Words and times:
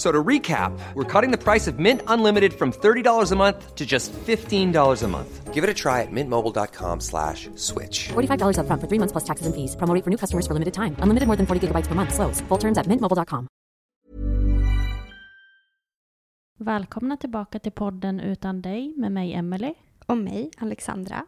So 0.00 0.10
to 0.10 0.24
recap, 0.28 0.72
we're 0.94 1.04
cutting 1.04 1.30
the 1.30 1.36
price 1.36 1.66
of 1.68 1.78
Mint 1.78 2.00
Unlimited 2.06 2.54
from 2.54 2.72
$30 2.72 3.32
a 3.32 3.36
month 3.36 3.74
to 3.74 3.84
just 3.84 4.14
$15 4.14 5.02
a 5.02 5.08
month. 5.08 5.52
Give 5.52 5.62
it 5.62 5.68
a 5.68 5.74
try 5.74 6.00
at 6.00 6.10
mintmobile.com 6.10 7.00
slash 7.00 7.50
switch. 7.54 8.08
$45 8.08 8.60
up 8.60 8.66
front 8.66 8.80
for 8.80 8.88
three 8.88 8.98
months 8.98 9.12
plus 9.12 9.24
taxes 9.24 9.46
and 9.46 9.54
fees. 9.54 9.76
Promo 9.76 9.92
rate 9.94 10.02
for 10.02 10.10
new 10.10 10.16
customers 10.16 10.46
for 10.46 10.54
limited 10.54 10.72
time. 10.72 10.96
Unlimited 11.02 11.26
more 11.26 11.36
than 11.36 11.46
40 11.46 11.66
gigabytes 11.66 11.86
per 11.86 11.94
month. 11.94 12.14
Slows. 12.14 12.40
Full 12.48 12.58
terms 12.58 12.78
at 12.78 12.86
mintmobile.com. 12.86 13.46
Välkomna 16.58 17.16
tillbaka 17.16 17.58
till 17.58 17.72
podden 17.72 18.20
Utan 18.20 18.62
dig 18.62 18.94
med 18.96 19.12
mig 19.12 19.34
Emily. 19.34 19.74
Och 20.06 20.16
mig, 20.16 20.50
Alexandra. 20.58 21.26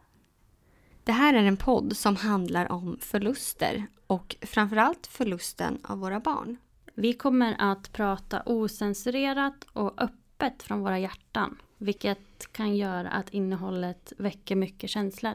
Det 1.05 1.13
här 1.13 1.35
är 1.35 1.45
en 1.45 1.57
podd 1.57 1.97
som 1.97 2.17
handlar 2.17 2.73
om 2.73 2.99
förluster 3.01 3.87
och 4.07 4.37
framförallt 4.43 5.07
förlusten 5.07 5.79
av 5.83 5.99
våra 5.99 6.21
barn. 6.21 6.57
Vi 6.95 7.13
kommer 7.13 7.57
att 7.59 7.93
prata 7.93 8.43
osensurerat 8.47 9.67
och 9.73 10.03
öppet 10.03 10.63
från 10.63 10.81
våra 10.81 10.99
hjärtan. 10.99 11.59
Vilket 11.79 12.53
kan 12.53 12.77
göra 12.77 13.11
att 13.11 13.31
innehållet 13.31 14.13
väcker 14.19 14.57
mycket 14.57 14.91
känslor. 14.91 15.35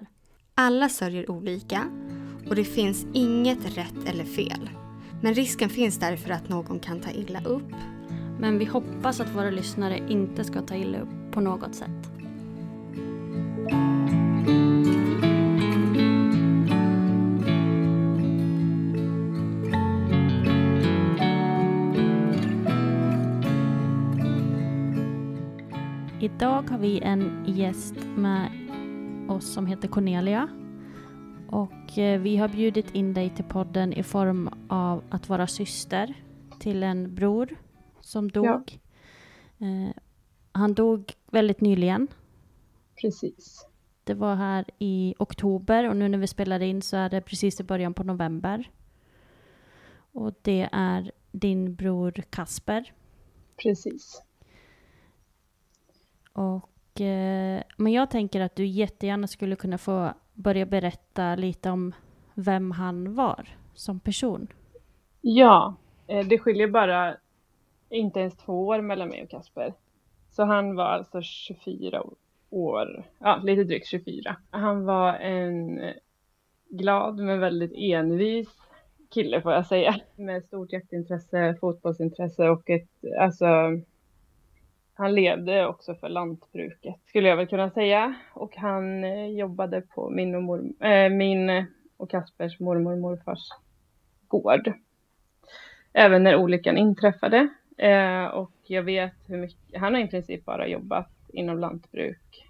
Alla 0.54 0.90
sörjer 0.90 1.32
olika 1.32 1.84
och 2.50 2.56
det 2.56 2.64
finns 2.64 3.06
inget 3.14 3.78
rätt 3.78 4.06
eller 4.06 4.24
fel. 4.24 4.70
Men 5.22 5.34
risken 5.34 5.70
finns 5.70 6.00
därför 6.00 6.30
att 6.30 6.50
någon 6.50 6.80
kan 6.80 7.00
ta 7.00 7.12
illa 7.12 7.44
upp. 7.44 7.74
Men 8.40 8.60
vi 8.60 8.66
hoppas 8.66 9.20
att 9.20 9.36
våra 9.36 9.50
lyssnare 9.50 9.98
inte 10.10 10.44
ska 10.44 10.62
ta 10.62 10.76
illa 10.76 11.00
upp 11.00 11.32
på 11.32 11.42
något 11.42 11.76
sätt. 11.76 12.17
Idag 26.36 26.70
har 26.70 26.78
vi 26.78 27.00
en 27.00 27.46
gäst 27.48 27.96
med 28.18 28.52
oss 29.30 29.54
som 29.54 29.68
heter 29.68 29.88
Cornelia. 29.88 30.50
Och 31.50 31.98
eh, 31.98 32.22
vi 32.22 32.38
har 32.38 32.48
bjudit 32.48 32.96
in 32.96 33.14
dig 33.14 33.30
till 33.30 33.46
podden 33.46 33.94
i 33.94 34.04
form 34.04 34.50
av 34.70 35.04
att 35.10 35.30
vara 35.30 35.48
syster 35.48 36.14
till 36.60 36.84
en 36.84 37.16
bror 37.16 37.56
som 38.02 38.32
dog. 38.32 38.80
Eh, 39.58 39.96
han 40.52 40.74
dog 40.74 41.14
väldigt 41.32 41.62
nyligen. 41.62 42.08
Precis. 43.02 43.68
Det 44.04 44.14
var 44.14 44.36
här 44.36 44.66
i 44.80 45.16
oktober 45.20 45.90
och 45.90 45.98
nu 45.98 46.10
när 46.10 46.18
vi 46.18 46.28
spelar 46.28 46.60
in 46.60 46.82
så 46.82 46.98
är 46.98 47.10
det 47.10 47.22
precis 47.22 47.60
i 47.60 47.64
början 47.64 47.94
på 47.94 48.04
november. 48.04 48.72
Och 50.12 50.34
det 50.42 50.70
är 50.72 51.12
din 51.32 51.76
bror 51.76 52.12
Kasper. 52.30 52.94
Precis. 53.64 54.27
Och, 56.38 57.02
eh, 57.02 57.62
men 57.78 57.94
jag 57.94 58.10
tänker 58.10 58.42
att 58.42 58.56
du 58.56 58.66
jättegärna 58.66 59.28
skulle 59.28 59.56
kunna 59.56 59.78
få 59.78 60.14
börja 60.34 60.66
berätta 60.66 61.36
lite 61.36 61.70
om 61.70 61.94
vem 62.34 62.72
han 62.72 63.16
var 63.16 63.48
som 63.74 64.00
person. 64.00 64.48
Ja, 65.22 65.76
eh, 66.08 66.28
det 66.28 66.40
skiljer 66.40 66.68
bara 66.68 67.16
inte 67.90 68.20
ens 68.20 68.38
två 68.38 68.68
år 68.68 68.82
mellan 68.82 69.10
mig 69.10 69.24
och 69.24 69.30
Kasper. 69.30 69.74
Så 70.30 70.44
han 70.44 70.76
var 70.76 70.86
alltså 70.86 71.22
24 71.22 72.04
år, 72.50 73.04
ja 73.20 73.42
lite 73.44 73.64
drygt 73.64 73.88
24. 73.88 74.36
Han 74.50 74.86
var 74.86 75.14
en 75.14 75.82
glad 76.70 77.20
men 77.20 77.40
väldigt 77.40 77.74
envis 77.76 78.50
kille 79.10 79.42
får 79.42 79.54
jag 79.54 79.66
säga. 79.66 79.96
Med 80.16 80.44
stort 80.44 80.72
jaktintresse, 80.74 81.58
fotbollsintresse 81.60 82.50
och 82.50 82.70
ett, 82.70 82.90
alltså 83.20 83.46
han 84.98 85.16
levde 85.16 85.68
också 85.68 85.96
för 85.96 86.10
lantbruket 86.10 86.96
skulle 87.06 87.30
jag 87.30 87.38
väl 87.38 87.48
kunna 87.48 87.70
säga. 87.70 88.16
Och 88.34 88.56
han 88.56 89.04
eh, 89.04 89.28
jobbade 89.28 89.82
på 89.82 90.10
min 90.10 90.36
och, 90.36 90.44
mor, 90.44 90.64
äh, 90.80 90.92
eh, 90.92 91.10
min 91.10 91.66
och 91.98 92.10
Kaspers 92.10 92.60
mormor 92.60 92.94
och 92.94 93.00
morfars 93.00 93.50
gård. 94.28 94.74
Även 95.94 96.24
när 96.24 96.36
olyckan 96.36 96.78
inträffade. 96.78 97.48
Eh, 97.78 98.26
och 98.26 98.52
jag 98.64 98.84
vet 98.84 99.14
hur 99.28 99.38
mycket, 99.38 99.80
han 99.80 99.94
har 99.94 100.02
i 100.02 100.08
princip 100.08 100.46
bara 100.46 100.68
jobbat 100.68 101.12
inom 101.34 101.60
lantbruk 101.60 102.46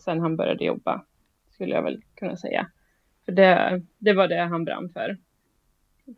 sen 0.00 0.20
han 0.20 0.36
började 0.36 0.64
jobba. 0.64 1.04
Skulle 1.50 1.74
jag 1.74 1.82
väl 1.82 2.02
kunna 2.14 2.36
säga. 2.36 2.70
För 3.24 3.32
det, 3.32 3.82
det 3.98 4.12
var 4.12 4.28
det 4.28 4.40
han 4.40 4.64
brann 4.64 4.88
för. 4.88 5.16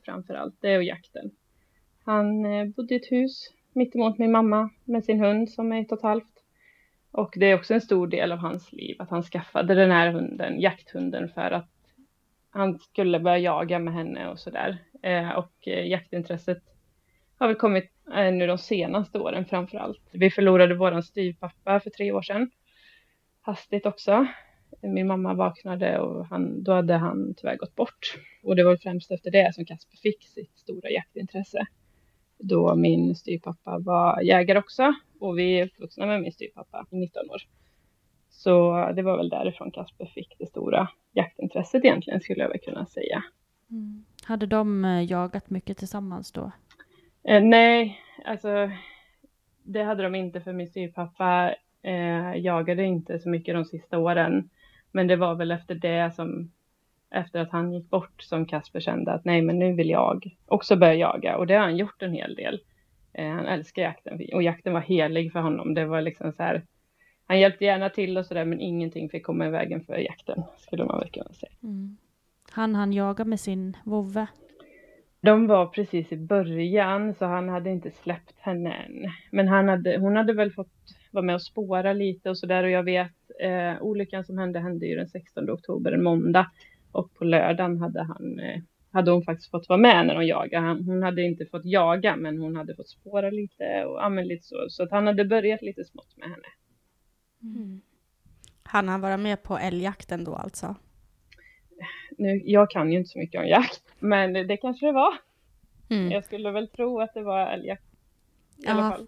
Framför 0.05 0.35
allt, 0.35 0.55
det 0.61 0.77
och 0.77 0.85
jakten. 0.85 1.31
Han 2.05 2.45
eh, 2.45 2.67
bodde 2.67 2.95
i 2.95 2.97
ett 2.97 3.13
hus 3.13 3.51
mittemot 3.75 4.19
min 4.19 4.33
mamma 4.33 4.71
med 4.85 5.05
sin 5.05 5.21
hund 5.21 5.51
som 5.51 5.73
är 5.73 5.81
ett 5.81 5.93
och 5.93 5.99
ett 5.99 6.05
halvt. 6.05 6.35
Och 7.11 7.35
det 7.37 7.47
är 7.47 7.55
också 7.55 7.75
en 7.75 7.81
stor 7.81 8.07
del 8.07 8.33
av 8.33 8.39
hans 8.39 8.73
liv 8.73 8.97
att 8.99 9.11
han 9.11 9.23
skaffade 9.23 9.75
den 9.75 9.91
här 9.91 10.13
hunden, 10.13 10.61
jakthunden, 10.61 11.29
för 11.29 11.51
att 11.51 11.71
han 12.51 12.79
skulle 12.79 13.21
börja 13.21 13.39
jaga 13.39 13.79
med 13.79 13.95
henne 13.95 14.29
och 14.29 14.39
sådär. 14.39 14.79
Eh, 15.03 15.31
och 15.31 15.69
eh, 15.69 15.87
jaktintresset 15.87 16.63
har 17.39 17.47
väl 17.47 17.57
kommit 17.57 17.91
eh, 18.15 18.33
nu 18.33 18.47
de 18.47 18.59
senaste 18.59 19.19
åren 19.19 19.45
framför 19.45 19.79
allt. 19.79 20.03
Vi 20.13 20.31
förlorade 20.31 20.75
våran 20.75 21.03
styvpappa 21.03 21.81
för 21.81 21.91
tre 21.91 22.13
år 22.13 22.23
sedan. 22.23 22.51
Hastigt 23.43 23.87
också. 23.87 24.27
Min 24.81 25.07
mamma 25.07 25.35
vaknade 25.35 25.99
och 25.99 26.27
han, 26.27 26.63
då 26.63 26.73
hade 26.73 26.95
han 26.95 27.35
tyvärr 27.37 27.57
gått 27.57 27.75
bort. 27.75 28.19
Och 28.43 28.57
det 28.57 28.65
var 28.65 28.77
främst 28.77 29.11
efter 29.11 29.31
det 29.31 29.55
som 29.55 29.65
Kasper 29.65 29.97
fick 29.97 30.25
sitt 30.25 30.59
stora 30.59 30.91
jaktintresse 30.91 31.67
då 32.39 32.75
min 32.75 33.15
styrpappa 33.15 33.79
var 33.79 34.21
jägare 34.21 34.59
också 34.59 34.95
och 35.21 35.39
vi 35.39 35.61
är 35.61 35.65
uppvuxna 35.65 36.07
med 36.07 36.23
min 36.23 36.33
styrpappa 36.33 36.87
i 36.91 36.97
19 36.97 37.31
år. 37.31 37.43
Så 38.31 38.73
det 38.97 39.03
var 39.03 39.17
väl 39.17 39.29
därifrån 39.29 39.71
Kasper 39.71 40.07
fick 40.07 40.37
det 40.39 40.47
stora 40.47 40.89
jaktintresset 41.13 41.85
egentligen 41.85 42.21
skulle 42.21 42.43
jag 42.43 42.49
väl 42.49 42.61
kunna 42.61 42.87
säga. 42.87 43.23
Mm. 43.71 44.05
Hade 44.25 44.47
de 44.47 44.85
eh, 44.85 45.05
jagat 45.05 45.51
mycket 45.51 45.79
tillsammans 45.79 46.33
då? 46.33 46.53
Eh, 47.29 47.43
nej, 47.43 48.01
alltså 48.25 48.71
det 49.63 49.83
hade 49.83 50.03
de 50.03 50.15
inte 50.15 50.41
för 50.41 50.53
min 50.53 50.69
styrpappa 50.69 51.55
eh, 51.83 52.37
jagade 52.37 52.85
inte 52.85 53.19
så 53.19 53.29
mycket 53.29 53.55
de 53.55 53.65
sista 53.65 53.99
åren. 53.99 54.51
Men 54.93 55.07
det 55.07 55.17
var 55.17 55.35
väl 55.35 55.51
efter 55.51 55.75
det 55.75 56.15
som 56.15 56.53
efter 57.15 57.41
att 57.41 57.51
han 57.51 57.73
gick 57.73 57.91
bort 57.91 58.23
som 58.23 58.47
Kasper 58.47 58.81
kände 58.81 59.13
att 59.13 59.25
nej, 59.25 59.43
men 59.43 59.59
nu 59.59 59.73
vill 59.73 59.91
jag 59.91 60.37
också 60.47 60.77
börja 60.77 60.95
jaga 60.95 61.37
och 61.37 61.47
det 61.47 61.55
har 61.55 61.61
han 61.61 61.77
gjort 61.77 62.03
en 62.03 62.13
hel 62.13 62.35
del. 62.35 62.61
Eh, 63.13 63.31
han 63.31 63.47
älskar 63.47 63.83
jakten 63.83 64.21
och 64.35 64.43
jakten 64.43 64.73
var 64.73 64.81
helig 64.81 65.33
för 65.33 65.41
honom. 65.41 65.75
Det 65.75 65.85
var 65.85 66.01
liksom 66.01 66.33
så 66.33 66.43
här. 66.43 66.63
Han 67.27 67.41
hjälpte 67.41 67.65
gärna 67.65 67.91
till 67.91 68.19
och 68.19 68.27
så 68.27 68.35
där, 68.35 68.45
men 68.45 68.61
ingenting 68.61 69.09
fick 69.09 69.27
komma 69.27 69.47
i 69.47 69.51
vägen 69.51 69.81
för 69.81 69.97
jakten 69.97 70.43
skulle 70.59 70.85
man 70.85 70.99
väl 70.99 71.11
kunna 71.11 71.33
säga. 71.33 71.53
Mm. 71.63 71.97
Han 72.51 72.75
han 72.75 72.93
jaga 72.93 73.25
med 73.25 73.41
sin 73.41 73.77
vovve? 73.85 74.27
De 75.21 75.47
var 75.47 75.67
precis 75.67 76.13
i 76.13 76.17
början 76.17 77.15
så 77.15 77.25
han 77.25 77.49
hade 77.49 77.71
inte 77.71 77.91
släppt 77.91 78.41
henne 78.41 78.73
än. 78.73 79.11
Men 79.31 79.49
han 79.49 79.69
hade, 79.69 79.99
hon 79.99 80.17
hade 80.17 80.33
väl 80.33 80.53
fått 80.53 80.73
vara 81.11 81.25
med 81.25 81.35
och 81.35 81.43
spåra 81.43 81.93
lite 81.93 82.31
och 82.31 82.39
sådär 82.39 82.65
och 82.65 82.71
jag 82.71 82.83
vet 82.83 83.13
eh, 83.43 83.83
olyckan 83.83 84.25
som 84.25 84.39
hände 84.39 84.61
hände 84.61 84.87
ju 84.87 84.97
den 84.97 85.09
16 85.09 85.51
oktober, 85.51 85.93
en 85.93 86.03
måndag. 86.03 86.51
Och 86.95 87.15
på 87.15 87.25
lördagen 87.25 87.81
hade, 87.81 88.03
han, 88.03 88.41
eh, 88.41 88.61
hade 88.93 89.11
hon 89.11 89.23
faktiskt 89.23 89.51
fått 89.51 89.69
vara 89.69 89.79
med 89.79 90.07
när 90.07 90.15
de 90.15 90.27
jagade. 90.27 90.67
Han, 90.67 90.85
hon 90.85 91.03
hade 91.03 91.23
inte 91.23 91.47
fått 91.47 91.65
jaga 91.65 92.17
men 92.17 92.39
hon 92.39 92.57
hade 92.57 92.77
fått 92.77 92.89
spåra 92.89 93.31
lite 93.31 93.85
och 93.85 93.97
ja, 93.97 94.09
lite 94.09 94.45
så. 94.45 94.67
Så 94.69 94.83
att 94.83 94.91
han 94.91 95.07
hade 95.07 95.25
börjat 95.25 95.63
lite 95.63 95.85
smått 95.85 96.17
med 96.17 96.29
henne. 96.29 96.49
Mm. 97.43 97.81
Han 98.63 98.89
han 98.89 99.01
vara 99.01 99.17
med 99.17 99.43
på 99.43 99.59
älgjakten 99.59 100.25
då 100.25 100.35
alltså? 100.35 100.75
Nu, 102.19 102.43
jag 102.45 102.71
kan 102.71 102.93
ju 102.93 102.99
inte 102.99 103.11
så 103.11 103.19
mycket 103.19 103.41
om 103.41 103.47
jakt, 103.47 103.85
men 103.99 104.33
det 104.33 104.57
kanske 104.57 104.87
det 104.87 104.93
var. 104.93 105.19
Mm. 105.91 106.11
Jag 106.11 106.25
skulle 106.25 106.51
väl 106.51 106.69
tro 106.69 107.01
att 107.01 107.15
det 107.15 107.23
var 107.23 107.47
älgjakt 107.47 107.85
i 108.57 108.67
alla 108.67 108.91
fall. 108.91 109.07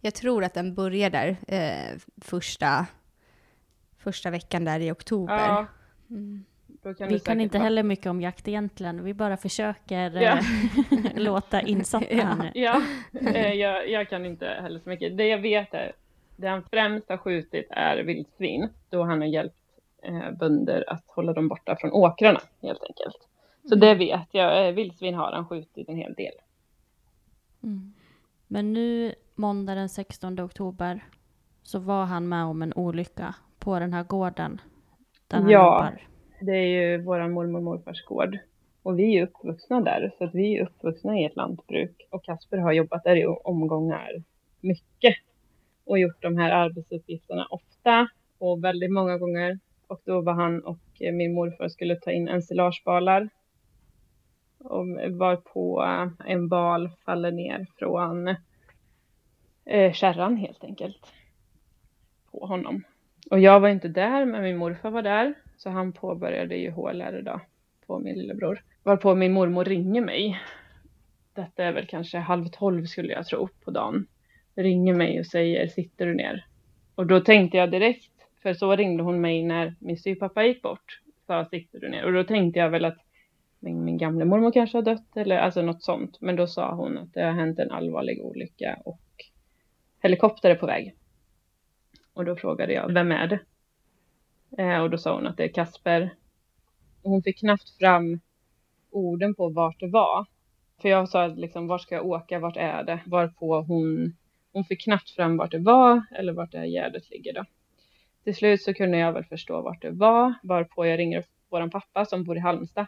Jag 0.00 0.14
tror 0.14 0.44
att 0.44 0.54
den 0.54 0.74
börjar 0.74 1.10
där 1.10 1.36
eh, 1.48 1.98
första, 2.16 2.86
första 3.98 4.30
veckan 4.30 4.64
där 4.64 4.80
i 4.80 4.90
oktober. 4.90 5.38
Ja. 5.38 5.66
Mm. 6.10 6.44
Kan 6.92 7.08
vi 7.08 7.20
kan 7.20 7.40
inte 7.40 7.58
vara. 7.58 7.64
heller 7.64 7.82
mycket 7.82 8.06
om 8.06 8.20
jakt 8.20 8.48
egentligen. 8.48 9.04
Vi 9.04 9.14
bara 9.14 9.36
försöker 9.36 10.10
ja. 10.10 10.38
Eh, 10.38 10.42
låta 11.14 11.60
insatta 11.60 12.14
ja. 12.14 12.34
nu. 12.34 12.50
Ja, 12.54 12.82
eh, 13.12 13.52
jag, 13.52 13.90
jag, 13.90 14.08
kan 14.08 14.26
inte 14.26 14.46
heller 14.46 14.80
så 14.80 14.88
mycket. 14.88 15.16
Det 15.16 15.26
jag 15.26 15.38
vet 15.38 15.74
är, 15.74 15.92
det 16.36 16.48
han 16.48 16.62
främst 16.70 17.08
har 17.08 17.16
skjutit 17.16 17.66
är 17.70 17.96
vildsvin, 17.96 18.68
då 18.90 19.02
han 19.02 19.20
har 19.20 19.28
hjälpt 19.28 19.56
eh, 20.02 20.30
bönder 20.30 20.84
att 20.86 21.04
hålla 21.06 21.32
dem 21.32 21.48
borta 21.48 21.76
från 21.80 21.92
åkrarna 21.92 22.40
helt 22.62 22.82
enkelt. 22.82 23.28
Så 23.68 23.74
mm. 23.74 23.80
det 23.80 23.94
vet 23.94 24.28
jag, 24.30 24.68
eh, 24.68 24.74
vildsvin 24.74 25.14
har 25.14 25.32
han 25.32 25.48
skjutit 25.48 25.88
en 25.88 25.96
hel 25.96 26.14
del. 26.14 26.34
Mm. 27.62 27.94
Men 28.46 28.72
nu 28.72 29.14
måndag 29.34 29.74
den 29.74 29.88
16 29.88 30.40
oktober 30.40 31.04
så 31.62 31.78
var 31.78 32.04
han 32.04 32.28
med 32.28 32.44
om 32.44 32.62
en 32.62 32.72
olycka 32.74 33.34
på 33.58 33.78
den 33.78 33.92
här 33.92 34.04
gården. 34.04 34.60
Där 35.28 35.38
han 35.38 35.50
ja, 35.50 35.58
jobbar 35.58 36.13
det 36.40 36.52
är 36.52 36.66
ju 36.66 37.02
vår 37.02 37.28
mormor 37.28 37.58
och 37.58 37.64
morfars 37.64 38.04
gård. 38.04 38.38
Och 38.82 38.98
vi 38.98 39.18
är 39.18 39.22
uppvuxna 39.22 39.80
där, 39.80 40.12
så 40.18 40.24
att 40.24 40.34
vi 40.34 40.58
är 40.58 40.62
uppvuxna 40.62 41.18
i 41.18 41.24
ett 41.24 41.36
lantbruk. 41.36 42.06
Och 42.10 42.24
Kasper 42.24 42.58
har 42.58 42.72
jobbat 42.72 43.04
där 43.04 43.16
i 43.16 43.26
omgångar 43.26 44.22
mycket. 44.60 45.14
Och 45.84 45.98
gjort 45.98 46.22
de 46.22 46.38
här 46.38 46.50
arbetsuppgifterna 46.50 47.46
ofta 47.50 48.08
och 48.38 48.64
väldigt 48.64 48.92
många 48.92 49.18
gånger. 49.18 49.58
Och 49.86 50.00
då 50.04 50.20
var 50.20 50.32
han 50.32 50.60
och 50.64 50.78
min 51.00 51.34
morfar 51.34 51.68
skulle 51.68 51.96
ta 51.96 52.10
in 52.10 52.28
ensilagebalar. 52.28 53.28
Och 54.58 54.86
var 55.10 55.36
på 55.36 55.84
eh, 55.84 56.32
en 56.32 56.48
bal 56.48 56.90
faller 57.04 57.32
ner 57.32 57.66
från 57.78 58.28
eh, 59.64 59.92
kärran 59.92 60.36
helt 60.36 60.64
enkelt 60.64 61.12
på 62.30 62.46
honom. 62.46 62.84
Och 63.30 63.40
jag 63.40 63.60
var 63.60 63.68
inte 63.68 63.88
där, 63.88 64.24
men 64.24 64.42
min 64.42 64.56
morfar 64.56 64.90
var 64.90 65.02
där, 65.02 65.34
så 65.64 65.70
han 65.70 65.92
påbörjade 65.92 66.56
ju 66.56 66.70
HLR 66.70 67.22
då 67.22 67.40
på 67.86 67.98
min 67.98 68.18
lillebror. 68.18 68.62
Varpå 68.82 69.14
min 69.14 69.32
mormor 69.32 69.64
ringer 69.64 70.00
mig. 70.00 70.40
Detta 71.32 71.64
är 71.64 71.72
väl 71.72 71.86
kanske 71.86 72.18
halv 72.18 72.48
tolv 72.48 72.84
skulle 72.84 73.12
jag 73.12 73.26
tro 73.26 73.48
på 73.64 73.70
dagen. 73.70 74.06
Ringer 74.54 74.94
mig 74.94 75.20
och 75.20 75.26
säger 75.26 75.66
sitter 75.66 76.06
du 76.06 76.14
ner? 76.14 76.46
Och 76.94 77.06
då 77.06 77.20
tänkte 77.20 77.56
jag 77.56 77.70
direkt, 77.70 78.12
för 78.42 78.54
så 78.54 78.76
ringde 78.76 79.02
hon 79.02 79.20
mig 79.20 79.42
när 79.42 79.74
min 79.78 79.96
styvpappa 79.96 80.44
gick 80.44 80.62
bort. 80.62 81.00
Sa 81.26 81.44
sitter 81.44 81.80
du 81.80 81.88
ner? 81.88 82.04
Och 82.04 82.12
då 82.12 82.24
tänkte 82.24 82.58
jag 82.58 82.70
väl 82.70 82.84
att 82.84 82.98
min, 83.60 83.84
min 83.84 83.98
gamla 83.98 84.24
mormor 84.24 84.52
kanske 84.52 84.78
har 84.78 84.82
dött 84.82 85.16
eller 85.16 85.36
alltså 85.36 85.62
något 85.62 85.82
sånt. 85.82 86.20
Men 86.20 86.36
då 86.36 86.46
sa 86.46 86.74
hon 86.74 86.98
att 86.98 87.14
det 87.14 87.22
har 87.22 87.32
hänt 87.32 87.58
en 87.58 87.70
allvarlig 87.70 88.24
olycka 88.24 88.78
och 88.84 89.00
helikopter 90.02 90.50
är 90.50 90.54
på 90.54 90.66
väg. 90.66 90.94
Och 92.14 92.24
då 92.24 92.36
frågade 92.36 92.72
jag, 92.72 92.92
vem 92.92 93.12
är 93.12 93.26
det? 93.26 93.38
Eh, 94.58 94.78
och 94.78 94.90
då 94.90 94.98
sa 94.98 95.14
hon 95.14 95.26
att 95.26 95.36
det 95.36 95.44
är 95.44 95.48
Kasper. 95.48 96.14
hon 97.02 97.22
fick 97.22 97.38
knappt 97.38 97.70
fram 97.78 98.20
orden 98.90 99.34
på 99.34 99.48
vart 99.48 99.80
det 99.80 99.86
var. 99.86 100.26
För 100.82 100.88
jag 100.88 101.08
sa 101.08 101.26
liksom, 101.26 101.66
vart 101.66 101.80
ska 101.80 101.94
jag 101.94 102.06
åka, 102.06 102.38
vart 102.38 102.56
är 102.56 102.82
det? 102.82 103.00
Varpå 103.06 103.60
hon, 103.60 104.16
hon 104.52 104.64
fick 104.64 104.84
knappt 104.84 105.10
fram 105.10 105.36
vart 105.36 105.50
det 105.50 105.58
var 105.58 106.02
eller 106.10 106.32
vart 106.32 106.52
det 106.52 106.58
här 106.58 106.66
gärdet 106.66 107.10
ligger 107.10 107.32
då. 107.32 107.44
Till 108.24 108.34
slut 108.34 108.62
så 108.62 108.74
kunde 108.74 108.98
jag 108.98 109.12
väl 109.12 109.24
förstå 109.24 109.62
vart 109.62 109.82
det 109.82 109.90
var, 109.90 110.34
varpå 110.42 110.86
jag 110.86 110.98
ringer 110.98 111.24
våran 111.48 111.70
pappa 111.70 112.04
som 112.04 112.24
bor 112.24 112.36
i 112.36 112.40
Halmstad. 112.40 112.86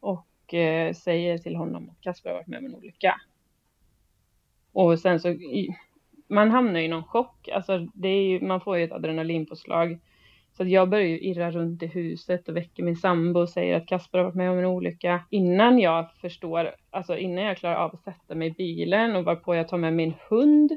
Och 0.00 0.54
eh, 0.54 0.92
säger 0.92 1.38
till 1.38 1.56
honom 1.56 1.90
att 1.90 2.00
Kasper 2.00 2.30
har 2.30 2.36
varit 2.36 2.46
med 2.46 2.58
om 2.58 2.66
en 2.66 2.74
olycka. 2.74 3.20
Och 4.72 4.98
sen 4.98 5.20
så, 5.20 5.28
man 6.28 6.50
hamnar 6.50 6.80
i 6.80 6.88
någon 6.88 7.04
chock. 7.04 7.48
Alltså 7.48 7.86
det 7.94 8.08
är 8.08 8.22
ju, 8.22 8.40
man 8.40 8.60
får 8.60 8.78
ju 8.78 8.84
ett 8.84 8.92
adrenalinpåslag. 8.92 9.98
Så 10.56 10.64
jag 10.64 10.88
börjar 10.88 11.06
ju 11.06 11.20
irra 11.20 11.50
runt 11.50 11.82
i 11.82 11.86
huset 11.86 12.48
och 12.48 12.56
väcker 12.56 12.82
min 12.82 12.96
sambo 12.96 13.40
och 13.40 13.48
säger 13.48 13.76
att 13.76 13.86
Kasper 13.86 14.18
har 14.18 14.24
varit 14.24 14.34
med 14.34 14.50
om 14.50 14.58
en 14.58 14.64
olycka. 14.64 15.24
Innan 15.30 15.78
jag 15.78 16.10
förstår, 16.20 16.74
alltså 16.90 17.16
innan 17.16 17.44
jag 17.44 17.56
klarar 17.56 17.76
av 17.76 17.94
att 17.94 18.02
sätta 18.02 18.34
mig 18.34 18.48
i 18.48 18.50
bilen 18.50 19.16
och 19.16 19.24
varpå 19.24 19.54
jag 19.54 19.68
tar 19.68 19.78
med 19.78 19.92
min 19.92 20.14
hund. 20.28 20.72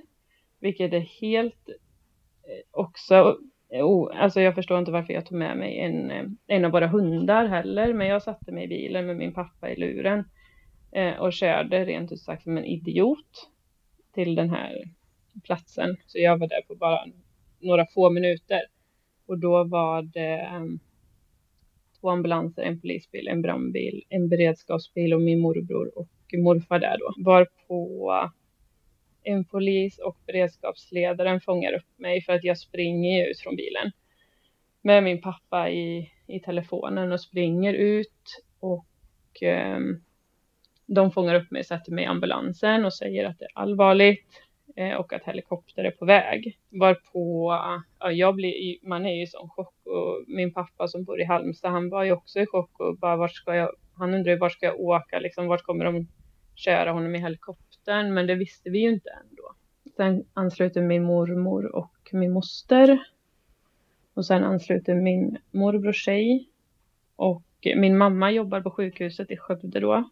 Vilket 0.59 0.93
är 0.93 1.21
helt 1.21 1.69
eh, 1.69 2.65
också, 2.71 3.37
oh, 3.69 4.23
alltså 4.23 4.41
jag 4.41 4.55
förstår 4.55 4.79
inte 4.79 4.91
varför 4.91 5.13
jag 5.13 5.25
tog 5.25 5.37
med 5.37 5.57
mig 5.57 5.79
en, 5.79 6.11
eh, 6.11 6.25
en 6.47 6.65
av 6.65 6.71
våra 6.71 6.87
hundar 6.87 7.45
heller. 7.45 7.93
Men 7.93 8.07
jag 8.07 8.23
satte 8.23 8.51
mig 8.51 8.63
i 8.63 8.67
bilen 8.67 9.05
med 9.05 9.17
min 9.17 9.33
pappa 9.33 9.69
i 9.69 9.75
luren 9.75 10.23
eh, 10.91 11.13
och 11.17 11.33
körde 11.33 11.85
rent 11.85 12.11
ut 12.11 12.19
sagt 12.19 12.43
som 12.43 12.57
en 12.57 12.65
idiot 12.65 13.49
till 14.13 14.35
den 14.35 14.49
här 14.49 14.83
platsen. 15.43 15.97
Så 16.05 16.19
jag 16.19 16.37
var 16.37 16.47
där 16.47 16.61
på 16.61 16.75
bara 16.75 17.05
några 17.59 17.85
få 17.85 18.09
minuter. 18.09 18.61
Och 19.25 19.39
då 19.39 19.63
var 19.63 20.01
det 20.01 20.49
um, 20.55 20.79
två 22.01 22.09
ambulanser, 22.09 22.61
en 22.61 22.81
polisbil, 22.81 23.27
en 23.27 23.41
brandbil, 23.41 24.03
en 24.09 24.29
beredskapsbil 24.29 25.13
och 25.13 25.21
min 25.21 25.39
morbror 25.39 25.97
och 25.97 26.09
morfar 26.37 26.79
där 26.79 26.97
då. 26.99 27.13
Var 27.23 27.47
på 27.67 28.11
en 29.23 29.45
polis 29.45 29.99
och 29.99 30.17
beredskapsledaren 30.25 31.41
fångar 31.41 31.73
upp 31.73 31.99
mig 31.99 32.21
för 32.21 32.33
att 32.33 32.43
jag 32.43 32.57
springer 32.57 33.27
ut 33.27 33.39
från 33.39 33.55
bilen 33.55 33.91
med 34.81 35.03
min 35.03 35.21
pappa 35.21 35.69
i, 35.69 36.11
i 36.27 36.39
telefonen 36.39 37.11
och 37.11 37.21
springer 37.21 37.73
ut 37.73 38.43
och 38.59 38.87
um, 39.75 40.03
de 40.85 41.11
fångar 41.11 41.35
upp 41.35 41.51
mig, 41.51 41.63
sätter 41.63 41.91
mig 41.91 42.03
i 42.03 42.07
ambulansen 42.07 42.85
och 42.85 42.93
säger 42.93 43.25
att 43.25 43.39
det 43.39 43.45
är 43.45 43.51
allvarligt 43.53 44.46
Eh, 44.77 44.95
och 44.95 45.13
att 45.13 45.23
helikopter 45.23 45.83
är 45.83 45.91
på 45.91 46.05
väg. 46.05 46.59
Varpå 46.69 47.51
ja, 47.99 48.11
jag 48.11 48.35
blir, 48.35 48.87
man 48.87 49.05
är 49.05 49.15
ju 49.15 49.23
i 49.23 49.27
sån 49.27 49.49
chock 49.49 49.75
och 49.85 50.23
min 50.27 50.53
pappa 50.53 50.87
som 50.87 51.03
bor 51.03 51.21
i 51.21 51.23
Halmstad, 51.23 51.71
han 51.71 51.89
var 51.89 52.03
ju 52.03 52.11
också 52.11 52.39
i 52.39 52.45
chock 52.45 52.79
och 52.79 52.97
bara 52.97 53.15
vart 53.15 53.35
ska 53.35 53.55
jag, 53.55 53.71
han 53.93 54.13
undrar 54.13 54.31
ju 54.31 54.37
vart 54.37 54.51
ska 54.51 54.65
jag 54.65 54.79
åka 54.79 55.19
liksom, 55.19 55.47
vart 55.47 55.63
kommer 55.63 55.85
de 55.85 56.07
köra 56.55 56.91
honom 56.91 57.15
i 57.15 57.19
helikoptern? 57.19 58.13
Men 58.13 58.27
det 58.27 58.35
visste 58.35 58.69
vi 58.69 58.79
ju 58.79 58.89
inte 58.89 59.09
ändå. 59.09 59.55
Sen 59.95 60.25
ansluter 60.33 60.81
min 60.81 61.03
mormor 61.03 61.75
och 61.75 62.09
min 62.11 62.31
moster. 62.31 62.99
Och 64.13 64.25
sen 64.25 64.43
ansluter 64.43 64.95
min 64.95 65.37
morbrors 65.51 66.03
tjej. 66.05 66.49
Och 67.15 67.43
min 67.75 67.97
mamma 67.97 68.31
jobbar 68.31 68.61
på 68.61 68.71
sjukhuset 68.71 69.31
i 69.31 69.37
Skövde 69.37 69.79
då. 69.79 70.09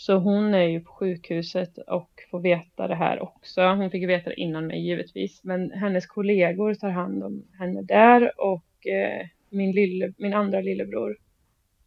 Så 0.00 0.14
hon 0.14 0.54
är 0.54 0.68
ju 0.68 0.80
på 0.80 0.92
sjukhuset 0.92 1.78
och 1.78 2.10
får 2.30 2.40
veta 2.40 2.88
det 2.88 2.94
här 2.94 3.22
också. 3.22 3.62
Hon 3.62 3.90
fick 3.90 4.08
veta 4.08 4.30
det 4.30 4.40
innan 4.40 4.66
mig 4.66 4.86
givetvis. 4.86 5.44
Men 5.44 5.70
hennes 5.70 6.06
kollegor 6.06 6.74
tar 6.74 6.90
hand 6.90 7.24
om 7.24 7.44
henne 7.58 7.82
där 7.82 8.40
och 8.40 8.86
eh, 8.86 9.26
min, 9.48 9.72
lille, 9.72 10.12
min 10.18 10.34
andra 10.34 10.60
lillebror 10.60 11.16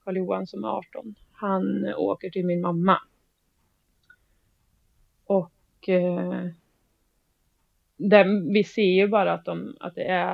Karl 0.04 0.18
Johan 0.18 0.48
som 0.48 0.64
är 0.64 0.68
18. 0.68 1.16
Han 1.32 1.94
åker 1.96 2.30
till 2.30 2.46
min 2.46 2.62
mamma. 2.62 2.98
Och 5.26 5.90
eh, 5.90 6.46
där, 7.98 8.54
vi 8.54 8.64
ser 8.64 8.92
ju 8.92 9.08
bara 9.08 9.34
att, 9.34 9.46
de, 9.46 9.78
att 9.80 9.96
det 9.96 10.04
är 10.04 10.34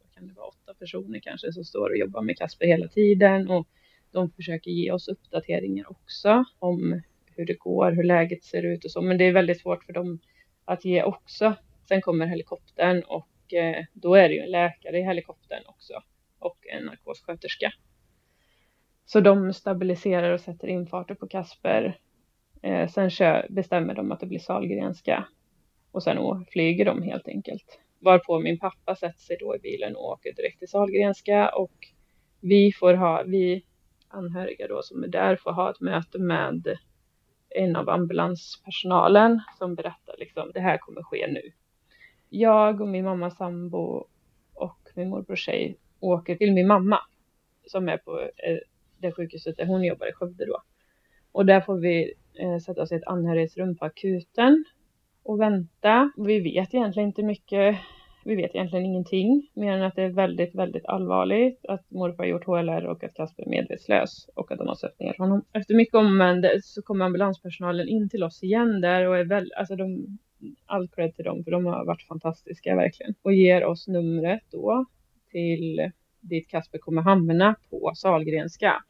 vad 0.00 0.12
kan 0.14 0.28
det 0.28 0.34
vara, 0.34 0.46
åtta 0.46 0.74
personer 0.74 1.20
kanske 1.20 1.52
som 1.52 1.64
står 1.64 1.90
och 1.90 1.98
jobbar 1.98 2.22
med 2.22 2.38
Kasper 2.38 2.66
hela 2.66 2.88
tiden. 2.88 3.50
Och 3.50 3.68
de 4.12 4.30
försöker 4.30 4.70
ge 4.70 4.92
oss 4.92 5.08
uppdateringar 5.08 5.90
också 5.90 6.44
om 6.58 7.02
hur 7.36 7.46
det 7.46 7.58
går, 7.58 7.92
hur 7.92 8.04
läget 8.04 8.44
ser 8.44 8.62
ut 8.62 8.84
och 8.84 8.90
så. 8.90 9.02
Men 9.02 9.18
det 9.18 9.24
är 9.24 9.32
väldigt 9.32 9.60
svårt 9.60 9.84
för 9.84 9.92
dem 9.92 10.18
att 10.64 10.84
ge 10.84 11.02
också. 11.02 11.54
Sen 11.88 12.00
kommer 12.00 12.26
helikoptern 12.26 13.02
och 13.02 13.54
eh, 13.54 13.84
då 13.92 14.14
är 14.14 14.28
det 14.28 14.34
ju 14.34 14.40
en 14.40 14.50
läkare 14.50 14.98
i 14.98 15.02
helikoptern 15.02 15.62
också 15.66 15.92
och 16.38 16.58
en 16.72 16.84
narkossköterska. 16.84 17.72
Så 19.04 19.20
de 19.20 19.52
stabiliserar 19.52 20.32
och 20.32 20.40
sätter 20.40 20.68
infarter 20.68 21.14
på 21.14 21.28
Kasper. 21.28 21.98
Eh, 22.62 22.88
sen 22.88 23.10
bestämmer 23.48 23.94
de 23.94 24.12
att 24.12 24.20
det 24.20 24.26
blir 24.26 24.38
Salgrenska 24.38 25.28
och 25.90 26.02
sen 26.02 26.44
flyger 26.48 26.84
de 26.84 27.02
helt 27.02 27.28
enkelt. 27.28 27.80
Varpå 27.98 28.40
min 28.40 28.58
pappa 28.58 28.96
sätter 28.96 29.20
sig 29.20 29.36
då 29.40 29.56
i 29.56 29.58
bilen 29.58 29.96
och 29.96 30.04
åker 30.04 30.32
direkt 30.32 30.58
till 30.58 30.68
Salgrenska 30.68 31.48
och 31.48 31.72
vi 32.40 32.72
får 32.72 32.94
ha, 32.94 33.22
vi 33.26 33.64
anhöriga 34.12 34.68
då 34.68 34.82
som 34.82 35.04
är 35.04 35.08
där 35.08 35.36
får 35.36 35.52
ha 35.52 35.70
ett 35.70 35.80
möte 35.80 36.18
med 36.18 36.78
en 37.48 37.76
av 37.76 37.88
ambulanspersonalen 37.88 39.40
som 39.58 39.74
berättar 39.74 40.14
liksom 40.18 40.50
det 40.54 40.60
här 40.60 40.78
kommer 40.78 41.02
ske 41.02 41.26
nu. 41.26 41.52
Jag 42.28 42.80
och 42.80 42.88
min 42.88 43.04
mamma 43.04 43.30
sambo 43.30 44.06
och 44.54 44.88
min 44.94 45.08
morbror 45.08 45.36
tjej 45.36 45.78
åker 46.00 46.36
till 46.36 46.52
min 46.52 46.66
mamma 46.66 46.98
som 47.66 47.88
är 47.88 47.96
på 47.96 48.20
eh, 48.20 48.58
det 48.98 49.12
sjukhuset 49.12 49.56
där 49.56 49.66
hon 49.66 49.84
jobbar 49.84 50.06
i 50.06 50.12
Skövde 50.12 50.46
då. 50.46 50.62
Och 51.32 51.46
där 51.46 51.60
får 51.60 51.78
vi 51.78 52.14
eh, 52.34 52.58
sätta 52.58 52.82
oss 52.82 52.92
i 52.92 52.94
ett 52.94 53.06
anhörighetsrum 53.06 53.76
på 53.76 53.84
akuten 53.84 54.64
och 55.22 55.40
vänta. 55.40 56.12
Vi 56.16 56.40
vet 56.40 56.74
egentligen 56.74 57.08
inte 57.08 57.22
mycket. 57.22 57.78
Vi 58.24 58.34
vet 58.34 58.54
egentligen 58.54 58.86
ingenting 58.86 59.50
mer 59.54 59.72
än 59.72 59.82
att 59.82 59.96
det 59.96 60.02
är 60.02 60.08
väldigt, 60.10 60.54
väldigt 60.54 60.86
allvarligt 60.86 61.66
att 61.66 61.90
morfar 61.90 62.24
gjort 62.24 62.44
HLR 62.44 62.86
och 62.86 63.04
att 63.04 63.14
Kasper 63.14 63.42
är 63.42 63.48
medvetslös 63.48 64.28
och 64.34 64.52
att 64.52 64.58
de 64.58 64.68
har 64.68 64.74
släppt 64.74 65.00
ner 65.00 65.14
honom. 65.18 65.44
Efter 65.52 65.74
mycket 65.74 65.94
om 65.94 66.42
så 66.62 66.82
kommer 66.82 67.04
ambulanspersonalen 67.04 67.88
in 67.88 68.08
till 68.08 68.24
oss 68.24 68.42
igen 68.42 68.80
där 68.80 69.08
och 69.08 69.18
är 69.18 69.24
väl, 69.24 69.52
alltså 69.56 69.76
de, 69.76 70.18
all 70.66 70.88
cred 70.88 71.14
till 71.16 71.24
dem 71.24 71.44
för 71.44 71.50
de 71.50 71.66
har 71.66 71.84
varit 71.84 72.02
fantastiska 72.02 72.76
verkligen 72.76 73.14
och 73.22 73.32
ger 73.32 73.64
oss 73.64 73.88
numret 73.88 74.42
då 74.50 74.86
till 75.30 75.90
dit 76.20 76.48
Kasper 76.48 76.78
kommer 76.78 77.02
hamna 77.02 77.54
på 77.70 77.92
Salgrenska. 77.94 78.84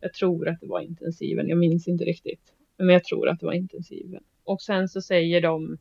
Jag 0.00 0.14
tror 0.14 0.48
att 0.48 0.60
det 0.60 0.66
var 0.66 0.80
intensiven, 0.80 1.48
jag 1.48 1.58
minns 1.58 1.88
inte 1.88 2.04
riktigt. 2.04 2.54
Men 2.76 2.88
jag 2.88 3.04
tror 3.04 3.28
att 3.28 3.40
det 3.40 3.46
var 3.46 3.52
intensiven. 3.52 4.22
Och 4.44 4.62
sen 4.62 4.88
så 4.88 5.00
säger 5.00 5.40
de 5.40 5.78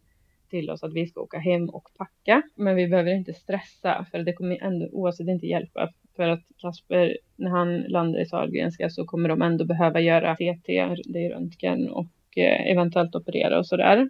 till 0.49 0.69
oss 0.69 0.83
att 0.83 0.93
vi 0.93 1.07
ska 1.07 1.21
åka 1.21 1.37
hem 1.37 1.69
och 1.69 1.89
packa. 1.97 2.41
Men 2.55 2.75
vi 2.75 2.87
behöver 2.87 3.11
inte 3.11 3.33
stressa 3.33 4.05
för 4.11 4.19
det 4.19 4.33
kommer 4.33 4.63
ändå 4.63 4.87
oavsett 4.91 5.27
inte 5.27 5.47
hjälpa. 5.47 5.93
För 6.15 6.29
att 6.29 6.43
Kasper, 6.57 7.17
när 7.35 7.49
han 7.49 7.81
landar 7.81 8.19
i 8.19 8.25
Sahlgrenska 8.25 8.89
så 8.89 9.05
kommer 9.05 9.29
de 9.29 9.41
ändå 9.41 9.65
behöva 9.65 9.99
göra 9.99 10.35
CT, 10.35 10.67
det 11.05 11.25
är 11.25 11.29
röntgen 11.29 11.89
och 11.89 12.37
eh, 12.37 12.71
eventuellt 12.71 13.15
operera 13.15 13.59
och 13.59 13.67
sådär. 13.67 14.09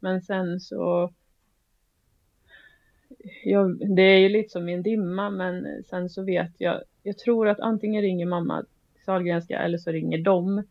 Men 0.00 0.22
sen 0.22 0.60
så 0.60 1.12
jag, 3.44 3.96
det 3.96 4.02
är 4.02 4.18
ju 4.18 4.28
lite 4.28 4.48
som 4.48 4.68
i 4.68 4.74
en 4.74 4.82
dimma 4.82 5.30
men 5.30 5.82
sen 5.84 6.08
så 6.08 6.24
vet 6.24 6.52
jag, 6.58 6.80
jag 7.02 7.18
tror 7.18 7.48
att 7.48 7.60
antingen 7.60 8.02
ringer 8.02 8.26
mamma 8.26 8.64
Sahlgrenska 9.04 9.58
eller 9.58 9.78
så 9.78 9.90
ringer 9.90 10.18
de 10.18 10.62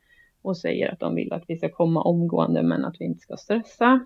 och 0.41 0.57
säger 0.57 0.91
att 0.93 0.99
de 0.99 1.15
vill 1.15 1.33
att 1.33 1.43
vi 1.47 1.57
ska 1.57 1.69
komma 1.69 2.01
omgående 2.01 2.63
men 2.63 2.85
att 2.85 2.95
vi 2.99 3.05
inte 3.05 3.19
ska 3.19 3.37
stressa. 3.37 4.05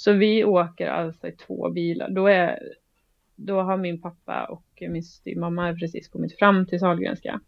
Så 0.00 0.12
vi 0.12 0.44
åker 0.44 0.86
alltså 0.86 1.28
i 1.28 1.32
två 1.32 1.70
bilar. 1.70 2.10
Då, 2.10 2.26
är, 2.26 2.58
då 3.36 3.60
har 3.60 3.76
min 3.76 4.00
pappa 4.00 4.44
och 4.44 4.82
min 4.90 5.02
mamma 5.40 5.74
precis 5.74 6.08
kommit 6.08 6.38
fram 6.38 6.66
till 6.66 6.80
Sahlgrenska. 6.80 7.40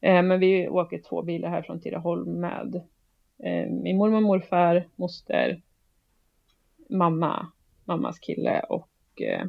Eh, 0.00 0.22
men 0.22 0.40
vi 0.40 0.68
åker 0.68 0.98
två 0.98 1.22
bilar 1.22 1.50
här 1.50 1.62
från 1.62 1.80
Tidaholm 1.80 2.40
med 2.40 2.74
eh, 3.38 3.70
min 3.70 3.96
mormor, 3.96 4.16
och 4.16 4.22
morfar, 4.22 4.88
moster, 4.96 5.62
mamma, 6.88 7.52
mammas 7.84 8.18
kille 8.18 8.60
och 8.60 9.22
eh, 9.22 9.46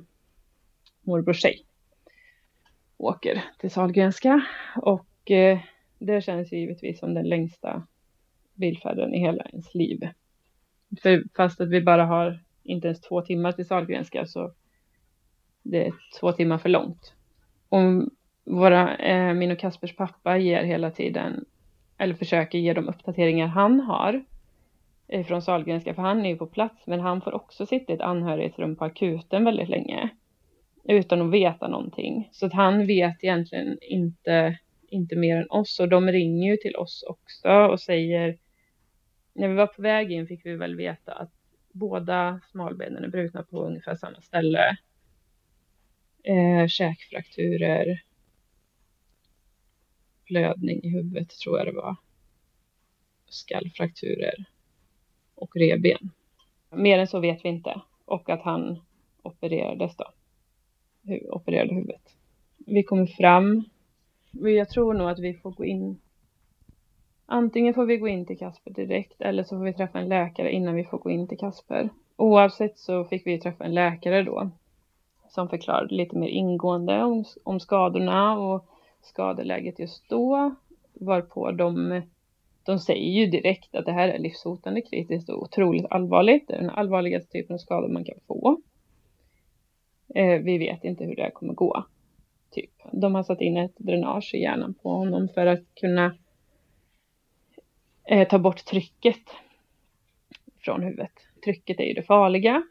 morbrors 1.01 1.41
tjej. 1.41 1.65
Åker 2.98 3.43
till 3.60 3.72
Sahlgrenska 3.72 4.41
och 4.81 5.31
eh, 5.31 5.60
det 5.98 6.22
känns 6.22 6.51
givetvis 6.51 7.00
som 7.00 7.13
den 7.13 7.29
längsta 7.29 7.88
bilfärden 8.53 9.13
i 9.13 9.19
hela 9.19 9.43
ens 9.43 9.75
liv. 9.75 10.10
För 11.01 11.24
fast 11.38 11.62
att 11.62 11.69
vi 11.69 11.81
bara 11.81 12.05
har 12.05 12.39
inte 12.63 12.88
ens 12.88 13.01
två 13.01 13.22
timmar 13.22 13.51
till 13.51 13.67
Sahlgrenska 13.67 14.25
så 14.25 14.53
det 15.63 15.86
är 15.88 15.93
två 16.19 16.31
timmar 16.31 16.58
för 16.58 16.69
långt. 16.69 17.13
Och 17.69 17.79
våra, 18.46 18.98
eh, 18.98 19.34
min 19.34 19.51
och 19.51 19.60
Kaspers 19.60 19.96
pappa 19.96 20.38
ger 20.38 20.63
hela 20.63 20.91
tiden, 20.91 21.46
eller 21.98 22.13
försöker 22.13 22.58
ge 22.58 22.74
de 22.74 22.89
uppdateringar 22.89 23.48
han 23.48 23.79
har 23.79 24.24
eh, 25.08 25.25
från 25.25 25.41
Sahlgrenska, 25.41 25.93
för 25.93 26.01
han 26.01 26.25
är 26.25 26.29
ju 26.29 26.38
på 26.38 26.48
plats, 26.48 26.88
men 26.88 27.00
han 27.00 27.22
får 27.22 27.34
också 27.34 27.65
sitta 27.65 27.93
i 27.93 27.96
ett 27.96 28.01
anhörighetsrum 28.01 28.75
på 28.75 28.86
akuten 28.86 29.46
väldigt 29.46 29.69
länge 29.69 30.10
utan 30.84 31.22
att 31.22 31.31
veta 31.31 31.67
någonting. 31.67 32.29
Så 32.31 32.46
att 32.46 32.53
han 32.53 32.88
vet 32.88 33.24
egentligen 33.24 33.77
inte 33.81 34.58
inte 34.91 35.15
mer 35.15 35.38
än 35.38 35.50
oss 35.50 35.79
och 35.79 35.89
de 35.89 36.08
ringer 36.08 36.51
ju 36.51 36.58
till 36.58 36.75
oss 36.75 37.03
också 37.08 37.50
och 37.50 37.79
säger 37.79 38.38
när 39.39 39.48
vi 39.48 39.53
var 39.53 39.67
på 39.67 39.81
väg 39.81 40.12
in 40.12 40.27
fick 40.27 40.46
vi 40.46 40.55
väl 40.55 40.75
veta 40.75 41.13
att 41.13 41.31
båda 41.72 42.41
smalbenen 42.51 43.03
är 43.03 43.08
brutna 43.08 43.43
på 43.43 43.63
ungefär 43.63 43.96
samma 43.96 44.22
ställe. 44.22 44.77
Eh, 46.24 46.67
käkfrakturer, 46.67 48.03
blödning 50.25 50.84
i 50.84 50.89
huvudet 50.89 51.29
tror 51.29 51.58
jag 51.58 51.67
det 51.67 51.72
var, 51.72 51.96
skallfrakturer 53.29 54.46
och 55.36 55.55
reben. 55.55 56.12
Mer 56.69 57.00
än 57.00 57.08
så 57.08 57.19
vet 57.19 57.46
vi 57.46 57.50
inte 57.50 57.81
och 58.05 58.29
att 58.29 58.41
han 58.41 58.81
opererades 59.22 59.96
då, 59.98 60.12
opererade 61.29 61.74
huvudet. 61.74 62.15
Vi 62.58 62.84
kommer 62.84 63.05
fram 63.05 63.63
jag 64.31 64.69
tror 64.69 64.93
nog 64.93 65.10
att 65.10 65.19
vi 65.19 65.34
får 65.34 65.51
gå 65.51 65.65
in. 65.65 66.01
Antingen 67.31 67.74
får 67.74 67.86
vi 67.86 67.98
gå 67.98 68.07
in 68.07 68.25
till 68.25 68.38
Kasper 68.38 68.71
direkt 68.71 69.21
eller 69.21 69.43
så 69.43 69.57
får 69.57 69.63
vi 69.63 69.74
träffa 69.74 70.00
en 70.00 70.09
läkare 70.09 70.51
innan 70.51 70.75
vi 70.75 70.83
får 70.83 70.98
gå 70.98 71.09
in 71.09 71.27
till 71.27 71.38
Kasper. 71.38 71.89
Oavsett 72.15 72.77
så 72.77 73.03
fick 73.03 73.27
vi 73.27 73.39
träffa 73.39 73.63
en 73.63 73.74
läkare 73.74 74.24
då 74.24 74.50
som 75.29 75.50
förklarade 75.50 75.95
lite 75.95 76.17
mer 76.17 76.27
ingående 76.27 77.03
om, 77.03 77.25
om 77.43 77.59
skadorna 77.59 78.39
och 78.39 78.65
skadeläget 79.01 79.79
just 79.79 80.09
då. 80.09 80.55
Varpå 80.93 81.51
de, 81.51 82.01
de 82.63 82.79
säger 82.79 83.12
ju 83.12 83.25
direkt 83.25 83.75
att 83.75 83.86
det 83.86 83.91
här 83.91 84.09
är 84.09 84.19
livshotande 84.19 84.81
kritiskt 84.81 85.29
och 85.29 85.43
otroligt 85.43 85.86
allvarligt. 85.89 86.48
Det 86.48 86.53
är 86.53 86.62
den 86.62 86.69
allvarligaste 86.69 87.31
typen 87.31 87.53
av 87.53 87.57
skador 87.57 87.89
man 87.89 88.03
kan 88.03 88.19
få. 88.27 88.62
Eh, 90.15 90.39
vi 90.39 90.57
vet 90.57 90.83
inte 90.83 91.03
hur 91.03 91.15
det 91.15 91.24
här 91.24 91.31
kommer 91.31 91.53
gå. 91.53 91.83
Typ. 92.51 92.71
De 92.91 93.15
har 93.15 93.24
satt 93.24 93.41
in 93.41 93.57
ett 93.57 93.77
dränage 93.77 94.31
i 94.33 94.41
hjärnan 94.41 94.74
på 94.74 94.89
honom 94.89 95.27
för 95.27 95.45
att 95.45 95.75
kunna 95.75 96.15
eh, 98.10 98.28
ta 98.28 98.39
bort 98.39 98.66
trycket 98.66 99.24
från 100.60 100.84
huvudet. 100.84 101.12
Trycket 101.44 101.80
är 101.80 101.84
ju 101.84 101.94
det 101.94 102.04
farliga. 102.04 102.63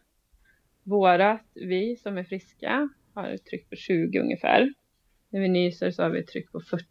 Vårat, 0.83 1.47
vi 1.55 1.97
som 1.97 2.19
är 2.19 2.25
friska, 2.25 2.89
har 3.15 3.29
ett 3.29 3.45
tryck 3.45 3.71
på 3.71 3.77
20 3.77 4.19
ungefär. 4.19 4.73
När 5.31 5.41
vi 5.41 5.49
nyser 5.49 5.91
så 5.91 6.03
har 6.03 6.11
vi 6.11 6.21
ett 6.21 6.27
tryck 6.27 6.53
på 6.53 6.61
40 6.61 6.85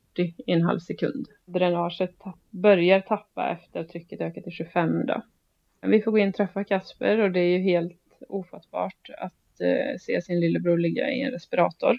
i 0.48 0.52
en 0.52 0.62
halv 0.62 0.80
sekund. 0.80 1.28
Dränaget 1.46 2.20
tapp, 2.20 2.40
börjar 2.50 3.02
tappa 3.02 3.50
efter 3.50 3.80
att 3.80 3.90
trycket 3.90 4.22
ökat 4.22 4.44
till 4.44 4.54
25 4.54 5.06
då. 5.06 5.22
Vi 5.82 6.02
får 6.02 6.12
gå 6.12 6.18
in 6.18 6.30
och 6.30 6.36
träffa 6.36 6.64
Kasper 6.64 7.20
och 7.20 7.32
det 7.32 7.40
är 7.40 7.58
ju 7.58 7.64
helt 7.64 8.02
ofattbart 8.30 9.10
att 9.18 9.62
eh, 9.62 9.98
se 10.00 10.22
sin 10.22 10.40
lillebror 10.40 10.78
ligga 10.78 11.12
i 11.12 11.22
en 11.22 11.32
respirator. 11.32 11.98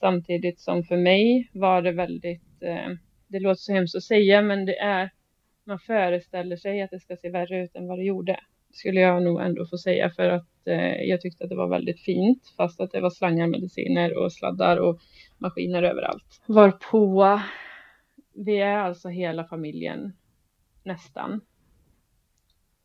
Samtidigt 0.00 0.60
som 0.60 0.84
för 0.84 0.96
mig 0.96 1.50
var 1.52 1.82
det 1.82 1.92
väldigt, 1.92 2.62
eh, 2.62 2.88
det 3.26 3.40
låter 3.40 3.60
så 3.60 3.72
hemskt 3.72 3.96
att 3.96 4.02
säga, 4.02 4.42
men 4.42 4.64
det 4.64 4.78
är, 4.78 5.10
man 5.68 5.78
föreställer 5.78 6.56
sig 6.56 6.82
att 6.82 6.90
det 6.90 7.00
ska 7.00 7.16
se 7.16 7.30
värre 7.30 7.64
ut 7.64 7.76
än 7.76 7.86
vad 7.86 7.98
det 7.98 8.04
gjorde. 8.04 8.40
Skulle 8.70 9.00
jag 9.00 9.22
nog 9.22 9.40
ändå 9.40 9.66
få 9.66 9.78
säga 9.78 10.10
för 10.10 10.28
att 10.28 10.48
eh, 10.66 11.02
jag 11.02 11.20
tyckte 11.20 11.44
att 11.44 11.50
det 11.50 11.56
var 11.56 11.68
väldigt 11.68 12.00
fint, 12.00 12.54
fast 12.56 12.80
att 12.80 12.90
det 12.90 13.00
var 13.00 13.10
slangar, 13.10 13.46
mediciner 13.46 14.18
och 14.18 14.32
sladdar 14.32 14.76
och 14.76 15.00
maskiner 15.38 15.82
överallt. 15.82 16.42
Varpå 16.46 17.40
vi 18.34 18.58
är 18.58 18.76
alltså 18.76 19.08
hela 19.08 19.44
familjen 19.44 20.12
nästan 20.82 21.40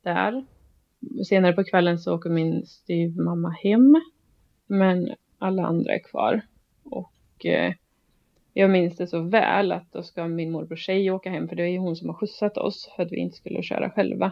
där. 0.04 0.46
Senare 1.28 1.54
på 1.54 1.64
kvällen 1.64 2.00
så 2.00 2.16
åker 2.16 2.30
min 2.30 2.66
styvmamma 2.66 3.50
hem, 3.50 4.02
men 4.68 5.16
alla 5.38 5.66
andra 5.66 5.94
är 5.94 6.04
kvar. 6.04 6.42
Och 6.84 7.46
eh, 7.46 7.74
jag 8.54 8.70
minns 8.70 8.98
det 8.98 9.08
så 9.08 9.22
väl 9.22 9.72
att 9.72 9.94
då 9.94 10.04
ska 10.04 10.28
min 10.28 10.52
morbror 10.52 10.76
tjej 10.76 11.12
åka 11.12 11.30
hem 11.30 11.48
för 11.48 11.56
det 11.56 11.64
är 11.64 11.68
ju 11.68 11.78
hon 11.78 11.96
som 11.96 12.10
har 12.10 12.16
skjutsat 12.16 12.58
oss 12.58 12.92
för 12.96 13.04
att 13.04 13.12
vi 13.12 13.18
inte 13.18 13.38
skulle 13.38 13.64
köra 13.64 13.90
själva. 13.90 14.32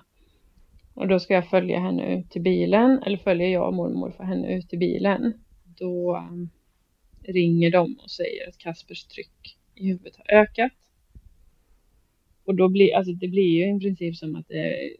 Och 0.94 1.08
då 1.08 1.20
ska 1.20 1.34
jag 1.34 1.50
följa 1.50 1.80
henne 1.80 2.16
ut 2.16 2.30
till 2.30 2.42
bilen, 2.42 3.04
eller 3.06 3.18
följer 3.18 3.48
jag 3.48 3.68
och 3.68 3.74
mormor 3.74 4.12
för 4.12 4.24
henne 4.24 4.58
ut 4.58 4.70
till 4.70 4.80
bilen. 4.80 5.34
Då 5.64 6.18
um, 6.18 6.50
ringer 7.24 7.72
de 7.72 8.00
och 8.04 8.12
säger 8.12 8.50
att 8.50 8.58
Kaspers 8.58 9.04
tryck 9.04 9.58
i 9.76 9.88
huvudet 9.88 10.16
har 10.18 10.36
ökat. 10.36 10.72
Och 12.46 12.56
då 12.56 12.70
blir, 12.70 12.96
alltså 12.96 13.14
det 13.14 13.28
blir 13.28 13.50
ju 13.50 13.76
i 13.76 13.80
princip 13.80 14.16
som 14.16 14.36
att 14.36 14.48
det 14.48 14.92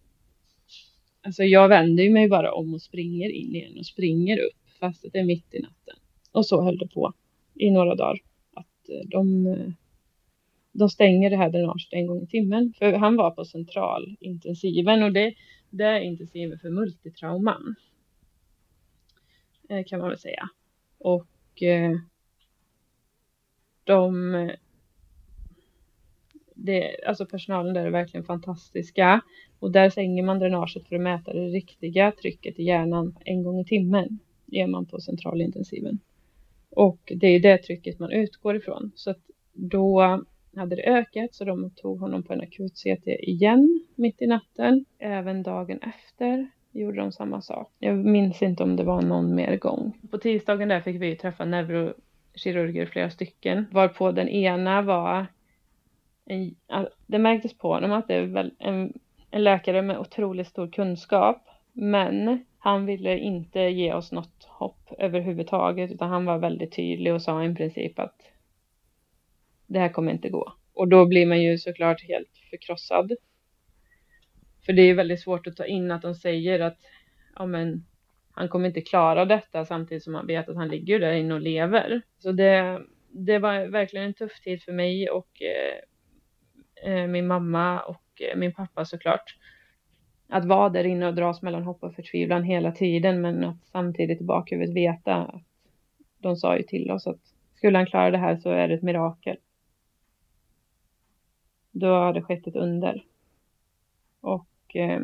Alltså 1.24 1.44
jag 1.44 1.70
vänder 1.70 2.10
mig 2.10 2.30
bara 2.30 2.54
om 2.54 2.74
och 2.74 2.82
springer 2.82 3.30
in 3.30 3.56
igen 3.56 3.78
och 3.80 3.86
springer 3.86 4.38
upp 4.38 4.70
fast 4.80 5.06
det 5.14 5.20
är 5.20 5.24
mitt 5.24 5.54
i 5.54 5.60
natten. 5.60 5.96
Och 6.32 6.46
så 6.46 6.62
höll 6.62 6.78
det 6.78 6.88
på 6.88 7.14
i 7.56 7.72
några 7.72 7.96
dagar. 7.96 8.20
De, 9.06 9.56
de 10.72 10.90
stänger 10.90 11.30
det 11.30 11.38
här 11.38 11.50
dränaget 11.50 11.88
en 11.92 12.08
gång 12.08 12.24
i 12.24 12.28
timmen. 12.28 12.74
För 12.78 12.94
han 12.94 13.16
var 13.16 13.32
på 13.32 13.46
centralintensiven 13.46 15.04
och 15.04 15.14
det, 15.14 15.34
det 15.70 15.84
är 15.84 16.00
intensiven 16.00 16.60
för 16.60 16.70
multitrauman. 16.70 17.76
Eh, 19.70 19.84
kan 19.86 20.00
man 20.00 20.10
väl 20.10 20.18
säga. 20.18 20.50
Och 20.98 21.64
eh, 21.64 21.92
de 23.84 24.52
det, 26.56 26.96
alltså 27.08 27.26
personalen 27.26 27.74
där 27.74 27.86
är 27.86 27.92
verkligen 27.92 28.24
fantastiska. 28.24 29.22
Och 29.60 29.72
där 29.72 29.90
stänger 29.90 30.24
man 30.24 30.40
dränaget 30.40 30.88
för 30.88 30.96
att 30.96 31.02
mäta 31.02 31.34
det 31.34 31.48
riktiga 31.48 32.12
trycket 32.12 32.60
i 32.60 32.64
hjärnan 32.64 33.18
en 33.26 33.44
gång 33.44 33.60
i 33.60 33.66
timmen. 33.66 34.20
Det 34.46 34.58
Gör 34.58 34.68
man 34.68 34.86
på 34.86 35.00
centralintensiven. 35.00 36.00
Och 36.72 37.14
det 37.16 37.28
är 37.28 37.40
det 37.40 37.58
trycket 37.58 38.00
man 38.00 38.12
utgår 38.12 38.56
ifrån. 38.56 38.92
Så 38.96 39.12
att 39.12 39.22
då 39.54 40.02
hade 40.56 40.76
det 40.76 40.84
ökat 40.84 41.34
så 41.36 41.46
de 41.46 41.72
tog 41.76 42.00
honom 42.00 42.24
på 42.24 42.34
en 42.34 42.42
akut-CT 42.42 43.08
igen 43.08 43.86
mitt 43.96 44.22
i 44.22 44.28
natten. 44.28 44.86
Även 45.00 45.44
dagen 45.44 45.80
efter 45.82 46.48
gjorde 46.72 46.98
de 46.98 47.12
samma 47.12 47.42
sak. 47.42 47.72
Jag 47.80 47.98
minns 47.98 48.42
inte 48.42 48.64
om 48.64 48.76
det 48.76 48.84
var 48.84 49.02
någon 49.02 49.36
mer 49.36 49.58
gång. 49.58 49.98
På 50.12 50.18
tisdagen 50.18 50.70
där 50.70 50.82
fick 50.82 51.02
vi 51.02 51.16
träffa 51.16 51.46
neurokirurger, 51.46 52.86
flera 52.86 53.10
stycken, 53.10 53.66
varpå 53.72 54.12
den 54.12 54.30
ena 54.30 54.82
var 54.82 55.26
en, 56.26 56.56
det 57.08 57.20
märktes 57.20 57.58
på 57.58 57.74
honom 57.74 57.92
att 57.92 58.08
det 58.08 58.16
är 58.16 58.52
en, 58.60 58.94
en 59.32 59.44
läkare 59.44 59.82
med 59.82 60.00
otroligt 60.00 60.48
stor 60.48 60.68
kunskap, 60.68 61.48
men 61.74 62.46
han 62.58 62.86
ville 62.86 63.18
inte 63.18 63.60
ge 63.60 63.94
oss 63.94 64.12
något 64.12 64.44
hopp 64.44 64.94
överhuvudtaget, 64.98 65.92
utan 65.92 66.10
han 66.10 66.26
var 66.26 66.38
väldigt 66.38 66.76
tydlig 66.76 67.14
och 67.14 67.22
sa 67.22 67.44
i 67.44 67.56
princip 67.56 68.00
att 68.00 68.16
det 69.68 69.80
här 69.80 69.90
kommer 69.90 70.12
inte 70.12 70.30
gå. 70.30 70.54
Och 70.74 70.88
då 70.88 71.06
blir 71.06 71.26
man 71.26 71.42
ju 71.42 71.58
såklart 71.58 72.02
helt 72.02 72.38
förkrossad. 72.50 73.12
För 74.66 74.74
det 74.74 74.82
är 74.82 74.94
väldigt 74.94 75.22
svårt 75.22 75.48
att 75.48 75.56
ta 75.56 75.66
in 75.66 75.92
att 75.92 76.02
de 76.02 76.16
säger 76.16 76.60
att 76.60 76.78
ja, 77.36 77.46
men, 77.46 77.86
han 78.32 78.50
kommer 78.50 78.68
inte 78.68 78.82
klara 78.82 79.26
detta 79.26 79.66
samtidigt 79.66 80.04
som 80.04 80.14
man 80.14 80.28
vet 80.28 80.50
att 80.50 80.56
han 80.56 80.68
ligger 80.68 81.00
där 81.00 81.14
inne 81.14 81.34
och 81.34 81.42
lever. 81.42 82.02
Så 82.18 82.32
det, 82.32 82.82
det 83.10 83.40
var 83.40 83.68
verkligen 83.68 84.06
en 84.06 84.14
tuff 84.14 84.40
tid 84.40 84.64
för 84.64 84.72
mig 84.72 85.10
och 85.10 85.42
eh, 85.42 86.94
eh 86.94 87.08
min 87.08 87.28
mamma 87.28 87.80
och 87.80 88.22
eh, 88.22 88.38
min 88.38 88.54
pappa 88.54 88.86
såklart. 88.86 89.38
Att 90.34 90.46
vara 90.46 90.70
där 90.70 90.84
inne 90.84 91.08
och 91.08 91.16
dras 91.16 91.42
mellan 91.42 91.64
hopp 91.64 91.84
och 91.84 91.96
förtvivlan 91.96 92.44
hela 92.44 92.72
tiden 92.72 93.22
men 93.22 93.44
att 93.44 93.66
samtidigt 93.72 94.22
i 94.22 94.24
bakhuvudet 94.24 94.76
veta 94.76 95.16
att 95.16 95.44
de 96.18 96.36
sa 96.36 96.58
ju 96.58 96.64
till 96.64 96.92
oss 96.92 97.08
att 97.08 97.20
skulle 97.56 97.78
han 97.78 97.86
klara 97.86 98.12
det 98.12 98.18
här 98.18 98.38
så 98.38 98.50
är 98.50 98.68
det 98.68 98.74
ett 98.74 98.82
mirakel. 98.82 99.38
Då 101.72 101.88
har 101.88 102.14
det 102.14 102.22
skett 102.22 102.48
ett 102.48 102.56
under. 102.56 103.04
Och 104.22 104.76
eh, 104.76 105.00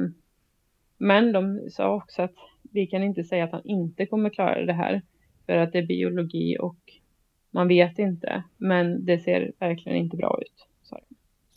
men 0.98 1.32
de 1.32 1.70
sa 1.72 1.96
också 1.96 2.22
att 2.22 2.36
vi 2.62 2.88
kan 2.88 3.04
inte 3.04 3.24
säga 3.24 3.44
att 3.44 3.52
han 3.52 3.66
inte 3.66 4.06
kommer 4.06 4.30
klara 4.30 4.66
det 4.66 4.74
här 4.74 5.02
för 5.46 5.58
att 5.58 5.72
det 5.72 5.78
är 5.78 5.86
biologi 5.86 6.58
och 6.60 6.78
man 7.52 7.68
vet 7.68 8.00
inte. 8.00 8.44
Men 8.58 9.06
det 9.06 9.20
ser 9.20 9.52
verkligen 9.60 9.98
inte 9.98 10.18
bra 10.18 10.40
ut. 10.42 10.68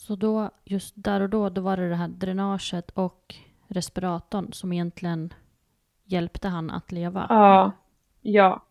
Så 0.01 0.17
då, 0.17 0.51
just 0.65 0.95
där 0.97 1.21
och 1.21 1.31
då, 1.31 1.49
då 1.49 1.61
var 1.61 1.77
det 1.77 1.89
det 1.89 1.95
här 1.95 2.09
dränaget 2.09 2.91
och 2.91 3.35
respiratorn 3.71 4.53
som 4.53 4.73
egentligen 4.73 5.35
hjälpte 6.05 6.49
han 6.49 6.71
att 6.71 6.93
leva? 6.93 7.27
Ja, 7.29 7.73
ja. 8.21 8.63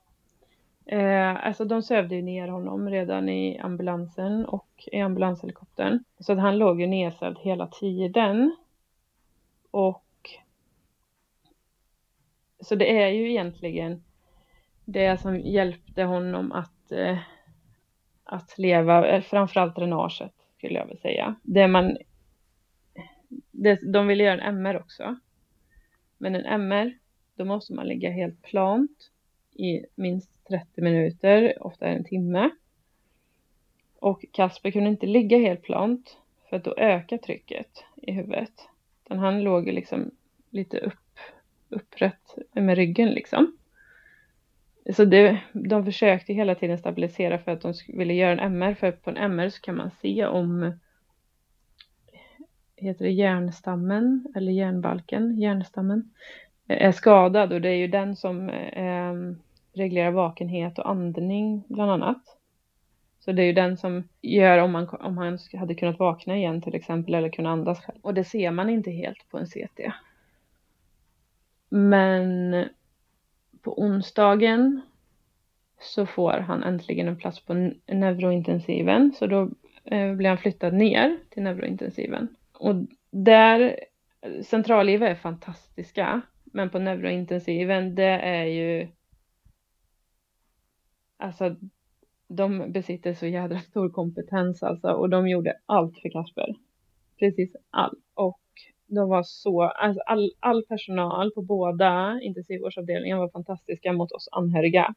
Eh, 0.86 1.46
alltså 1.46 1.65
de 1.65 1.82
sövde 1.82 2.15
ju 2.15 2.22
ner 2.22 2.48
honom 2.48 2.89
redan 2.89 3.29
i 3.29 3.60
ambulansen 3.60 4.46
och 4.46 4.89
i 4.91 5.01
ambulanshelikoptern. 5.01 6.03
Så 6.20 6.34
att 6.34 6.39
han 6.39 6.58
låg 6.58 6.82
ju 6.82 6.88
nedsövd 6.88 7.38
hela 7.39 7.68
tiden. 7.68 8.56
Och 9.72 10.06
så 12.60 12.75
det 12.75 13.01
är 13.03 13.08
ju 13.08 13.29
egentligen 13.29 14.03
det 14.86 15.22
som 15.22 15.39
hjälpte 15.39 16.03
honom 16.03 16.51
att, 16.51 16.91
eh, 16.91 17.18
att 18.24 18.58
leva, 18.58 19.08
eh, 19.08 19.22
framförallt 19.22 19.75
dränaget 19.75 20.34
skulle 20.58 20.74
jag 20.74 20.86
vilja 20.86 21.01
säga. 21.01 21.36
Det 21.44 21.68
man, 21.68 21.98
det, 23.63 23.79
de 23.93 24.07
ville 24.07 24.23
göra 24.23 24.41
en 24.41 24.55
MR 24.55 24.77
också. 24.77 25.19
Men 26.17 26.35
en 26.35 26.45
MR, 26.45 26.97
då 27.35 27.45
måste 27.45 27.73
man 27.73 27.87
ligga 27.87 28.11
helt 28.11 28.41
plant 28.41 29.11
i 29.53 29.85
minst 29.95 30.48
30 30.48 30.81
minuter, 30.81 31.63
ofta 31.63 31.87
en 31.87 32.03
timme. 32.03 32.50
Och 34.00 34.25
Kasper 34.31 34.72
kunde 34.72 34.89
inte 34.89 35.05
ligga 35.05 35.37
helt 35.37 35.61
plant 35.61 36.17
för 36.50 36.57
att 36.57 36.63
då 36.63 36.75
ökar 36.77 37.17
trycket 37.17 37.83
i 37.95 38.11
huvudet. 38.11 38.53
Utan 39.05 39.19
han 39.19 39.41
låg 39.41 39.67
liksom 39.67 40.11
lite 40.50 40.77
upp, 40.77 41.19
upprätt 41.69 42.37
med 42.51 42.75
ryggen 42.75 43.09
liksom. 43.09 43.57
Så 44.93 45.05
det, 45.05 45.41
de 45.53 45.85
försökte 45.85 46.33
hela 46.33 46.55
tiden 46.55 46.77
stabilisera 46.77 47.37
för 47.37 47.51
att 47.51 47.61
de 47.61 47.74
ville 47.87 48.13
göra 48.13 48.31
en 48.31 48.39
MR. 48.39 48.74
För 48.74 48.91
på 48.91 49.09
en 49.09 49.17
MR 49.17 49.50
så 49.50 49.61
kan 49.61 49.75
man 49.75 49.91
se 49.91 50.25
om 50.25 50.74
heter 52.79 53.05
det 53.05 53.11
hjärnstammen 53.11 54.25
eller 54.35 54.51
hjärnbalken, 54.51 55.39
hjärnstammen 55.39 56.09
eh, 56.68 56.87
är 56.87 56.92
skadad 56.92 57.53
och 57.53 57.61
det 57.61 57.70
är 57.70 57.75
ju 57.75 57.87
den 57.87 58.15
som 58.15 58.50
eh, 58.50 58.83
ehm, 58.83 59.39
reglerar 59.74 60.11
vakenhet 60.11 60.79
och 60.79 60.89
andning 60.89 61.63
bland 61.68 61.92
annat. 61.92 62.39
Så 63.20 63.31
det 63.31 63.42
är 63.42 63.46
ju 63.46 63.53
den 63.53 63.77
som 63.77 64.07
gör 64.22 64.57
om, 64.57 64.72
man, 64.72 64.89
om 64.89 65.18
han 65.18 65.37
hade 65.53 65.75
kunnat 65.75 66.00
vakna 66.00 66.37
igen 66.37 66.61
till 66.61 66.75
exempel 66.75 67.13
eller 67.13 67.29
kunna 67.29 67.50
andas 67.50 67.79
själv. 67.85 68.00
Och 68.01 68.13
det 68.13 68.24
ser 68.24 68.51
man 68.51 68.70
inte 68.70 68.92
helt 68.92 69.29
på 69.29 69.37
en 69.37 69.46
CT. 69.46 69.92
Men 71.70 72.65
på 73.61 73.81
onsdagen 73.81 74.81
så 75.79 76.05
får 76.05 76.31
han 76.31 76.63
äntligen 76.63 77.07
en 77.07 77.18
plats 77.18 77.39
på 77.39 77.53
neurointensiven. 77.87 79.11
Så 79.20 79.27
då 79.27 79.50
eh, 79.85 80.13
blir 80.13 80.29
han 80.29 80.37
flyttad 80.37 80.74
ner 80.74 81.18
till 81.29 81.44
neurointensiven. 81.44 82.27
Och 82.59 82.75
där, 83.11 83.79
central-IV 84.43 85.03
är 85.03 85.15
fantastiska. 85.15 86.22
Men 86.43 86.69
på 86.69 86.79
neurointensiven, 86.79 87.95
det 87.95 88.19
är 88.19 88.45
ju 88.45 88.87
Alltså 91.17 91.55
de 92.27 92.72
besitter 92.72 93.13
så 93.13 93.27
jädra 93.27 93.59
stor 93.59 93.89
kompetens 93.89 94.63
alltså 94.63 94.87
och 94.87 95.09
de 95.09 95.27
gjorde 95.27 95.53
allt 95.65 96.00
för 96.00 96.09
Kasper. 96.09 96.55
Precis 97.19 97.55
allt. 97.69 98.00
Och 98.13 98.41
de 98.87 99.09
var 99.09 99.24
så, 99.24 99.61
alltså 99.63 100.01
all, 100.01 100.31
all 100.39 100.65
personal 100.65 101.31
på 101.31 101.41
båda 101.41 102.19
intensivvårdsavdelningen 102.22 103.17
var 103.17 103.29
fantastiska 103.29 103.93
mot 103.93 104.11
oss 104.11 104.29
anhöriga. 104.31 104.95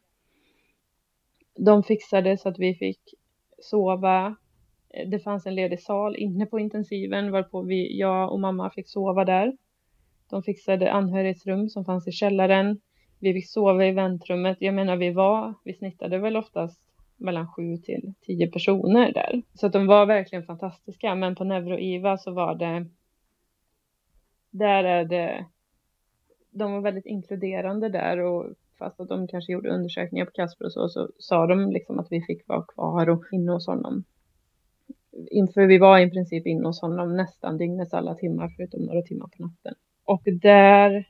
De 1.56 1.82
fixade 1.82 2.38
så 2.38 2.48
att 2.48 2.58
vi 2.58 2.74
fick 2.74 3.14
sova. 3.58 4.36
Eh, 4.92 5.08
det 5.08 5.18
fanns 5.18 5.46
en 5.46 5.54
ledig 5.54 5.80
sal 5.80 6.16
inne 6.16 6.46
på 6.46 6.58
intensiven 6.58 7.30
varpå 7.30 7.62
vi, 7.62 7.98
jag 7.98 8.32
och 8.32 8.40
mamma 8.40 8.70
fick 8.70 8.88
sova 8.88 9.24
där. 9.24 9.56
De 10.30 10.42
fixade 10.42 10.92
anhörighetsrum 10.92 11.68
som 11.68 11.84
fanns 11.84 12.08
i 12.08 12.12
källaren. 12.12 12.80
Vi 13.18 13.32
fick 13.32 13.50
sova 13.50 13.86
i 13.86 13.92
väntrummet. 13.92 14.56
Jag 14.60 14.74
menar, 14.74 14.96
vi 14.96 15.10
var, 15.10 15.54
vi 15.64 15.74
snittade 15.74 16.18
väl 16.18 16.36
oftast 16.36 16.80
mellan 17.16 17.52
sju 17.52 17.76
till 17.76 18.12
tio 18.20 18.50
personer 18.50 19.12
där. 19.12 19.42
Så 19.54 19.66
att 19.66 19.72
de 19.72 19.86
var 19.86 20.06
verkligen 20.06 20.46
fantastiska. 20.46 21.14
Men 21.14 21.34
på 21.34 21.44
Neuro-IVA 21.44 22.18
så 22.18 22.32
var 22.32 22.54
det, 22.54 22.86
där 24.50 24.84
är 24.84 25.04
det, 25.04 25.46
de 26.50 26.72
var 26.72 26.80
väldigt 26.80 27.06
inkluderande 27.06 27.88
där 27.88 28.18
och 28.18 28.46
fast 28.78 29.00
att 29.00 29.08
de 29.08 29.28
kanske 29.28 29.52
gjorde 29.52 29.70
undersökningar 29.70 30.26
på 30.26 30.32
Kasper 30.32 30.64
och 30.64 30.72
så, 30.72 30.88
så 30.88 31.08
sa 31.18 31.46
de 31.46 31.72
liksom 31.72 31.98
att 31.98 32.06
vi 32.10 32.22
fick 32.22 32.48
vara 32.48 32.62
kvar 32.62 33.08
och 33.08 33.24
inne 33.32 33.52
hos 33.52 33.66
honom. 33.66 34.04
Inför 35.30 35.66
vi 35.66 35.78
var 35.78 35.98
i 35.98 36.10
princip 36.10 36.46
inne 36.46 36.66
hos 36.66 36.80
honom 36.80 37.16
nästan 37.16 37.58
dygnets 37.58 37.94
alla 37.94 38.14
timmar 38.14 38.48
förutom 38.56 38.82
några 38.82 39.02
timmar 39.02 39.26
på 39.26 39.42
natten. 39.42 39.74
Och 40.04 40.22
där 40.24 41.08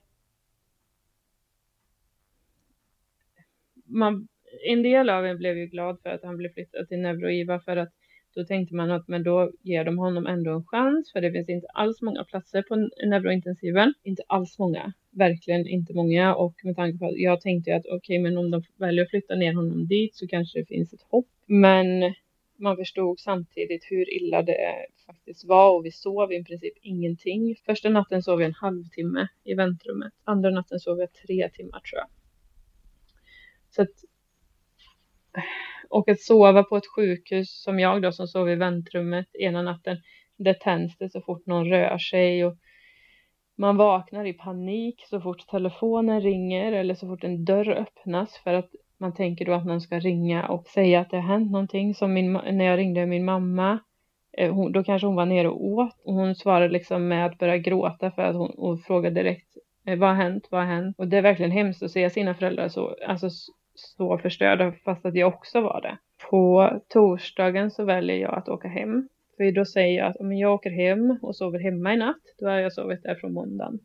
man 3.84 4.28
en 4.68 4.82
del 4.82 5.10
av 5.10 5.26
en 5.26 5.38
blev 5.38 5.58
ju 5.58 5.66
glad 5.66 6.00
för 6.02 6.10
att 6.10 6.22
han 6.22 6.36
blev 6.36 6.52
flyttad 6.52 6.88
till 6.88 6.98
Neuroiva 6.98 7.60
för 7.60 7.76
att 7.76 7.92
då 8.34 8.44
tänkte 8.44 8.74
man 8.74 8.90
att 8.90 9.08
men 9.08 9.22
då 9.22 9.52
ger 9.62 9.84
de 9.84 9.98
honom 9.98 10.26
ändå 10.26 10.50
en 10.50 10.64
chans 10.64 11.12
för 11.12 11.20
det 11.20 11.32
finns 11.32 11.48
inte 11.48 11.66
alls 11.74 12.02
många 12.02 12.24
platser 12.24 12.62
på 12.62 12.88
neurointensiven. 13.06 13.94
Inte 14.02 14.22
alls 14.26 14.58
många, 14.58 14.92
verkligen 15.10 15.66
inte 15.66 15.94
många 15.94 16.34
och 16.34 16.54
med 16.64 16.76
tanke 16.76 16.98
på 16.98 17.06
att 17.06 17.18
jag 17.18 17.40
tänkte 17.40 17.76
att 17.76 17.86
okej 17.86 17.96
okay, 17.96 18.18
men 18.18 18.38
om 18.38 18.50
de 18.50 18.62
väljer 18.76 19.04
att 19.04 19.10
flytta 19.10 19.34
ner 19.34 19.54
honom 19.54 19.86
dit 19.86 20.16
så 20.16 20.26
kanske 20.26 20.58
det 20.58 20.66
finns 20.66 20.92
ett 20.92 21.02
hopp. 21.08 21.28
Men 21.46 22.14
man 22.62 22.77
förstod 22.77 23.20
samtidigt 23.20 23.85
hur 23.90 24.14
illa 24.14 24.42
det 24.42 24.87
faktiskt 25.07 25.44
var 25.44 25.77
och 25.77 25.85
vi 25.85 25.90
sov 25.90 26.33
i 26.33 26.44
princip 26.44 26.75
ingenting. 26.83 27.57
Första 27.66 27.88
natten 27.88 28.22
sov 28.22 28.38
vi 28.38 28.44
en 28.44 28.55
halvtimme 28.55 29.29
i 29.44 29.55
väntrummet. 29.55 30.12
Andra 30.25 30.51
natten 30.51 30.81
sov 30.81 30.98
jag 30.98 31.12
tre 31.12 31.48
timmar 31.48 31.81
tror 31.81 31.98
jag. 32.01 32.09
Så 33.70 33.83
att 33.83 34.05
och 35.88 36.09
att 36.09 36.20
sova 36.20 36.62
på 36.62 36.77
ett 36.77 36.87
sjukhus 36.87 37.62
som 37.62 37.81
jag 37.81 38.03
då 38.03 38.12
som 38.12 38.29
sov 38.29 38.51
i 38.51 38.55
väntrummet 38.55 39.35
ena 39.35 39.62
natten, 39.62 39.96
det 40.37 40.61
tänds 40.61 40.98
det 40.98 41.11
så 41.11 41.20
fort 41.20 41.46
någon 41.46 41.68
rör 41.68 41.98
sig 41.98 42.44
och 42.44 42.57
man 43.55 43.77
vaknar 43.77 44.25
i 44.25 44.33
panik 44.33 45.05
så 45.07 45.20
fort 45.20 45.46
telefonen 45.48 46.20
ringer 46.20 46.72
eller 46.72 46.94
så 46.94 47.07
fort 47.07 47.25
en 47.25 47.44
dörr 47.44 47.70
öppnas 47.70 48.37
för 48.44 48.55
att 48.55 48.70
man 49.02 49.14
tänker 49.14 49.44
då 49.44 49.52
att 49.52 49.66
någon 49.66 49.80
ska 49.80 49.98
ringa 49.98 50.46
och 50.46 50.66
säga 50.66 51.00
att 51.00 51.10
det 51.10 51.16
har 51.16 51.28
hänt 51.28 51.50
någonting 51.50 51.94
som 51.94 52.12
min, 52.12 52.32
när 52.32 52.64
jag 52.64 52.78
ringde 52.78 53.06
min 53.06 53.24
mamma 53.24 53.78
eh, 54.38 54.54
hon, 54.54 54.72
då 54.72 54.84
kanske 54.84 55.06
hon 55.06 55.16
var 55.16 55.26
nere 55.26 55.48
och 55.48 55.64
åt 55.64 56.00
och 56.04 56.14
hon 56.14 56.34
svarade 56.34 56.68
liksom 56.68 57.08
med 57.08 57.26
att 57.26 57.38
börja 57.38 57.58
gråta 57.58 58.10
för 58.10 58.22
att 58.22 58.36
hon 58.36 58.50
och 58.50 58.80
frågade 58.80 59.22
direkt 59.22 59.56
eh, 59.86 59.98
vad 59.98 60.08
har 60.08 60.16
hänt, 60.16 60.48
vad 60.50 60.60
har 60.60 60.74
hänt? 60.74 60.96
Och 60.98 61.08
det 61.08 61.16
är 61.16 61.22
verkligen 61.22 61.50
hemskt 61.50 61.82
att 61.82 61.90
se 61.90 62.10
sina 62.10 62.34
föräldrar 62.34 62.68
så, 62.68 62.96
alltså, 63.06 63.28
så 63.74 64.18
förstörda 64.18 64.72
fast 64.84 65.06
att 65.06 65.14
jag 65.14 65.28
också 65.28 65.60
var 65.60 65.80
det. 65.80 65.98
På 66.30 66.70
torsdagen 66.88 67.70
så 67.70 67.84
väljer 67.84 68.16
jag 68.16 68.34
att 68.34 68.48
åka 68.48 68.68
hem. 68.68 69.08
För 69.36 69.52
då 69.52 69.64
säger 69.64 69.98
jag 69.98 70.06
att 70.06 70.16
om 70.16 70.32
jag 70.32 70.54
åker 70.54 70.70
hem 70.70 71.18
och 71.22 71.36
sover 71.36 71.58
hemma 71.58 71.94
i 71.94 71.96
natt, 71.96 72.22
då 72.38 72.48
har 72.48 72.58
jag 72.58 72.72
sovit 72.72 73.02
där 73.02 73.14
från 73.14 73.32
måndagen. 73.32 73.78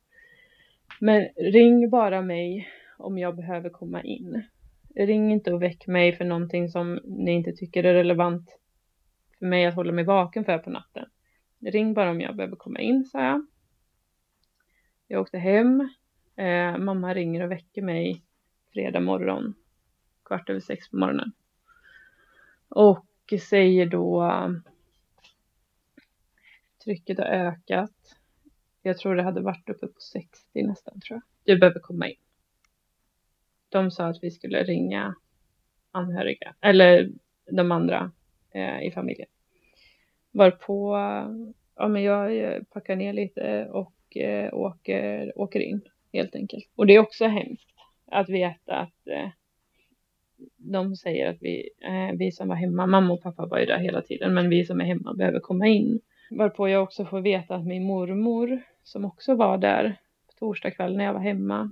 Men 0.99 1.27
ring 1.35 1.89
bara 1.89 2.21
mig 2.21 2.67
om 2.97 3.17
jag 3.17 3.35
behöver 3.35 3.69
komma 3.69 4.03
in. 4.03 4.43
Ring 5.05 5.31
inte 5.31 5.53
och 5.53 5.61
väck 5.61 5.87
mig 5.87 6.13
för 6.13 6.25
någonting 6.25 6.69
som 6.69 6.99
ni 7.03 7.31
inte 7.31 7.51
tycker 7.51 7.83
är 7.83 7.93
relevant 7.93 8.59
för 9.39 9.45
mig 9.45 9.65
att 9.65 9.75
hålla 9.75 9.91
mig 9.91 10.03
vaken 10.03 10.45
för 10.45 10.57
på 10.57 10.69
natten. 10.69 11.05
Ring 11.59 11.93
bara 11.93 12.09
om 12.09 12.21
jag 12.21 12.35
behöver 12.35 12.55
komma 12.55 12.79
in, 12.79 13.05
sa 13.05 13.23
jag. 13.23 13.47
Jag 15.07 15.21
åkte 15.21 15.37
hem. 15.37 15.89
Eh, 16.35 16.77
mamma 16.77 17.13
ringer 17.13 17.43
och 17.43 17.51
väcker 17.51 17.81
mig 17.81 18.21
fredag 18.73 18.99
morgon, 18.99 19.53
kvart 20.25 20.49
över 20.49 20.59
sex 20.59 20.89
på 20.89 20.97
morgonen. 20.97 21.31
Och 22.69 23.33
säger 23.41 23.85
då 23.85 24.31
trycket 26.83 27.17
har 27.17 27.25
ökat. 27.25 28.15
Jag 28.81 28.97
tror 28.97 29.15
det 29.15 29.23
hade 29.23 29.41
varit 29.41 29.69
uppe 29.69 29.87
på 29.87 29.99
60 29.99 30.63
nästan 30.63 31.01
tror 31.01 31.21
jag. 31.43 31.55
Du 31.55 31.59
behöver 31.59 31.79
komma 31.79 32.07
in. 32.07 32.15
De 33.69 33.91
sa 33.91 34.07
att 34.07 34.23
vi 34.23 34.31
skulle 34.31 34.63
ringa 34.63 35.15
anhöriga, 35.91 36.55
eller 36.61 37.09
de 37.51 37.71
andra 37.71 38.11
eh, 38.53 38.87
i 38.87 38.91
familjen. 38.91 39.29
Varpå 40.31 40.97
ja, 41.75 41.87
men 41.87 42.03
jag 42.03 42.37
eh, 42.37 42.63
packar 42.63 42.95
ner 42.95 43.13
lite 43.13 43.67
och 43.71 44.17
eh, 44.17 44.53
åker, 44.53 45.39
åker 45.39 45.59
in 45.59 45.81
helt 46.13 46.35
enkelt. 46.35 46.69
Och 46.75 46.87
det 46.87 46.95
är 46.95 46.99
också 46.99 47.25
hemskt 47.25 47.69
att 48.11 48.29
veta 48.29 48.75
att 48.75 49.07
eh, 49.07 49.29
de 50.57 50.95
säger 50.95 51.29
att 51.29 51.37
vi, 51.41 51.69
eh, 51.81 52.17
vi 52.17 52.31
som 52.31 52.47
var 52.47 52.55
hemma, 52.55 52.87
mamma 52.87 53.13
och 53.13 53.23
pappa 53.23 53.45
var 53.45 53.59
ju 53.59 53.65
där 53.65 53.77
hela 53.79 54.01
tiden, 54.01 54.33
men 54.33 54.49
vi 54.49 54.65
som 54.65 54.81
är 54.81 54.85
hemma 54.85 55.13
behöver 55.13 55.39
komma 55.39 55.67
in. 55.67 55.99
Varpå 56.31 56.69
jag 56.69 56.83
också 56.83 57.05
får 57.05 57.21
veta 57.21 57.55
att 57.55 57.65
min 57.65 57.83
mormor, 57.83 58.61
som 58.83 59.05
också 59.05 59.35
var 59.35 59.57
där 59.57 59.99
på 60.27 60.33
torsdag 60.39 60.71
kväll 60.71 60.97
när 60.97 61.03
jag 61.03 61.13
var 61.13 61.19
hemma, 61.19 61.71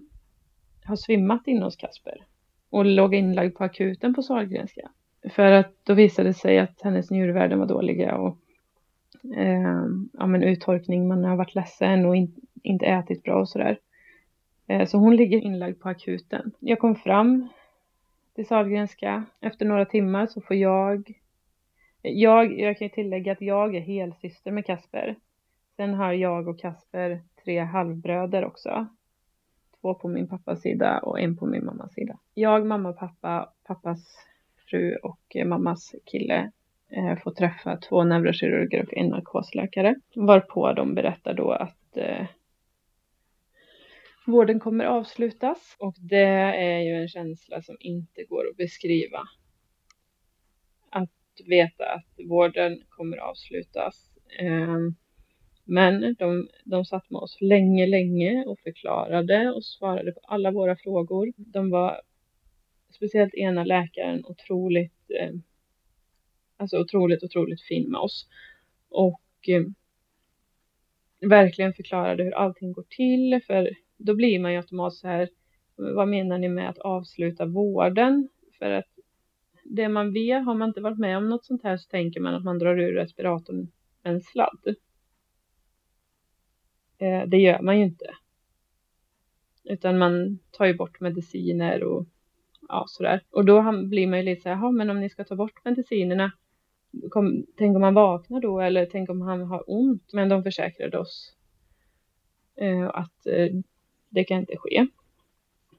har 0.86 0.96
svimmat 0.96 1.48
inne 1.48 1.66
hos 1.66 1.76
Kasper 1.76 2.26
och 2.70 2.86
låg 2.86 3.16
inlagd 3.16 3.56
på 3.58 3.64
akuten 3.64 4.14
på 4.14 4.22
Sahlgrenska. 4.22 4.92
För 5.30 5.52
att 5.52 5.74
då 5.84 5.94
visade 5.94 6.30
det 6.30 6.34
sig 6.34 6.60
att 6.60 6.82
hennes 6.82 7.12
njurvärden 7.12 7.60
var 7.60 7.66
dåliga 7.66 8.16
och 8.16 8.38
eh, 9.38 9.86
ja, 10.14 10.28
men 10.28 10.44
uttorkning, 10.44 11.08
man 11.08 11.24
har 11.24 11.36
varit 11.36 11.56
ledsen 11.56 12.06
och 12.06 12.16
in, 12.16 12.36
inte 12.64 12.86
ätit 12.86 13.24
bra 13.24 13.40
och 13.40 13.50
sådär. 13.50 13.80
Eh, 14.68 14.86
så 14.86 14.98
hon 14.98 15.16
ligger 15.16 15.38
inlagd 15.38 15.80
på 15.80 15.90
akuten. 15.90 16.52
Jag 16.60 16.80
kom 16.80 16.96
fram 16.96 17.48
till 18.36 18.48
Sahlgrenska. 18.48 19.26
Efter 19.42 19.66
några 19.66 19.86
timmar 19.86 20.28
så 20.28 20.42
får 20.42 20.56
jag 20.56 21.14
jag, 22.02 22.60
jag 22.60 22.78
kan 22.78 22.90
tillägga 22.90 23.32
att 23.32 23.42
jag 23.42 23.76
är 23.76 23.80
helsyster 23.80 24.52
med 24.52 24.66
Kasper. 24.66 25.16
Sen 25.76 25.94
har 25.94 26.14
jag 26.14 26.48
och 26.48 26.60
Kasper 26.60 27.22
tre 27.44 27.60
halvbröder 27.60 28.46
också. 28.46 28.88
Två 29.86 29.94
på 29.94 30.08
min 30.08 30.28
pappas 30.28 30.62
sida 30.62 31.00
och 31.00 31.20
en 31.20 31.38
på 31.38 31.46
min 31.46 31.66
mammas 31.66 31.94
sida. 31.94 32.20
Jag, 32.34 32.66
mamma, 32.66 32.94
pappa, 32.94 33.54
pappas 33.64 34.00
fru 34.70 34.96
och 34.96 35.36
mammas 35.46 35.96
kille 36.06 36.52
eh, 36.90 37.18
får 37.24 37.32
träffa 37.32 37.78
två 37.78 38.04
neurokirurger 38.04 38.84
och 38.84 38.94
en 38.94 39.08
narkosläkare. 39.08 39.96
Varpå 40.16 40.74
de 40.74 40.96
berättar 40.96 41.34
då 41.34 41.52
att 41.52 41.98
eh, 41.98 42.28
vården 44.26 44.60
kommer 44.60 44.86
avslutas 44.86 45.76
och 45.80 45.96
det 46.00 46.56
är 46.58 46.80
ju 46.80 47.02
en 47.02 47.08
känsla 47.08 47.62
som 47.62 47.78
inte 47.80 48.24
går 48.24 48.50
att 48.50 48.58
beskriva 48.58 49.20
Att 50.90 51.12
veta 51.48 51.86
att 51.94 52.28
vården 52.30 52.82
kommer 52.90 53.18
avslutas. 53.18 54.12
Eh, 54.40 54.78
men 55.66 56.16
de, 56.20 56.48
de 56.64 56.86
satt 56.86 57.10
med 57.10 57.20
oss 57.20 57.38
länge, 57.42 57.88
länge 57.88 58.44
och 58.46 58.60
förklarade 58.60 59.52
och 59.52 59.66
svarade 59.66 60.12
på 60.12 60.20
alla 60.24 60.52
våra 60.52 60.76
frågor. 60.76 61.34
De 61.38 61.70
var, 61.70 62.02
speciellt 62.96 63.34
ena 63.34 63.64
läkaren, 63.64 64.26
otroligt, 64.26 65.12
eh, 65.20 65.32
alltså 66.58 66.80
otroligt, 66.80 67.24
otroligt 67.24 67.62
fin 67.62 67.92
med 67.92 68.00
oss. 68.00 68.28
Och 68.90 69.22
eh, 69.48 69.64
verkligen 71.30 71.74
förklarade 71.74 72.24
hur 72.24 72.36
allting 72.36 72.74
går 72.74 72.86
till, 72.90 73.42
för 73.48 73.70
då 73.98 74.16
blir 74.16 74.40
man 74.40 74.52
ju 74.52 74.58
automatiskt 74.58 75.02
så 75.02 75.08
här, 75.08 75.30
vad 75.76 76.08
menar 76.08 76.38
ni 76.38 76.50
med 76.50 76.70
att 76.70 76.78
avsluta 76.78 77.46
vården? 77.46 78.30
För 78.60 78.72
att 78.72 78.90
det 79.64 79.90
man 79.90 80.14
vet, 80.14 80.46
har 80.46 80.56
man 80.56 80.70
inte 80.70 80.82
varit 80.82 81.00
med 81.00 81.18
om 81.18 81.30
något 81.30 81.46
sånt 81.46 81.64
här 81.64 81.78
så 81.78 81.90
tänker 81.90 82.20
man 82.20 82.36
att 82.36 82.44
man 82.44 82.60
drar 82.60 82.80
ur 82.80 82.94
respiratorn 82.94 83.72
med 84.04 84.14
en 84.14 84.22
sladd. 84.22 84.76
Eh, 87.06 87.28
det 87.28 87.38
gör 87.38 87.62
man 87.62 87.78
ju 87.78 87.84
inte. 87.84 88.06
Utan 89.64 89.98
man 89.98 90.40
tar 90.52 90.66
ju 90.66 90.74
bort 90.74 91.00
mediciner 91.00 91.84
och 91.84 92.06
ja, 92.68 92.86
sådär. 92.88 93.22
Och 93.32 93.46
då 93.46 93.72
blir 93.86 94.08
man 94.08 94.20
ju 94.20 94.26
lite 94.26 94.42
så 94.42 94.50
här, 94.50 94.72
men 94.72 94.90
om 94.90 95.00
ni 95.00 95.10
ska 95.10 95.24
ta 95.24 95.36
bort 95.36 95.66
medicinerna, 95.66 96.32
kom, 97.10 97.46
tänk 97.58 97.76
om 97.76 97.84
han 97.84 97.94
vaknar 97.94 98.42
då 98.42 98.60
eller 98.60 98.86
tänk 98.86 99.10
om 99.10 99.22
han 99.22 99.42
har 99.42 99.64
ont. 99.68 100.14
Men 100.14 100.30
de 100.30 100.44
försäkrade 100.44 100.98
oss 100.98 101.36
eh, 102.56 102.88
att 102.88 103.28
eh, 103.28 103.48
det 104.10 104.24
kan 104.24 104.40
inte 104.40 104.58
ske. 104.58 104.88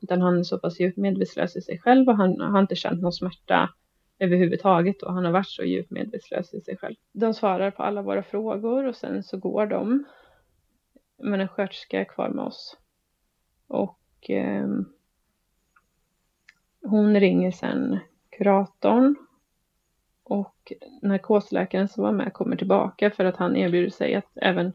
Utan 0.01 0.23
han 0.23 0.39
är 0.39 0.43
så 0.43 0.59
pass 0.59 0.81
djupt 0.81 0.97
medvetslös 0.97 1.57
i 1.57 1.61
sig 1.61 1.79
själv 1.79 2.09
och 2.09 2.17
han 2.17 2.41
har 2.41 2.61
inte 2.61 2.77
känt 2.77 3.03
någon 3.03 3.13
smärta 3.13 3.71
överhuvudtaget 4.19 5.03
och 5.03 5.15
han 5.15 5.25
har 5.25 5.33
varit 5.33 5.49
så 5.49 5.65
djupt 5.65 5.91
medvetslös 5.91 6.55
i 6.55 6.61
sig 6.61 6.77
själv. 6.77 6.95
De 7.13 7.35
svarar 7.35 7.71
på 7.71 7.83
alla 7.83 8.03
våra 8.03 8.23
frågor 8.23 8.87
och 8.87 8.97
sen 8.97 9.23
så 9.23 9.37
går 9.37 9.67
de. 9.67 10.05
Men 11.19 11.41
en 11.41 11.49
sköterska 11.49 12.01
är 12.01 12.05
kvar 12.05 12.29
med 12.29 12.45
oss. 12.45 12.77
Och 13.67 14.31
eh, 14.31 14.69
hon 16.83 17.21
ringer 17.21 17.51
sen 17.51 17.99
kuratorn 18.31 19.17
och 20.23 20.73
narkosläkaren 21.03 21.89
som 21.89 22.05
var 22.05 22.13
med 22.13 22.33
kommer 22.33 22.57
tillbaka 22.57 23.11
för 23.11 23.25
att 23.25 23.37
han 23.37 23.57
erbjuder 23.57 23.91
sig 23.91 24.15
att 24.15 24.31
även 24.35 24.73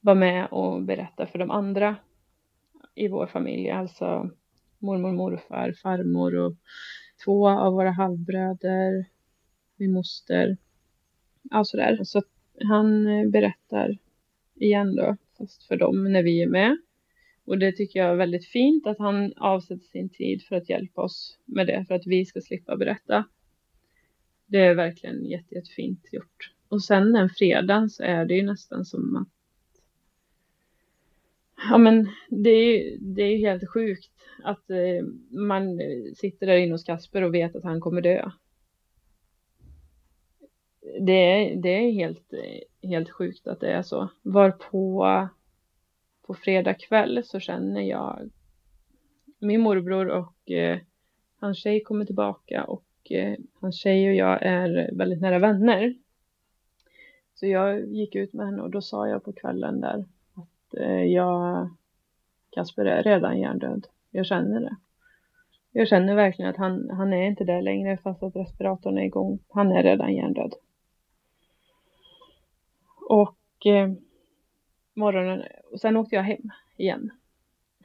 vara 0.00 0.14
med 0.14 0.48
och 0.50 0.82
berätta 0.82 1.26
för 1.26 1.38
de 1.38 1.50
andra 1.50 1.96
i 2.94 3.08
vår 3.08 3.26
familj, 3.26 3.70
alltså 3.70 4.30
mormor, 4.78 5.12
morfar, 5.12 5.72
farmor 5.72 6.36
och 6.36 6.52
två 7.24 7.48
av 7.48 7.72
våra 7.72 7.90
halvbröder, 7.90 9.04
min 9.76 9.92
moster, 9.92 10.56
ja 11.42 11.64
sådär. 11.64 11.98
Så 12.04 12.22
han 12.68 13.06
eh, 13.06 13.28
berättar 13.30 13.98
igen 14.54 14.96
då, 14.96 15.16
oftast 15.40 15.68
för 15.68 15.76
dem 15.76 16.12
när 16.12 16.22
vi 16.22 16.42
är 16.42 16.46
med. 16.46 16.78
Och 17.44 17.58
det 17.58 17.72
tycker 17.72 18.00
jag 18.00 18.10
är 18.10 18.16
väldigt 18.16 18.46
fint 18.46 18.86
att 18.86 18.98
han 18.98 19.32
avsätter 19.36 19.86
sin 19.86 20.08
tid 20.08 20.42
för 20.42 20.56
att 20.56 20.68
hjälpa 20.68 21.02
oss 21.02 21.38
med 21.44 21.66
det, 21.66 21.84
för 21.88 21.94
att 21.94 22.06
vi 22.06 22.24
ska 22.24 22.40
slippa 22.40 22.76
berätta. 22.76 23.24
Det 24.46 24.58
är 24.58 24.74
verkligen 24.74 25.24
jätte, 25.24 25.54
jättefint 25.54 26.08
gjort. 26.12 26.52
Och 26.68 26.82
sen 26.82 27.12
den 27.12 27.30
fredagen 27.30 27.90
så 27.90 28.02
är 28.02 28.24
det 28.24 28.34
ju 28.34 28.42
nästan 28.42 28.84
som 28.84 29.16
att 29.16 29.28
Ja 31.70 31.78
men 31.78 32.08
det 32.28 32.50
är, 32.50 32.78
ju, 32.78 32.96
det 33.00 33.22
är 33.22 33.38
helt 33.38 33.68
sjukt 33.68 34.10
att 34.42 34.70
eh, 34.70 35.06
man 35.30 35.80
sitter 36.16 36.46
där 36.46 36.56
inne 36.56 36.72
hos 36.72 36.84
Kasper 36.84 37.22
och 37.22 37.34
vet 37.34 37.56
att 37.56 37.64
han 37.64 37.80
kommer 37.80 38.00
dö. 38.00 38.30
Det 41.00 41.12
är, 41.12 41.56
det 41.56 41.68
är 41.68 41.92
helt, 41.92 42.32
eh, 42.32 42.60
helt 42.82 43.10
sjukt 43.10 43.46
att 43.46 43.60
det 43.60 43.72
är 43.72 43.82
så. 43.82 44.08
Var 44.22 44.50
på, 44.50 45.28
på 46.26 46.34
fredag 46.34 46.74
kväll 46.74 47.22
så 47.24 47.40
känner 47.40 47.80
jag 47.80 48.30
min 49.38 49.60
morbror 49.60 50.08
och 50.08 50.50
eh, 50.50 50.78
hans 51.40 51.58
tjej 51.58 51.82
kommer 51.82 52.04
tillbaka 52.04 52.64
och 52.64 52.86
eh, 53.10 53.38
hans 53.60 53.76
tjej 53.76 54.08
och 54.08 54.14
jag 54.14 54.42
är 54.42 54.96
väldigt 54.96 55.20
nära 55.20 55.38
vänner. 55.38 55.94
Så 57.34 57.46
jag 57.46 57.86
gick 57.86 58.14
ut 58.14 58.32
med 58.32 58.46
henne 58.46 58.62
och 58.62 58.70
då 58.70 58.80
sa 58.80 59.08
jag 59.08 59.24
på 59.24 59.32
kvällen 59.32 59.80
där 59.80 60.04
att 60.34 60.74
eh, 60.74 61.04
jag 61.04 61.70
Kasper 62.50 62.84
är 62.84 63.02
redan 63.02 63.40
hjärndöd. 63.40 63.86
Jag 64.10 64.26
känner 64.26 64.60
det. 64.60 64.76
Jag 65.72 65.88
känner 65.88 66.14
verkligen 66.14 66.50
att 66.50 66.56
han, 66.56 66.90
han 66.90 67.12
är 67.12 67.26
inte 67.26 67.44
där 67.44 67.62
längre 67.62 67.96
fast 67.96 68.22
att 68.22 68.36
respiratorn 68.36 68.98
är 68.98 69.02
igång. 69.02 69.38
Han 69.48 69.72
är 69.72 69.82
redan 69.82 70.14
hjärndöd. 70.14 70.54
Och 73.10 73.66
eh, 73.66 73.92
morgonen, 74.94 75.42
och 75.72 75.80
sen 75.80 75.96
åkte 75.96 76.16
jag 76.16 76.22
hem 76.22 76.50
igen. 76.76 77.10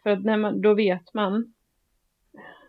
För 0.04 0.10
att 0.10 0.24
när 0.24 0.38
man, 0.38 0.62
då 0.62 0.74
vet 0.74 1.14
man, 1.14 1.54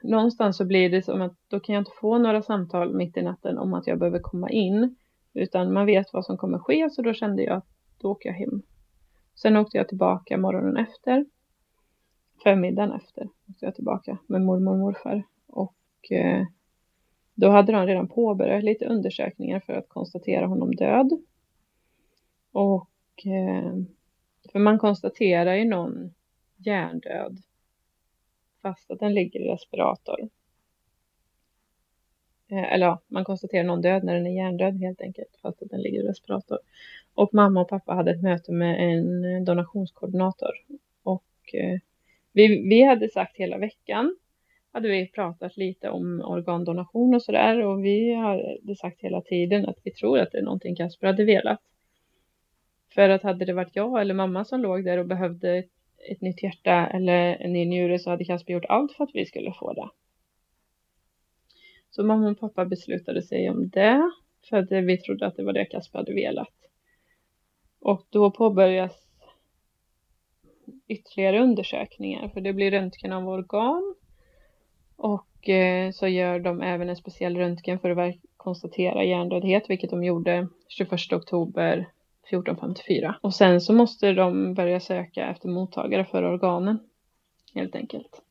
någonstans 0.03 0.57
så 0.57 0.65
blir 0.65 0.91
det 0.91 1.03
som 1.03 1.23
att 1.23 1.37
då 1.49 1.61
kan 1.61 1.75
jag 1.75 1.81
inte 1.81 1.97
få 2.01 2.19
några 2.19 2.43
samtal 2.43 2.95
mitt 2.95 3.17
i 3.17 3.23
natten 3.23 3.59
om 3.59 3.75
att 3.75 3.87
jag 3.87 3.99
behöver 3.99 4.19
komma 4.19 4.51
in. 4.51 4.97
Utan 5.35 5.73
man 5.73 5.87
vet 5.87 6.13
vad 6.13 6.25
som 6.25 6.37
kommer 6.37 6.59
ske 6.59 6.91
så 6.91 7.03
då 7.03 7.15
kände 7.15 7.43
jag 7.43 7.57
att 7.57 7.67
då 7.99 8.11
åker 8.11 8.29
jag 8.29 8.37
hem. 8.37 8.63
Sen 9.35 9.57
åkte 9.57 9.77
jag 9.77 9.89
tillbaka 9.89 10.39
morgonen 10.39 10.77
efter. 10.77 11.27
Förmiddagen 12.43 12.93
efter 12.93 13.29
åkte 13.49 13.65
jag 13.65 13.75
tillbaka 13.75 14.19
med 14.27 14.41
mormor 14.41 14.73
och 14.73 14.79
morfar. 14.79 15.23
Och 15.47 16.13
eh, 16.13 16.47
då 17.35 17.51
hade 17.51 17.73
de 17.73 17.87
redan 17.87 18.09
påbörjat 18.09 18.65
lite 18.65 18.87
undersökningar 18.87 19.61
för 19.61 19.73
att 19.73 19.89
konstatera 19.89 20.47
honom 20.47 20.75
död. 20.75 21.11
Och 22.57 23.27
eh, 23.27 23.73
för 24.53 24.59
man 24.59 24.79
konstaterar 24.79 25.55
ju 25.55 25.65
någon 25.65 26.15
hjärndöd 26.57 27.43
fast 28.63 28.91
att 28.91 29.01
den 29.01 29.15
ligger 29.15 29.41
i 29.41 29.49
respirator. 29.49 30.29
Eh, 32.51 32.73
eller 32.73 32.87
ja, 32.87 33.01
man 33.07 33.25
konstaterar 33.25 33.65
någon 33.65 33.81
död 33.81 34.05
när 34.05 34.15
den 34.15 34.27
är 34.27 34.37
hjärndöd 34.37 34.81
helt 34.81 35.01
enkelt, 35.01 35.39
fast 35.43 35.63
att 35.63 35.71
den 35.71 35.83
ligger 35.83 36.01
i 36.01 36.07
respirator. 36.07 36.59
Och 37.15 37.35
mamma 37.35 37.61
och 37.61 37.69
pappa 37.69 37.95
hade 37.95 38.11
ett 38.11 38.23
möte 38.23 38.53
med 38.53 38.93
en 38.93 39.45
donationskoordinator. 39.45 40.53
Och 41.03 41.55
eh, 41.55 41.79
vi, 42.33 42.69
vi 42.69 42.83
hade 42.83 43.09
sagt 43.09 43.37
hela 43.37 43.59
veckan, 43.59 44.17
hade 44.73 44.89
vi 44.89 45.07
pratat 45.07 45.57
lite 45.57 45.91
om 45.91 46.21
organdonation 46.21 47.15
och 47.15 47.23
sådär. 47.23 47.65
Och 47.65 47.85
vi 47.85 48.15
hade 48.15 48.77
sagt 48.77 49.01
hela 49.01 49.21
tiden 49.21 49.67
att 49.67 49.79
vi 49.85 49.91
tror 49.91 50.19
att 50.19 50.33
det 50.33 50.39
är 50.39 50.43
någonting 50.43 50.77
Kasper 50.77 51.07
hade 51.07 51.25
velat. 51.25 51.61
För 52.97 53.09
att 53.09 53.23
hade 53.23 53.45
det 53.45 53.53
varit 53.53 53.77
jag 53.77 54.01
eller 54.01 54.15
mamma 54.15 54.45
som 54.45 54.61
låg 54.61 54.85
där 54.85 54.99
och 54.99 55.07
behövde 55.07 55.57
ett, 55.57 55.71
ett 56.11 56.21
nytt 56.21 56.43
hjärta 56.43 56.87
eller 56.87 57.37
en 57.37 57.53
ny 57.53 57.65
njure 57.67 57.99
så 57.99 58.11
hade 58.11 58.25
Kasper 58.25 58.53
gjort 58.53 58.65
allt 58.69 58.93
för 58.93 59.05
att 59.05 59.15
vi 59.15 59.27
skulle 59.27 59.53
få 59.53 59.73
det. 59.73 59.89
Så 61.91 62.05
mamma 62.05 62.31
och 62.31 62.41
pappa 62.41 62.65
beslutade 62.65 63.23
sig 63.23 63.51
om 63.51 63.69
det 63.69 64.11
för 64.49 64.57
att 64.57 64.73
vi 64.73 64.99
trodde 64.99 65.27
att 65.27 65.37
det 65.37 65.43
var 65.43 65.53
det 65.53 65.65
Kasper 65.65 65.99
hade 65.99 66.15
velat. 66.15 66.55
Och 67.81 68.07
då 68.11 68.31
påbörjas 68.31 69.07
ytterligare 70.89 71.43
undersökningar 71.43 72.29
för 72.29 72.41
det 72.41 72.53
blir 72.53 72.71
röntgen 72.71 73.13
av 73.13 73.29
organ 73.29 73.95
och 74.97 75.49
eh, 75.49 75.91
så 75.91 76.09
gör 76.09 76.39
de 76.39 76.63
även 76.63 76.89
en 76.89 76.97
speciell 76.97 77.37
röntgen 77.37 77.79
för 77.79 77.91
att 77.91 78.15
konstatera 78.37 79.05
hjärndödhet 79.05 79.71
vilket 79.71 79.91
de 79.91 80.05
gjorde 80.05 80.49
21 80.69 81.13
oktober 81.13 81.87
1454. 82.27 83.17
Och 83.21 83.35
sen 83.35 83.61
så 83.61 83.73
måste 83.73 84.13
de 84.13 84.55
börja 84.55 84.81
söka 84.81 85.27
efter 85.27 85.49
mottagare 85.49 86.05
för 86.05 86.23
organen 86.23 86.79
helt 87.55 87.77
enkelt. 87.77 88.23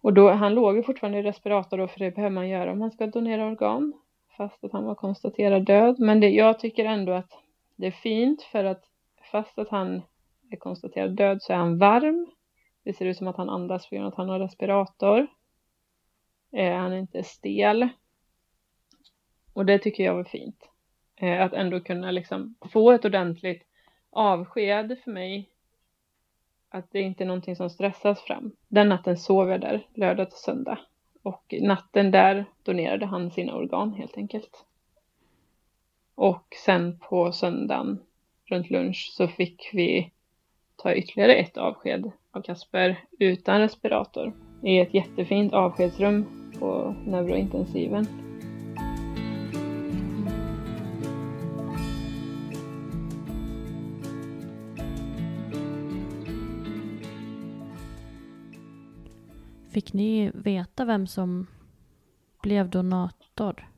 Och 0.00 0.12
då, 0.12 0.30
han 0.30 0.54
låg 0.54 0.76
ju 0.76 0.82
fortfarande 0.82 1.18
i 1.18 1.22
respirator 1.22 1.78
då, 1.78 1.88
för 1.88 1.98
det 1.98 2.10
behöver 2.10 2.34
man 2.34 2.48
göra 2.48 2.72
om 2.72 2.78
man 2.78 2.90
ska 2.90 3.06
donera 3.06 3.46
organ. 3.46 3.92
Fast 4.36 4.64
att 4.64 4.72
han 4.72 4.84
var 4.84 4.94
konstaterad 4.94 5.64
död. 5.64 5.96
Men 5.98 6.20
det, 6.20 6.28
jag 6.28 6.58
tycker 6.58 6.84
ändå 6.84 7.12
att 7.12 7.32
det 7.76 7.86
är 7.86 7.90
fint 7.90 8.42
för 8.42 8.64
att 8.64 8.84
fast 9.30 9.58
att 9.58 9.68
han 9.68 10.02
är 10.50 10.56
konstaterad 10.56 11.16
död 11.16 11.42
så 11.42 11.52
är 11.52 11.56
han 11.56 11.78
varm. 11.78 12.26
Det 12.82 12.92
ser 12.92 13.06
ut 13.06 13.16
som 13.16 13.26
att 13.26 13.36
han 13.36 13.50
andas 13.50 13.88
på 13.88 13.94
grund 13.94 14.06
av 14.06 14.12
att 14.12 14.18
han 14.18 14.28
har 14.28 14.38
respirator. 14.38 15.26
Eh, 16.52 16.76
han 16.76 16.92
är 16.92 16.98
inte 16.98 17.22
stel. 17.22 17.88
Och 19.52 19.66
det 19.66 19.78
tycker 19.78 20.04
jag 20.04 20.14
var 20.14 20.24
fint. 20.24 20.68
Eh, 21.16 21.42
att 21.42 21.52
ändå 21.52 21.80
kunna 21.80 22.10
liksom 22.10 22.54
få 22.72 22.92
ett 22.92 23.04
ordentligt 23.04 23.62
avsked 24.10 24.98
för 25.04 25.10
mig 25.10 25.48
att 26.68 26.90
det 26.90 27.00
inte 27.00 27.24
är 27.24 27.26
någonting 27.26 27.56
som 27.56 27.70
stressas 27.70 28.20
fram. 28.20 28.52
Den 28.68 28.88
natten 28.88 29.16
sov 29.16 29.50
jag 29.50 29.60
där, 29.60 29.86
lördag 29.94 30.30
till 30.30 30.38
söndag. 30.38 30.78
Och 31.22 31.54
natten 31.60 32.10
där 32.10 32.44
donerade 32.62 33.06
han 33.06 33.30
sina 33.30 33.54
organ 33.54 33.92
helt 33.92 34.16
enkelt. 34.16 34.64
Och 36.14 36.54
sen 36.64 36.98
på 36.98 37.32
söndagen 37.32 37.98
runt 38.44 38.70
lunch 38.70 39.10
så 39.12 39.28
fick 39.28 39.70
vi 39.72 40.10
ta 40.76 40.94
ytterligare 40.94 41.34
ett 41.34 41.56
avsked 41.56 42.10
av 42.30 42.42
Kasper 42.42 43.04
utan 43.18 43.60
respirator 43.60 44.32
i 44.62 44.78
ett 44.78 44.94
jättefint 44.94 45.52
avskedsrum 45.52 46.26
på 46.58 46.94
neurointensiven. 47.06 48.25
Fick 59.76 59.92
ni 59.92 60.30
veta 60.34 60.84
vem 60.84 61.06
som 61.06 61.46
blev 62.42 62.70
donator? 62.70 63.68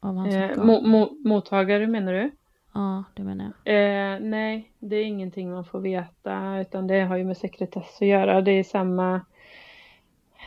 Av 0.00 0.16
hans 0.16 0.34
eh, 0.34 0.64
mo 0.64 0.86
mo 0.86 1.16
mottagare 1.24 1.86
menar 1.86 2.12
du? 2.12 2.30
Ja, 2.74 3.04
det 3.14 3.22
menar 3.22 3.52
jag. 3.64 3.74
Eh, 3.74 4.20
nej, 4.20 4.72
det 4.78 4.96
är 4.96 5.04
ingenting 5.04 5.50
man 5.50 5.64
får 5.64 5.80
veta 5.80 6.60
utan 6.60 6.86
det 6.86 7.00
har 7.00 7.16
ju 7.16 7.24
med 7.24 7.36
sekretess 7.36 7.98
att 8.00 8.08
göra. 8.08 8.40
Det 8.40 8.50
är 8.50 8.64
samma... 8.64 9.20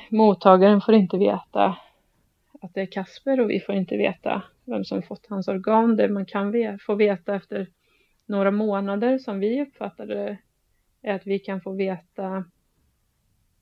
Mottagaren 0.09 0.81
får 0.81 0.93
inte 0.93 1.17
veta 1.17 1.77
att 2.61 2.73
det 2.73 2.81
är 2.81 2.91
Kasper 2.91 3.39
och 3.39 3.49
vi 3.49 3.59
får 3.59 3.75
inte 3.75 3.97
veta 3.97 4.43
vem 4.65 4.85
som 4.85 5.01
fått 5.01 5.27
hans 5.29 5.47
organ. 5.47 5.95
Det 5.95 6.09
man 6.09 6.25
kan 6.25 6.53
få 6.79 6.95
veta 6.95 7.35
efter 7.35 7.67
några 8.25 8.51
månader 8.51 9.17
som 9.17 9.39
vi 9.39 9.61
uppfattade 9.61 10.37
är 11.01 11.15
att 11.15 11.27
vi 11.27 11.39
kan 11.39 11.61
få 11.61 11.71
veta 11.71 12.45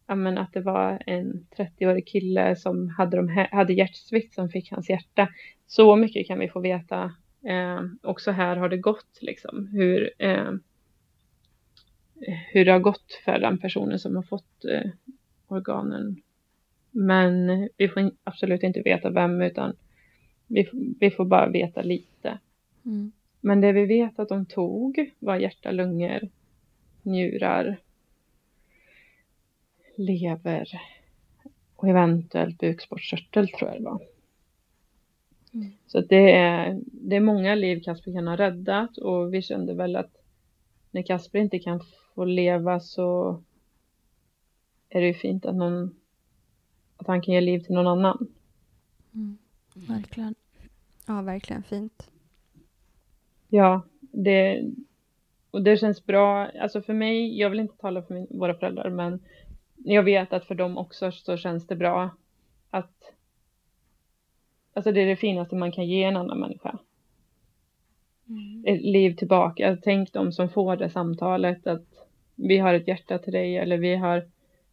ja, 0.07 0.15
men 0.15 0.37
att 0.37 0.53
det 0.53 0.61
var 0.61 1.03
en 1.05 1.47
30-årig 1.57 2.07
kille 2.07 2.55
som 2.55 2.89
hade, 2.89 3.17
de, 3.17 3.47
hade 3.51 3.73
hjärtsvikt 3.73 4.33
som 4.33 4.49
fick 4.49 4.71
hans 4.71 4.89
hjärta. 4.89 5.29
Så 5.67 5.95
mycket 5.95 6.27
kan 6.27 6.39
vi 6.39 6.49
få 6.49 6.59
veta. 6.59 7.03
Eh, 7.45 7.81
också 8.01 8.31
här 8.31 8.55
har 8.55 8.69
det 8.69 8.77
gått, 8.77 9.17
liksom, 9.21 9.67
hur, 9.67 10.11
eh, 10.17 10.51
hur 12.51 12.65
det 12.65 12.71
har 12.71 12.79
gått 12.79 13.21
för 13.25 13.39
den 13.39 13.57
personen 13.57 13.99
som 13.99 14.15
har 14.15 14.23
fått 14.23 14.65
eh, 14.65 14.91
organen. 15.47 16.21
Men 16.91 17.69
vi 17.77 17.87
får 17.87 18.11
absolut 18.23 18.63
inte 18.63 18.81
veta 18.81 19.09
vem, 19.09 19.41
utan 19.41 19.75
vi, 20.47 20.69
vi 20.99 21.11
får 21.11 21.25
bara 21.25 21.49
veta 21.49 21.81
lite. 21.81 22.39
Mm. 22.85 23.11
Men 23.41 23.61
det 23.61 23.71
vi 23.71 23.85
vet 23.85 24.19
att 24.19 24.29
de 24.29 24.45
tog 24.45 25.11
var 25.19 25.35
hjärta, 25.35 25.71
lungor, 25.71 26.29
njurar, 27.03 27.77
lever 29.97 30.81
och 31.75 31.89
eventuellt 31.89 32.57
bukspottkörtel 32.57 33.49
tror 33.49 33.69
jag 33.69 33.79
det 33.79 33.85
var. 33.85 34.01
Mm. 35.53 35.71
Så 35.87 36.01
det 36.01 36.31
är, 36.31 36.81
det 36.85 37.15
är 37.15 37.21
många 37.21 37.55
liv 37.55 37.81
Kasper 37.83 38.13
kan 38.13 38.27
ha 38.27 38.37
räddat 38.37 38.97
och 38.97 39.33
vi 39.33 39.41
kände 39.41 39.73
väl 39.73 39.95
att 39.95 40.11
när 40.91 41.01
Kasper 41.01 41.39
inte 41.39 41.59
kan 41.59 41.81
få 42.15 42.25
leva 42.25 42.79
så 42.79 43.41
är 44.89 45.01
det 45.01 45.07
ju 45.07 45.13
fint 45.13 45.45
att, 45.45 45.55
någon, 45.55 45.95
att 46.97 47.07
han 47.07 47.21
kan 47.21 47.33
ge 47.33 47.41
liv 47.41 47.59
till 47.59 47.75
någon 47.75 47.87
annan. 47.87 48.27
Mm. 49.13 49.37
Verkligen. 49.73 50.35
Ja, 51.07 51.21
verkligen 51.21 51.63
fint. 51.63 52.09
Ja, 53.47 53.81
det, 53.99 54.63
och 55.51 55.61
det 55.61 55.77
känns 55.77 56.05
bra. 56.05 56.47
Alltså 56.47 56.81
för 56.81 56.93
mig, 56.93 57.39
jag 57.39 57.49
vill 57.49 57.59
inte 57.59 57.77
tala 57.77 58.01
för 58.01 58.13
min, 58.13 58.27
våra 58.29 58.53
föräldrar, 58.53 58.89
men 58.89 59.19
jag 59.85 60.03
vet 60.03 60.33
att 60.33 60.45
för 60.45 60.55
dem 60.55 60.77
också 60.77 61.11
så 61.11 61.37
känns 61.37 61.67
det 61.67 61.75
bra 61.75 62.09
att 62.69 63.11
Alltså 64.73 64.91
det 64.91 65.01
är 65.01 65.05
det 65.05 65.15
finaste 65.15 65.55
man 65.55 65.71
kan 65.71 65.87
ge 65.87 66.03
en 66.03 66.17
annan 66.17 66.39
människa. 66.39 66.79
Mm. 68.29 68.63
Ett 68.67 68.81
liv 68.81 69.15
tillbaka. 69.15 69.77
Tänk 69.83 70.13
de 70.13 70.31
som 70.31 70.49
får 70.49 70.75
det 70.75 70.89
samtalet 70.89 71.67
att 71.67 72.07
vi 72.35 72.57
har 72.57 72.73
ett 72.73 72.87
hjärta 72.87 73.19
till 73.19 73.33
dig 73.33 73.57
eller 73.57 73.77
vi 73.77 73.95
har 73.95 74.29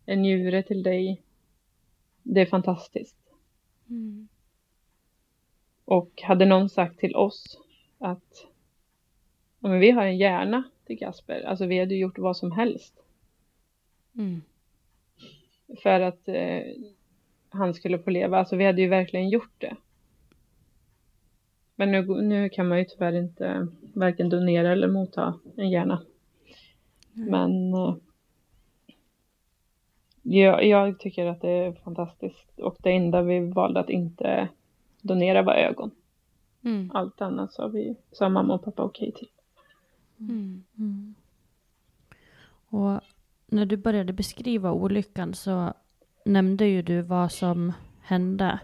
en 0.06 0.22
njure 0.22 0.62
till 0.62 0.82
dig. 0.82 1.22
Det 2.22 2.40
är 2.40 2.46
fantastiskt. 2.46 3.16
Mm. 3.88 4.28
Och 5.84 6.22
hade 6.22 6.46
någon 6.46 6.68
sagt 6.68 6.98
till 6.98 7.16
oss 7.16 7.58
att 7.98 8.46
ja, 9.60 9.68
men 9.68 9.80
vi 9.80 9.90
har 9.90 10.04
en 10.04 10.18
hjärna 10.18 10.62
till 10.86 10.98
Kasper, 10.98 11.42
alltså 11.42 11.66
vi 11.66 11.78
hade 11.78 11.94
gjort 11.94 12.18
vad 12.18 12.36
som 12.36 12.52
helst. 12.52 12.94
Mm 14.16 14.42
för 15.82 16.00
att 16.00 16.28
eh, 16.28 16.62
han 17.48 17.74
skulle 17.74 17.98
få 17.98 18.10
leva. 18.10 18.38
Alltså 18.38 18.56
vi 18.56 18.64
hade 18.64 18.82
ju 18.82 18.88
verkligen 18.88 19.28
gjort 19.28 19.54
det. 19.58 19.76
Men 21.76 21.90
nu, 21.90 22.22
nu 22.22 22.48
kan 22.48 22.68
man 22.68 22.78
ju 22.78 22.84
tyvärr 22.84 23.12
inte 23.12 23.66
varken 23.94 24.28
donera 24.28 24.72
eller 24.72 24.88
motta 24.88 25.34
en 25.56 25.70
hjärna. 25.70 26.02
Mm. 27.16 27.30
Men 27.30 27.74
eh, 27.74 27.96
jag, 30.22 30.64
jag, 30.64 30.98
tycker 30.98 31.26
att 31.26 31.40
det 31.40 31.50
är 31.50 31.72
fantastiskt 31.72 32.58
och 32.58 32.76
det 32.82 32.90
enda 32.90 33.22
vi 33.22 33.40
valde 33.40 33.80
att 33.80 33.90
inte 33.90 34.48
donera 35.02 35.42
var 35.42 35.54
ögon. 35.54 35.90
Mm. 36.64 36.90
Allt 36.94 37.20
annat 37.20 37.52
sa, 37.52 37.68
vi, 37.68 37.96
sa 38.12 38.28
mamma 38.28 38.54
och 38.54 38.64
pappa 38.64 38.82
okej 38.82 39.12
till. 39.12 39.28
Mm. 40.18 40.64
mm. 40.78 41.14
Och 42.68 43.00
när 43.52 43.66
du 43.66 43.76
började 43.76 44.12
beskriva 44.12 44.72
olyckan 44.72 45.34
så 45.34 45.72
nämnde 46.24 46.66
ju 46.66 46.82
du 46.82 47.02
vad 47.02 47.32
som 47.32 47.72
hände 48.02 48.58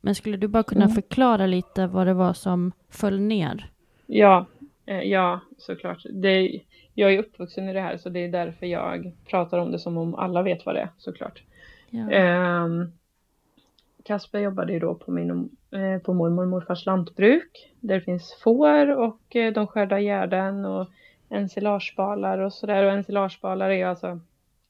Men 0.00 0.14
skulle 0.14 0.36
du 0.36 0.48
bara 0.48 0.62
kunna 0.62 0.84
Mm. 0.84 0.94
förklara 0.94 1.46
lite 1.46 1.86
vad 1.86 2.06
det 2.06 2.14
var 2.14 2.32
som 2.32 2.72
föll 2.90 3.20
ner? 3.20 3.70
Ja, 4.06 4.46
eh, 4.86 5.00
ja 5.00 5.40
såklart. 5.58 6.02
Det, 6.12 6.60
jag 6.94 7.14
är 7.14 7.18
uppvuxen 7.18 7.68
i 7.68 7.72
det 7.72 7.80
här 7.80 7.96
så 7.96 8.08
det 8.08 8.20
är 8.20 8.28
därför 8.28 8.66
jag 8.66 9.12
pratar 9.26 9.58
om 9.58 9.72
det 9.72 9.78
som 9.78 9.96
om 9.98 10.14
alla 10.14 10.42
vet 10.42 10.66
vad 10.66 10.74
det 10.74 10.80
är 10.80 10.88
såklart. 10.98 11.42
Ja. 11.90 12.10
Ehm, 12.10 12.92
Kasper 14.04 14.38
jobbade 14.38 14.72
ju 14.72 14.78
då 14.78 14.94
på, 14.94 15.10
min, 15.10 15.30
eh, 15.70 15.98
på 16.02 16.14
mormor 16.14 16.42
och 16.42 16.48
morfars 16.48 16.86
lantbruk. 16.86 17.72
Där 17.80 17.94
det 17.94 18.00
finns 18.00 18.34
får 18.44 18.98
och 18.98 19.36
eh, 19.36 19.52
de 19.52 19.66
skördar 19.66 19.98
gärden 19.98 20.64
och 20.64 20.88
ensilagebalar 21.32 22.38
och 22.38 22.52
sådär. 22.52 22.84
Och 22.84 22.92
ensilagebalar 22.92 23.70
är 23.70 23.86
alltså 23.86 24.20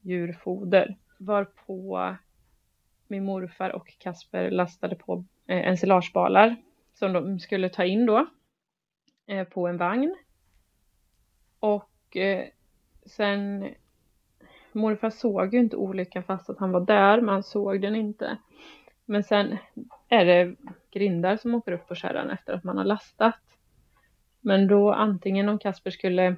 djurfoder. 0.00 0.96
Varpå 1.18 2.16
min 3.06 3.24
morfar 3.24 3.70
och 3.70 3.94
Kasper 3.98 4.50
lastade 4.50 4.96
på 4.96 5.24
eh, 5.46 5.68
ensilagebalar 5.68 6.56
som 6.94 7.12
de 7.12 7.38
skulle 7.38 7.68
ta 7.68 7.84
in 7.84 8.06
då 8.06 8.26
eh, 9.26 9.44
på 9.44 9.66
en 9.68 9.76
vagn. 9.76 10.16
Och 11.58 12.16
eh, 12.16 12.46
sen 13.06 13.68
morfar 14.72 15.10
såg 15.10 15.54
ju 15.54 15.60
inte 15.60 15.76
olyckan 15.76 16.24
fast 16.24 16.50
att 16.50 16.58
han 16.58 16.72
var 16.72 16.80
där, 16.80 17.20
men 17.20 17.28
han 17.28 17.42
såg 17.42 17.80
den 17.80 17.96
inte. 17.96 18.38
Men 19.04 19.24
sen 19.24 19.58
är 20.08 20.24
det 20.24 20.56
grindar 20.90 21.36
som 21.36 21.54
åker 21.54 21.72
upp 21.72 21.88
på 21.88 21.94
kärran 21.94 22.30
efter 22.30 22.52
att 22.52 22.64
man 22.64 22.78
har 22.78 22.84
lastat. 22.84 23.40
Men 24.40 24.66
då 24.66 24.92
antingen 24.92 25.48
om 25.48 25.58
Kasper 25.58 25.90
skulle 25.90 26.36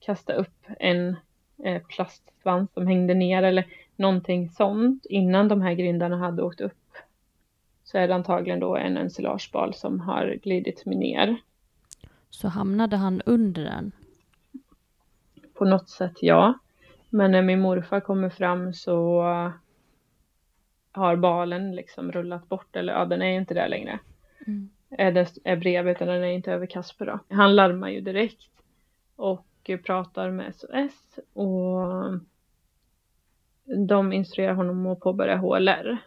kasta 0.00 0.32
upp 0.32 0.66
en 0.78 1.16
eh, 1.64 1.82
plastsvans 1.82 2.72
som 2.72 2.86
hängde 2.86 3.14
ner 3.14 3.42
eller 3.42 3.66
någonting 3.96 4.50
sånt 4.50 5.06
innan 5.06 5.48
de 5.48 5.62
här 5.62 5.74
grindarna 5.74 6.16
hade 6.16 6.42
åkt 6.42 6.60
upp 6.60 6.72
så 7.84 7.98
är 7.98 8.08
det 8.08 8.14
antagligen 8.14 8.60
då 8.60 8.76
en 8.76 8.96
ensilagebal 8.96 9.74
som 9.74 10.00
har 10.00 10.38
glidit 10.42 10.86
ner. 10.86 11.36
Så 12.30 12.48
hamnade 12.48 12.96
han 12.96 13.22
under 13.26 13.64
den? 13.64 13.92
På 15.54 15.64
något 15.64 15.88
sätt 15.88 16.16
ja. 16.20 16.58
Men 17.10 17.30
när 17.30 17.42
min 17.42 17.60
morfar 17.60 18.00
kommer 18.00 18.30
fram 18.30 18.72
så 18.72 19.22
har 20.92 21.16
balen 21.16 21.74
liksom 21.74 22.12
rullat 22.12 22.48
bort 22.48 22.76
eller 22.76 22.92
ja, 22.92 23.04
den 23.04 23.22
är 23.22 23.36
inte 23.36 23.54
där 23.54 23.68
längre. 23.68 23.98
Mm. 24.46 24.70
Är, 24.90 25.12
det, 25.12 25.38
är 25.44 25.56
bredvid 25.56 25.96
utan 25.96 26.08
den 26.08 26.24
är 26.24 26.32
inte 26.32 26.52
över 26.52 26.66
Kasper 26.66 27.06
då. 27.06 27.18
Han 27.28 27.56
larmar 27.56 27.88
ju 27.88 28.00
direkt 28.00 28.48
och 29.16 29.46
pratar 29.84 30.30
med 30.30 30.54
SOS 30.54 31.18
och 31.32 31.86
de 33.88 34.12
instruerar 34.12 34.54
honom 34.54 34.86
att 34.86 35.00
påbörja 35.00 35.36
HLR. 35.36 35.98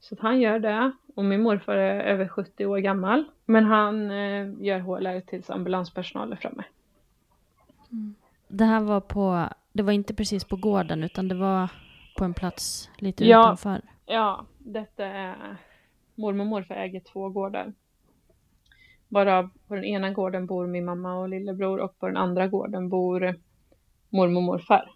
Så 0.00 0.16
han 0.20 0.40
gör 0.40 0.58
det 0.58 0.92
och 1.14 1.24
min 1.24 1.42
morfar 1.42 1.74
är 1.76 2.00
över 2.00 2.28
70 2.28 2.66
år 2.66 2.78
gammal 2.78 3.24
men 3.44 3.64
han 3.64 4.10
eh, 4.10 4.48
gör 4.60 4.78
HLR 4.78 5.20
tills 5.20 5.50
ambulanspersonal 5.50 6.32
är 6.32 6.36
framme. 6.36 6.62
Det 8.48 8.64
här 8.64 8.80
var 8.80 9.00
på, 9.00 9.48
det 9.72 9.82
var 9.82 9.92
inte 9.92 10.14
precis 10.14 10.44
på 10.44 10.56
gården 10.56 11.04
utan 11.04 11.28
det 11.28 11.34
var 11.34 11.68
på 12.18 12.24
en 12.24 12.34
plats 12.34 12.90
lite 12.96 13.24
Ja. 13.24 13.40
utanför. 13.42 13.80
Ja, 14.06 14.44
detta 14.58 15.04
är 15.06 15.56
mormor 16.14 16.40
och 16.40 16.46
morfar 16.46 16.74
äger 16.74 17.00
två 17.00 17.28
gårdar. 17.28 17.72
Bara 19.10 19.50
på 19.68 19.74
den 19.74 19.84
ena 19.84 20.10
gården 20.10 20.46
bor 20.46 20.66
min 20.66 20.84
mamma 20.84 21.18
och 21.18 21.28
lillebror 21.28 21.80
och 21.80 21.98
på 21.98 22.06
den 22.06 22.16
andra 22.16 22.48
gården 22.48 22.88
bor 22.88 23.34
mormor 24.10 24.36
och 24.36 24.42
morfar. 24.42 24.90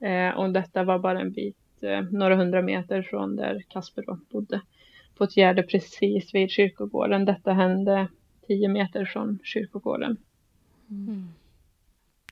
Eh, 0.00 0.38
och 0.38 0.50
detta 0.50 0.84
var 0.84 0.98
bara 0.98 1.20
en 1.20 1.32
bit, 1.32 1.56
eh, 1.82 2.02
några 2.10 2.36
hundra 2.36 2.62
meter 2.62 3.02
från 3.02 3.36
där 3.36 3.62
Kasper 3.68 4.04
då 4.06 4.18
bodde. 4.30 4.60
På 5.16 5.24
ett 5.24 5.36
gärde 5.36 5.62
precis 5.62 6.34
vid 6.34 6.50
kyrkogården. 6.50 7.24
Detta 7.24 7.52
hände 7.52 8.08
tio 8.46 8.68
meter 8.68 9.04
från 9.04 9.38
kyrkogården. 9.42 10.16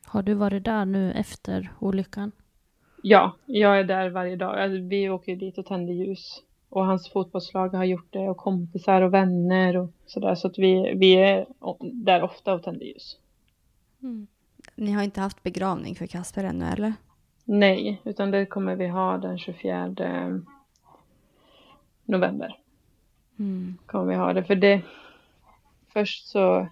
Har 0.05 0.23
du 0.23 0.35
varit 0.35 0.65
där 0.65 0.85
nu 0.85 1.13
efter 1.13 1.71
olyckan? 1.79 2.33
Ja, 3.03 3.37
jag 3.47 3.79
är 3.79 3.85
där 3.85 4.11
varje 4.11 4.37
dag. 4.37 4.59
Alltså, 4.59 4.83
vi 4.83 5.11
åker 5.11 5.37
dit 5.37 5.59
och 5.59 5.67
tänder 5.67 5.93
ljus. 5.93 6.43
Och 6.69 6.87
hans 6.87 7.11
fotbollslag 7.13 7.69
har 7.69 7.85
gjort 7.85 8.13
det 8.13 8.29
och 8.29 8.37
kompisar 8.37 9.03
och 9.03 9.15
vänner 9.15 9.77
och 9.77 9.91
sådär. 10.07 10.35
Så 10.35 10.47
att 10.47 10.59
vi, 10.59 10.95
vi 10.95 11.13
är 11.13 11.47
där 11.81 12.23
ofta 12.23 12.55
och 12.55 12.63
tänder 12.63 12.87
ljus. 12.87 13.19
Ni 14.75 14.93
har 14.93 15.03
inte 15.03 15.21
haft 15.21 15.43
begravning 15.43 15.95
för 15.95 16.07
Kasper 16.07 16.45
ännu 16.45 16.65
eller? 16.65 16.93
Nej, 17.45 18.01
utan 18.05 18.31
det 18.31 18.47
kommer 18.47 18.77
vi 18.77 18.89
ha 18.89 19.19
den 19.19 19.39
24 19.39 19.95
november. 22.05 22.59
Kommer 23.87 24.05
vi 24.05 24.15
ha 24.15 24.33
det. 24.33 24.45
För 24.45 24.55
det 24.55 24.83
först 25.93 26.29
så 26.29 26.69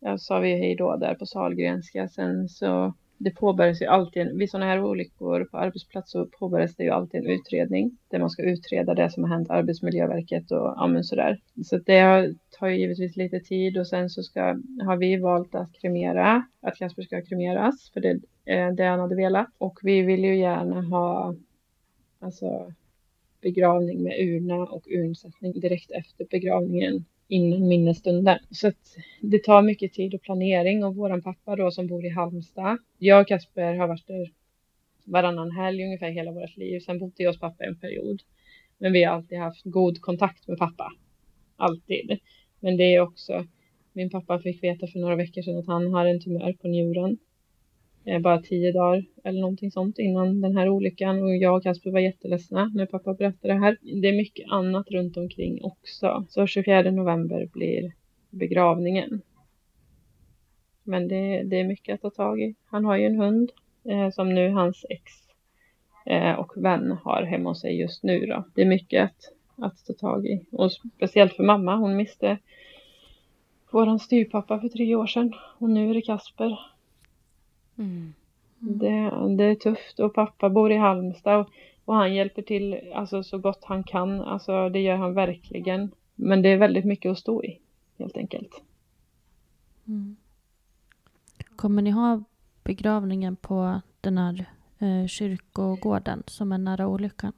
ja, 0.00 0.18
sa 0.18 0.38
vi 0.38 0.58
hej 0.58 0.74
då 0.76 0.96
där 0.96 1.14
på 1.14 1.26
Sahlgrenska. 1.26 2.08
Sen 2.08 2.48
så 2.48 2.94
det 3.18 3.30
påbörjas 3.30 3.82
ju 3.82 3.86
alltid, 3.86 4.22
en- 4.22 4.38
vid 4.38 4.50
sådana 4.50 4.66
här 4.66 4.84
olyckor 4.84 5.44
på 5.44 5.58
arbetsplats 5.58 6.10
så 6.10 6.26
påbörjas 6.26 6.74
det 6.76 6.84
ju 6.84 6.90
alltid 6.90 7.20
en 7.20 7.30
utredning 7.30 7.98
där 8.08 8.18
man 8.18 8.30
ska 8.30 8.42
utreda 8.42 8.94
det 8.94 9.10
som 9.10 9.24
har 9.24 9.30
hänt 9.30 9.50
Arbetsmiljöverket 9.50 10.50
och 10.50 10.74
ja, 10.76 10.86
men 10.86 11.04
sådär. 11.04 11.40
Så 11.64 11.78
det 11.78 12.34
tar 12.50 12.68
ju 12.68 12.76
givetvis 12.76 13.16
lite 13.16 13.40
tid 13.40 13.78
och 13.78 13.86
sen 13.86 14.10
så 14.10 14.22
ska, 14.22 14.40
har 14.84 14.96
vi 14.96 15.16
valt 15.16 15.54
att 15.54 15.72
kremera, 15.72 16.46
att 16.60 16.76
Kasper 16.76 17.02
ska 17.02 17.22
kremeras 17.22 17.90
för 17.90 18.00
det 18.00 18.20
är 18.44 18.72
det 18.72 18.84
han 18.84 19.00
hade 19.00 19.16
velat. 19.16 19.48
Och 19.58 19.78
vi 19.82 20.02
vill 20.02 20.24
ju 20.24 20.36
gärna 20.36 20.82
ha 20.82 21.34
alltså, 22.18 22.72
begravning 23.40 24.02
med 24.02 24.20
urna 24.20 24.54
och 24.54 24.86
urnsättning 24.88 25.52
direkt 25.60 25.90
efter 25.90 26.26
begravningen 26.30 27.04
in 27.28 27.68
minnesstunden. 27.68 28.38
Så 28.50 28.68
att 28.68 28.96
det 29.20 29.44
tar 29.44 29.62
mycket 29.62 29.92
tid 29.92 30.14
och 30.14 30.22
planering 30.22 30.84
och 30.84 30.96
våran 30.96 31.22
pappa 31.22 31.56
då 31.56 31.70
som 31.70 31.86
bor 31.86 32.04
i 32.04 32.08
Halmstad. 32.08 32.78
Jag 32.98 33.20
och 33.20 33.28
Kasper 33.28 33.74
har 33.74 33.88
varit 33.88 34.06
där 34.06 34.32
varannan 35.04 35.50
helg 35.50 35.84
ungefär 35.84 36.10
hela 36.10 36.32
vårt 36.32 36.56
liv. 36.56 36.80
Sen 36.80 36.98
bodde 36.98 37.22
jag 37.22 37.30
hos 37.30 37.40
pappa 37.40 37.64
en 37.64 37.78
period. 37.78 38.22
Men 38.78 38.92
vi 38.92 39.04
har 39.04 39.14
alltid 39.14 39.38
haft 39.38 39.64
god 39.64 40.00
kontakt 40.00 40.48
med 40.48 40.58
pappa. 40.58 40.92
Alltid. 41.56 42.18
Men 42.60 42.76
det 42.76 42.94
är 42.94 43.00
också, 43.00 43.46
min 43.92 44.10
pappa 44.10 44.38
fick 44.38 44.62
veta 44.62 44.86
för 44.86 44.98
några 44.98 45.16
veckor 45.16 45.42
sedan 45.42 45.58
att 45.58 45.66
han 45.66 45.92
har 45.92 46.06
en 46.06 46.20
tumör 46.20 46.52
på 46.52 46.68
njuren. 46.68 47.18
Eh, 48.04 48.20
bara 48.20 48.42
tio 48.42 48.72
dagar 48.72 49.04
eller 49.24 49.40
någonting 49.40 49.70
sånt 49.70 49.98
innan 49.98 50.40
den 50.40 50.56
här 50.56 50.68
olyckan 50.68 51.22
och 51.22 51.36
jag 51.36 51.56
och 51.56 51.62
Kasper 51.62 51.90
var 51.90 52.00
jätteledsna 52.00 52.70
när 52.74 52.86
pappa 52.86 53.14
berättade 53.14 53.54
det 53.54 53.60
här. 53.60 53.76
Det 53.82 54.08
är 54.08 54.16
mycket 54.16 54.50
annat 54.50 54.90
runt 54.90 55.16
omkring 55.16 55.64
också. 55.64 56.24
Så 56.28 56.46
24 56.46 56.90
november 56.90 57.48
blir 57.52 57.92
begravningen. 58.30 59.22
Men 60.82 61.08
det, 61.08 61.42
det 61.42 61.60
är 61.60 61.64
mycket 61.64 61.94
att 61.94 62.02
ta 62.02 62.10
tag 62.10 62.40
i. 62.40 62.54
Han 62.66 62.84
har 62.84 62.96
ju 62.96 63.06
en 63.06 63.20
hund 63.20 63.52
eh, 63.84 64.10
som 64.10 64.34
nu 64.34 64.48
hans 64.48 64.86
ex 64.90 65.12
eh, 66.06 66.32
och 66.32 66.52
vän 66.56 66.96
har 67.02 67.22
hemma 67.22 67.50
hos 67.50 67.60
sig 67.60 67.80
just 67.80 68.02
nu 68.02 68.26
då. 68.26 68.44
Det 68.54 68.62
är 68.62 68.66
mycket 68.66 69.04
att, 69.04 69.32
att 69.56 69.86
ta 69.86 69.92
tag 69.92 70.26
i. 70.26 70.46
Och 70.50 70.72
speciellt 70.72 71.32
för 71.32 71.44
mamma. 71.44 71.76
Hon 71.76 71.96
miste 71.96 72.38
våran 73.70 73.98
styrpappa 73.98 74.60
för 74.60 74.68
tre 74.68 74.94
år 74.94 75.06
sedan 75.06 75.32
och 75.58 75.70
nu 75.70 75.90
är 75.90 75.94
det 75.94 76.02
Kasper. 76.02 76.73
Mm. 77.78 78.14
Det, 78.58 79.10
det 79.36 79.44
är 79.44 79.54
tufft 79.54 80.00
och 80.00 80.14
pappa 80.14 80.50
bor 80.50 80.72
i 80.72 80.76
Halmstad 80.76 81.40
och, 81.40 81.50
och 81.84 81.94
han 81.94 82.14
hjälper 82.14 82.42
till 82.42 82.80
alltså, 82.94 83.22
så 83.22 83.38
gott 83.38 83.64
han 83.64 83.84
kan. 83.84 84.20
Alltså, 84.20 84.68
det 84.68 84.80
gör 84.80 84.96
han 84.96 85.14
verkligen. 85.14 85.90
Men 86.14 86.42
det 86.42 86.48
är 86.48 86.56
väldigt 86.56 86.84
mycket 86.84 87.12
att 87.12 87.18
stå 87.18 87.44
i 87.44 87.58
helt 87.98 88.16
enkelt. 88.16 88.62
Mm. 89.86 90.16
Kommer 91.56 91.82
ni 91.82 91.90
ha 91.90 92.22
begravningen 92.64 93.36
på 93.36 93.80
den 94.00 94.18
här 94.18 94.44
eh, 94.78 95.06
kyrkogården 95.06 96.22
som 96.26 96.52
är 96.52 96.58
nära 96.58 96.86
olyckan? 96.86 97.32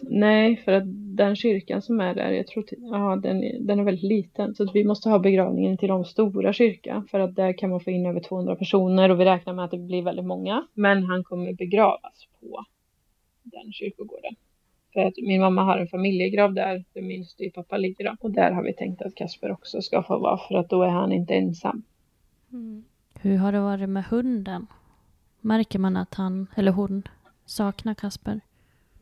Nej, 0.00 0.56
för 0.56 0.72
att 0.72 0.82
den 1.16 1.36
kyrkan 1.36 1.82
som 1.82 2.00
är 2.00 2.14
där, 2.14 2.30
jag 2.32 2.46
tror 2.46 2.64
ja, 2.78 3.16
den, 3.22 3.44
är- 3.44 3.58
den 3.60 3.78
är 3.80 3.84
väldigt 3.84 4.04
liten. 4.04 4.54
Så 4.54 4.62
att 4.62 4.74
vi 4.74 4.84
måste 4.84 5.08
ha 5.08 5.18
begravningen 5.18 5.76
till 5.78 5.88
de 5.88 6.04
stora 6.04 6.52
kyrkan. 6.52 7.06
För 7.10 7.20
att 7.20 7.34
där 7.36 7.52
kan 7.52 7.70
man 7.70 7.80
få 7.80 7.90
in 7.90 8.06
över 8.06 8.20
200 8.20 8.56
personer 8.56 9.10
och 9.10 9.20
vi 9.20 9.24
räknar 9.24 9.54
med 9.54 9.64
att 9.64 9.70
det 9.70 9.78
blir 9.78 10.02
väldigt 10.02 10.24
många. 10.24 10.66
Men 10.74 11.02
han 11.04 11.24
kommer 11.24 11.52
begravas 11.52 12.26
på 12.40 12.64
den 13.42 13.72
kyrkogården. 13.72 14.34
För 14.92 15.00
att 15.00 15.14
min 15.16 15.40
mamma 15.40 15.62
har 15.64 15.78
en 15.78 15.88
familjegrav 15.88 16.54
där, 16.54 16.84
där 16.92 17.02
min 17.02 17.24
styvpappa 17.24 17.76
ligger. 17.76 18.04
då. 18.04 18.16
Och 18.20 18.30
där 18.30 18.50
har 18.50 18.62
vi 18.62 18.72
tänkt 18.74 19.02
att 19.02 19.14
Kasper 19.14 19.52
också 19.52 19.82
ska 19.82 20.02
få 20.02 20.18
vara, 20.18 20.38
för 20.48 20.54
att 20.54 20.68
då 20.70 20.82
är 20.82 20.88
han 20.88 21.12
inte 21.12 21.34
ensam. 21.34 21.82
Mm. 22.52 22.84
Hur 23.20 23.36
har 23.36 23.52
det 23.52 23.60
varit 23.60 23.88
med 23.88 24.04
hunden? 24.04 24.66
Märker 25.40 25.78
man 25.78 25.96
att 25.96 26.14
han 26.14 26.46
eller 26.56 26.72
hon 26.72 27.02
saknar 27.46 27.94
Kasper? 27.94 28.40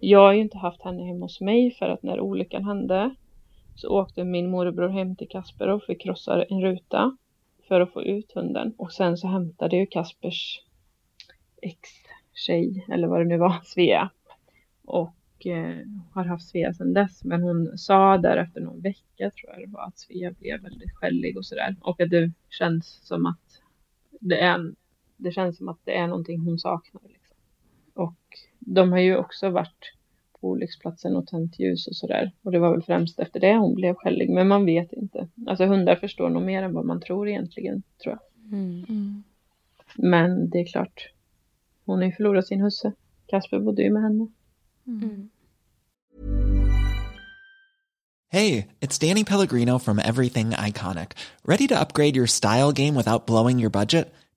Jag 0.02 0.20
har 0.20 0.32
ju 0.32 0.40
inte 0.40 0.58
haft 0.58 0.82
henne 0.82 1.04
hemma 1.04 1.24
hos 1.24 1.40
mig 1.40 1.70
för 1.70 1.88
att 1.88 2.02
när 2.02 2.20
olyckan 2.20 2.64
hände 2.64 3.14
så 3.74 3.88
åkte 3.88 4.24
min 4.24 4.50
morbror 4.50 4.88
hem 4.88 5.16
till 5.16 5.28
Kasper 5.28 5.68
och 5.68 5.82
fick 5.82 6.02
krossa 6.02 6.44
en 6.44 6.62
ruta 6.62 7.16
för 7.68 7.80
att 7.80 7.92
få 7.92 8.02
ut 8.02 8.32
hunden. 8.32 8.74
Och 8.78 8.92
sen 8.92 9.16
så 9.16 9.28
hämtade 9.28 9.76
ju 9.76 9.86
Kaspers 9.86 10.60
ex-tjej, 11.62 12.86
eller 12.88 13.08
vad 13.08 13.20
det 13.20 13.24
nu 13.24 13.38
var, 13.38 13.60
Svea. 13.64 14.10
Och 14.84 15.46
eh, 15.46 15.76
har 16.12 16.24
haft 16.24 16.48
Svea 16.48 16.74
sedan 16.74 16.92
dess. 16.92 17.24
Men 17.24 17.42
hon 17.42 17.78
sa 17.78 18.18
där 18.18 18.36
efter 18.36 18.60
någon 18.60 18.80
vecka 18.80 19.30
tror 19.30 19.52
jag 19.52 19.68
det 19.68 19.72
var 19.72 19.86
att 19.86 19.98
Svea 19.98 20.30
blev 20.30 20.62
väldigt 20.62 20.94
skällig 20.94 21.36
och 21.36 21.46
sådär. 21.46 21.76
Och 21.80 22.00
att 22.00 22.10
det 22.10 22.32
känns 22.48 22.86
som 22.86 23.26
att 23.26 23.62
det 24.20 24.40
är, 24.40 24.74
det 25.16 25.32
känns 25.32 25.56
som 25.56 25.68
att 25.68 25.80
det 25.84 25.96
är 25.96 26.06
någonting 26.06 26.40
hon 26.40 26.58
saknar. 26.58 27.02
Liksom. 27.02 27.19
Och 27.94 28.18
de 28.58 28.92
har 28.92 28.98
ju 28.98 29.16
också 29.16 29.50
varit 29.50 29.92
på 30.40 30.48
olycksplatsen 30.48 31.16
och 31.16 31.26
tänt 31.26 31.58
ljus 31.58 31.86
och 31.88 31.96
sådär. 31.96 32.32
Och 32.42 32.52
det 32.52 32.58
var 32.58 32.70
väl 32.70 32.82
främst 32.82 33.18
efter 33.18 33.40
det 33.40 33.56
hon 33.56 33.74
blev 33.74 33.94
skällig. 33.94 34.30
Men 34.30 34.48
man 34.48 34.66
vet 34.66 34.92
inte. 34.92 35.28
Alltså 35.46 35.66
hundar 35.66 35.96
förstår 35.96 36.28
nog 36.28 36.42
mer 36.42 36.62
än 36.62 36.74
vad 36.74 36.84
man 36.84 37.00
tror 37.00 37.28
egentligen, 37.28 37.82
tror 38.02 38.14
jag. 38.14 38.52
Mm. 38.58 38.84
Mm. 38.88 39.22
Men 39.96 40.50
det 40.50 40.58
är 40.58 40.66
klart, 40.66 41.12
hon 41.84 41.98
har 41.98 42.06
ju 42.06 42.12
förlorat 42.12 42.46
sin 42.46 42.60
husse. 42.60 42.92
Kasper 43.26 43.58
bodde 43.58 43.82
ju 43.82 43.90
med 43.90 44.02
henne. 44.02 44.28
Mm. 44.86 45.30
Hey, 48.32 48.66
it's 48.80 48.98
Danny 49.08 49.24
Pellegrino 49.24 49.78
from 49.78 49.98
Everything 49.98 50.50
Iconic. 50.50 51.12
Ready 51.44 51.66
to 51.66 51.80
upgrade 51.80 52.16
your 52.16 52.28
style 52.28 52.72
game 52.72 52.94
without 52.94 53.26
blowing 53.26 53.58
your 53.58 53.70
budget? 53.70 54.14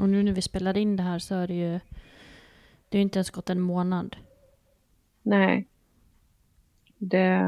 Och 0.00 0.08
nu 0.08 0.22
när 0.22 0.32
vi 0.32 0.42
spelar 0.42 0.78
in 0.78 0.96
det 0.96 1.02
här 1.02 1.18
så 1.18 1.34
är 1.34 1.46
det 1.46 1.54
ju... 1.54 1.80
Det 2.88 2.96
har 2.96 2.98
ju 2.98 3.02
inte 3.02 3.18
ens 3.18 3.30
gått 3.30 3.50
en 3.50 3.60
månad. 3.60 4.16
Nej. 5.22 5.66
Det, 6.98 7.40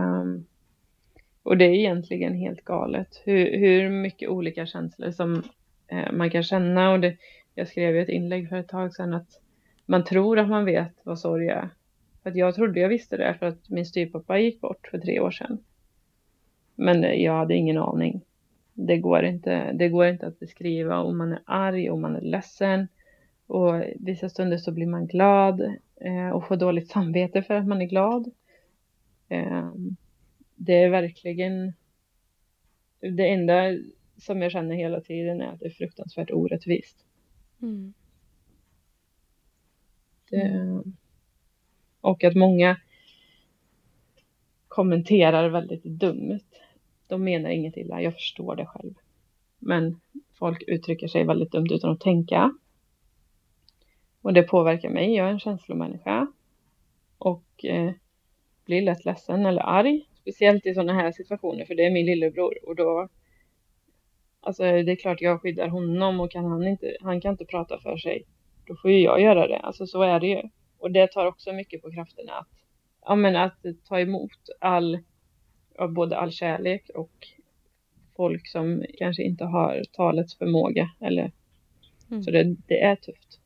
och 1.43 1.57
det 1.57 1.65
är 1.65 1.75
egentligen 1.75 2.35
helt 2.35 2.65
galet 2.65 3.23
hur, 3.25 3.59
hur 3.59 3.91
mycket 3.91 4.29
olika 4.29 4.67
känslor 4.67 5.11
som 5.11 5.43
eh, 5.89 6.13
man 6.13 6.31
kan 6.31 6.43
känna. 6.43 6.91
Och 6.91 7.01
det, 7.01 7.17
jag 7.55 7.69
skrev 7.69 7.95
ju 7.95 8.03
ett 8.03 8.09
inlägg 8.09 8.49
för 8.49 8.57
ett 8.57 8.69
tag 8.69 8.95
sedan 8.95 9.15
att 9.15 9.41
man 9.87 10.05
tror 10.05 10.39
att 10.39 10.49
man 10.49 10.65
vet 10.65 10.93
vad 11.03 11.19
sorg 11.19 11.49
är. 11.49 11.69
För 12.23 12.31
att 12.31 12.37
jag 12.37 12.55
trodde 12.55 12.81
jag 12.81 12.89
visste 12.89 13.17
det 13.17 13.37
för 13.39 13.47
att 13.47 13.69
min 13.69 13.87
styvpappa 13.87 14.39
gick 14.39 14.61
bort 14.61 14.89
för 14.91 14.99
tre 14.99 15.21
år 15.21 15.31
sedan. 15.31 15.59
Men 16.75 17.23
jag 17.23 17.33
hade 17.33 17.55
ingen 17.55 17.79
aning. 17.79 18.21
Det 18.75 18.99
går 18.99 19.25
inte, 19.25 19.73
det 19.73 19.89
går 19.89 20.07
inte 20.07 20.27
att 20.27 20.39
beskriva 20.39 20.99
om 20.99 21.19
man 21.19 21.33
är 21.33 21.43
arg, 21.45 21.91
om 21.91 22.01
man 22.01 22.17
är 22.17 22.21
ledsen. 22.21 22.89
Och 23.47 23.83
vissa 23.97 24.29
stunder 24.29 24.57
så 24.57 24.73
blir 24.73 24.87
man 24.87 25.07
glad 25.07 25.61
eh, 26.01 26.29
och 26.29 26.47
får 26.49 26.57
dåligt 26.57 26.91
samvete 26.91 27.43
för 27.43 27.55
att 27.55 27.67
man 27.67 27.83
är 27.83 27.87
glad. 27.87 28.31
Eh, 29.29 29.71
det 30.57 30.83
är 30.83 30.91
verkligen 30.91 31.73
det 33.01 33.29
enda 33.29 33.79
som 34.17 34.43
jag 34.43 34.53
känner 34.53 34.75
hela 34.75 35.01
tiden 35.01 35.41
är 35.41 35.47
att 35.47 35.61
det 35.61 35.67
är 35.67 35.71
fruktansvärt 35.71 36.31
orättvist. 36.31 36.97
Mm. 37.63 37.95
Det, 40.31 40.83
och 42.01 42.25
att 42.25 42.35
många 42.35 42.77
kommenterar 44.69 45.49
väldigt 45.49 45.85
dumt. 45.85 46.41
De 47.13 47.25
menar 47.25 47.51
inget 47.51 47.77
illa, 47.77 48.03
jag 48.03 48.15
förstår 48.15 48.57
det 48.57 48.67
själv. 48.67 48.95
Men 49.59 50.01
folk 50.39 50.63
uttrycker 50.67 51.09
sig 51.09 51.25
väldigt 51.25 51.53
dumt 51.53 51.69
utan 51.71 51.91
att 51.91 52.01
tänka. 52.01 52.55
Och 54.23 54.33
det 54.33 54.43
påverkar 54.43 54.89
mig, 54.89 55.15
jag 55.15 55.27
är 55.27 55.31
en 55.31 55.41
känslomänniska. 55.41 56.27
Och 57.19 57.65
eh, 57.65 57.93
blir 58.65 58.83
lätt 58.83 59.05
ledsen 59.05 59.47
eller 59.47 59.63
arg. 59.63 60.09
Speciellt 60.21 60.67
i 60.67 60.75
sådana 60.75 60.93
här 60.93 61.13
situationer, 61.13 61.65
för 61.65 61.75
det 61.75 61.87
är 61.87 61.91
min 61.91 62.07
lillebror. 62.07 62.59
Och 62.69 62.77
då, 62.77 63.09
alltså 64.41 64.63
det 64.63 64.93
är 64.93 64.97
klart 64.97 65.21
jag 65.21 65.41
skyddar 65.41 65.69
honom 65.69 66.21
och 66.21 66.31
kan 66.31 66.45
han 66.45 66.67
inte, 66.67 66.97
han 67.01 67.21
kan 67.21 67.33
inte 67.33 67.45
prata 67.45 67.79
för 67.79 67.97
sig. 67.97 68.25
Då 68.67 68.77
får 68.77 68.91
ju 68.91 69.01
jag 69.01 69.21
göra 69.21 69.47
det, 69.47 69.59
alltså 69.59 69.87
så 69.87 70.03
är 70.03 70.21
det 70.21 70.27
ju. 70.27 70.43
Och 70.79 70.91
det 70.91 71.07
tar 71.07 71.27
också 71.27 71.53
mycket 71.53 71.83
på 71.83 71.93
krafterna 71.93 72.33
att, 72.33 72.49
ja 73.05 73.15
men 73.15 73.37
att 73.37 73.65
ta 73.89 74.01
emot 74.01 74.39
all, 74.61 74.99
ja, 75.79 75.89
både 75.89 76.17
all 76.17 76.31
kärlek 76.33 76.91
och 76.95 77.29
folk 78.17 78.49
som 78.49 78.85
kanske 78.99 79.23
inte 79.23 79.45
har 79.45 79.83
talets 79.93 80.35
förmåga 80.39 80.91
eller 81.01 81.33
Mm. 82.11 82.23
så 82.23 82.31
det, 82.31 82.45
det 82.67 82.81
är 82.83 82.97
tufft. 82.97 83.41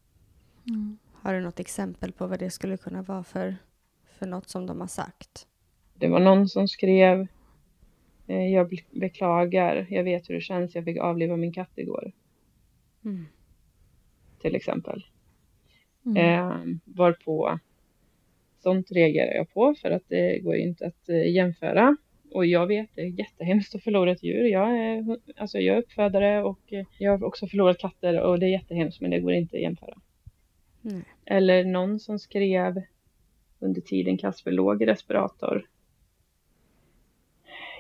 Har 1.13 1.35
du 1.35 1.41
något 1.41 1.61
exempel 1.61 2.13
på 2.13 2.27
vad 2.27 2.39
det 2.39 2.51
skulle 2.51 2.77
kunna 2.77 3.03
vara 3.03 3.25
för, 3.25 3.57
för 4.19 4.27
något 4.27 4.49
som 4.49 4.67
de 4.67 4.81
har 4.81 4.87
sagt? 4.87 5.47
Det 5.95 6.09
var 6.09 6.21
någon 6.21 6.49
som 6.49 6.69
skrev 6.69 7.27
eh, 8.27 8.47
Jag 8.49 8.69
be- 8.69 9.01
beklagar, 9.01 9.87
jag 9.91 10.05
vet 10.05 10.31
hur 10.31 10.35
det 10.35 10.41
känns, 10.41 10.75
jag 10.75 10.85
fick 10.85 10.99
avliva 10.99 11.37
min 11.37 11.53
katt 11.53 11.73
igår. 11.79 12.13
Mm. 13.05 13.27
Till 14.41 14.55
exempel. 14.57 15.05
Mm. 16.07 16.17
Eh, 16.17 16.79
varpå 16.85 17.59
sånt 18.63 18.91
reagerar 18.91 19.35
jag 19.35 19.51
på 19.53 19.75
för 19.75 19.91
att 19.91 20.09
det 20.09 20.39
går 20.39 20.57
inte 20.57 20.87
att 20.87 21.09
eh, 21.09 21.33
jämföra. 21.35 21.97
Och 22.31 22.47
jag 22.47 22.67
vet, 22.67 22.91
det 22.95 23.01
är 23.01 23.19
jättehemskt 23.19 23.75
att 23.75 23.83
förlora 23.83 24.13
ett 24.13 24.23
djur. 24.23 24.45
Jag 24.45 24.79
är, 24.79 25.19
alltså 25.37 25.59
jag 25.59 25.77
är 25.77 25.81
uppfödare 25.81 26.43
och 26.43 26.73
eh, 26.73 26.87
jag 26.99 27.19
har 27.19 27.25
också 27.25 27.47
förlorat 27.47 27.79
katter 27.79 28.21
och 28.21 28.39
det 28.39 28.47
är 28.47 28.51
jättehemskt 28.51 29.01
men 29.01 29.11
det 29.11 29.21
går 29.21 29.33
inte 29.33 29.57
att 29.57 29.63
jämföra. 29.63 29.99
Nej. 30.83 31.03
Eller 31.25 31.65
någon 31.65 32.01
som 32.01 32.19
skrev 32.19 32.83
under 33.59 33.81
tiden 33.81 34.19
Kasper 34.19 34.53
låg 34.53 34.83
i 34.83 34.87
respirator. 34.87 35.67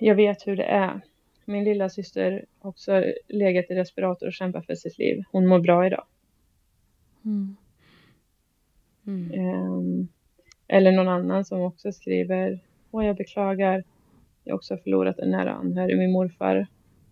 Jag 0.01 0.15
vet 0.15 0.47
hur 0.47 0.57
det 0.57 0.65
är. 0.65 1.01
Min 1.45 1.65
lilla 1.65 1.89
syster 1.89 2.45
har 2.59 2.71
också 2.71 3.05
legat 3.29 3.71
i 3.71 3.75
respirator 3.75 4.27
och 4.27 4.33
kämpat 4.33 4.67
för 4.67 4.75
sitt 4.75 4.99
liv. 4.99 5.23
Hon 5.33 5.47
mår 5.47 5.59
bra 5.59 5.87
idag. 5.87 6.05
Mm. 7.25 7.57
Mm. 9.07 9.33
Ehm, 9.33 10.09
eller 10.69 10.93
någon 10.93 11.09
annan 11.09 11.45
som 11.45 11.61
också 11.61 11.93
skriver 11.93 12.61
Åh, 12.91 13.07
jag 13.07 13.17
beklagar. 13.17 13.85
Jag 14.47 14.53
har 14.53 14.57
också 14.57 14.77
förlorat 14.77 15.19
en 15.19 15.31
nära 15.31 15.53
anhörig. 15.53 15.99
Min 15.99 16.13
morfar 16.13 16.67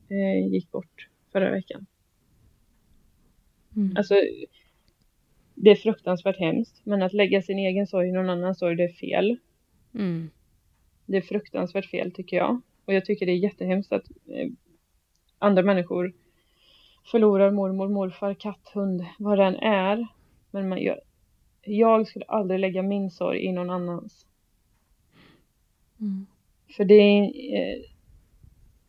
eh, 0.08 0.46
gick 0.52 0.70
bort 0.70 1.08
förra 1.32 1.50
veckan. 1.50 1.86
Mm. 3.76 3.96
Alltså, 3.96 4.14
det 5.54 5.70
är 5.70 5.76
fruktansvärt 5.76 6.38
hemskt. 6.38 6.80
Men 6.84 7.02
att 7.02 7.12
lägga 7.12 7.42
sin 7.42 7.58
egen 7.58 7.86
sorg 7.86 8.08
i 8.08 8.12
någon 8.12 8.30
annans 8.30 8.58
sorg, 8.58 8.76
det 8.76 8.84
är 8.84 8.92
fel. 8.92 9.36
Mm. 9.94 10.30
Det 11.06 11.16
är 11.16 11.20
fruktansvärt 11.20 11.90
fel 11.90 12.12
tycker 12.12 12.36
jag. 12.36 12.60
Och 12.84 12.94
jag 12.94 13.04
tycker 13.04 13.26
det 13.26 13.32
är 13.32 13.36
jättehemskt 13.36 13.92
att 13.92 14.10
eh, 14.10 14.48
andra 15.38 15.62
människor 15.62 16.12
förlorar 17.10 17.50
mormor, 17.50 17.88
morfar, 17.88 18.34
katt, 18.34 18.70
hund, 18.74 19.04
vad 19.18 19.38
det 19.38 19.44
än 19.44 19.56
är. 19.56 20.06
Men 20.50 20.68
man 20.68 20.82
gör, 20.82 21.00
jag 21.62 22.06
skulle 22.06 22.24
aldrig 22.24 22.60
lägga 22.60 22.82
min 22.82 23.10
sorg 23.10 23.44
i 23.44 23.52
någon 23.52 23.70
annans. 23.70 24.26
Mm. 26.00 26.26
För 26.76 26.84
det 26.84 26.94
är, 26.94 27.22
eh, 27.24 27.82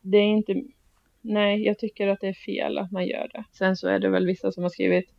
det 0.02 0.18
är 0.18 0.28
inte, 0.28 0.64
nej 1.22 1.64
jag 1.64 1.80
tycker 1.80 2.08
att 2.08 2.22
det 2.22 2.28
är 2.28 2.34
fel 2.34 2.78
att 2.78 2.92
man 2.92 3.08
gör 3.08 3.30
det. 3.34 3.44
Sen 3.52 3.76
så 3.78 3.88
är 3.88 4.00
det 4.00 4.10
väl 4.10 4.26
vissa 4.26 4.52
som 4.52 4.64
har 4.64 4.70
skrivit, 4.70 5.10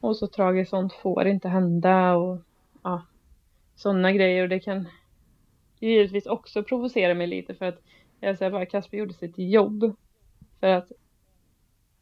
och 0.00 0.16
så 0.16 0.26
tragiskt 0.26 0.70
sånt 0.70 0.92
får 0.92 1.26
inte 1.26 1.48
hända 1.48 2.14
och 2.14 2.38
ja, 2.82 3.02
sådana 3.74 4.12
grejer 4.12 4.42
och 4.42 4.48
det 4.48 4.60
kan 4.60 4.88
givetvis 5.80 6.26
också 6.26 6.62
provocera 6.62 7.14
mig 7.14 7.26
lite 7.26 7.54
för 7.54 7.66
att 7.66 7.82
jag 8.20 8.38
säger 8.38 8.52
bara 8.52 8.66
Kasper 8.66 8.98
gjorde 8.98 9.14
sitt 9.14 9.38
jobb 9.38 9.96
för 10.60 10.66
att 10.66 10.92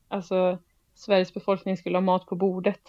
alltså 0.09 0.59
Sveriges 0.95 1.35
befolkning 1.35 1.77
skulle 1.77 1.97
ha 1.97 2.01
mat 2.01 2.27
på 2.27 2.37
bordet. 2.37 2.81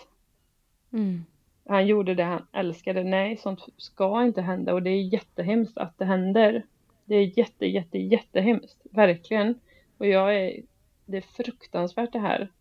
Mm. 0.93 1.25
han 1.65 1.87
gjorde 1.87 2.15
det 2.15 2.23
han 2.23 2.47
älskade. 2.53 3.03
Nej, 3.03 3.37
sånt 3.37 3.65
ska 3.77 4.23
inte 4.23 4.41
hända 4.41 4.73
och 4.73 4.83
det 4.83 4.89
är 4.89 5.13
jättehemskt 5.13 5.77
att 5.77 5.97
det 5.97 6.05
händer. 6.05 6.63
Det 7.05 7.15
är 7.15 7.37
jätte, 7.37 7.65
jätte, 7.65 7.97
jättehemskt, 7.97 8.77
verkligen. 8.91 9.59
Och 9.97 10.07
jag 10.07 10.35
är, 10.35 10.61
det 11.05 11.17
är 11.17 11.21
fruktansvärt 11.21 12.13
det 12.13 12.19
här. 12.19 12.51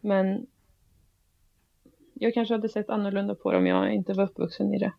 Men 0.00 0.46
jag 2.14 2.34
kanske 2.34 2.54
hade 2.54 2.68
sett 2.68 2.90
annorlunda 2.90 3.34
på 3.34 3.52
det 3.52 3.58
om 3.58 3.66
jag 3.66 3.94
inte 3.94 4.12
var 4.12 4.24
uppvuxen 4.24 4.74
i 4.74 4.78
det. 4.78 4.92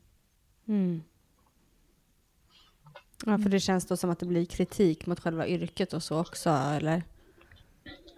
Mm. 0.68 1.02
Ja, 3.26 3.38
för 3.38 3.50
det 3.50 3.60
känns 3.60 3.88
då 3.88 3.98
som 3.98 4.10
att 4.10 4.20
det 4.20 4.26
blir 4.26 4.46
kritik 4.46 5.06
mot 5.06 5.20
själva 5.20 5.48
yrket 5.48 5.94
och 5.94 6.04
så 6.04 6.22
också, 6.22 6.50
eller? 6.50 7.04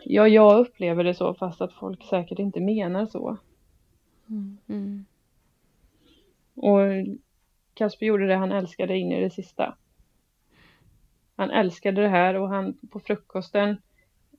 Ja, 0.04 0.28
jag 0.28 0.60
upplever 0.60 1.04
det 1.04 1.14
så, 1.14 1.34
fast 1.34 1.62
att 1.62 1.74
folk 1.74 2.04
säkert 2.04 2.40
inte 2.40 2.60
menar 2.60 3.06
så. 3.06 3.38
Mm. 4.30 4.58
Mm. 4.68 5.06
Och 6.56 7.18
Kasper 7.74 8.06
gjorde 8.06 8.28
det 8.28 8.36
han 8.36 8.52
älskade 8.52 8.98
in 8.98 9.12
i 9.12 9.22
det 9.22 9.30
sista. 9.30 9.78
Han 11.36 11.52
älskade 11.52 12.02
det 12.02 12.08
här 12.08 12.34
och 12.34 12.50
han 12.50 12.78
på 12.92 13.00
frukosten, 13.00 13.78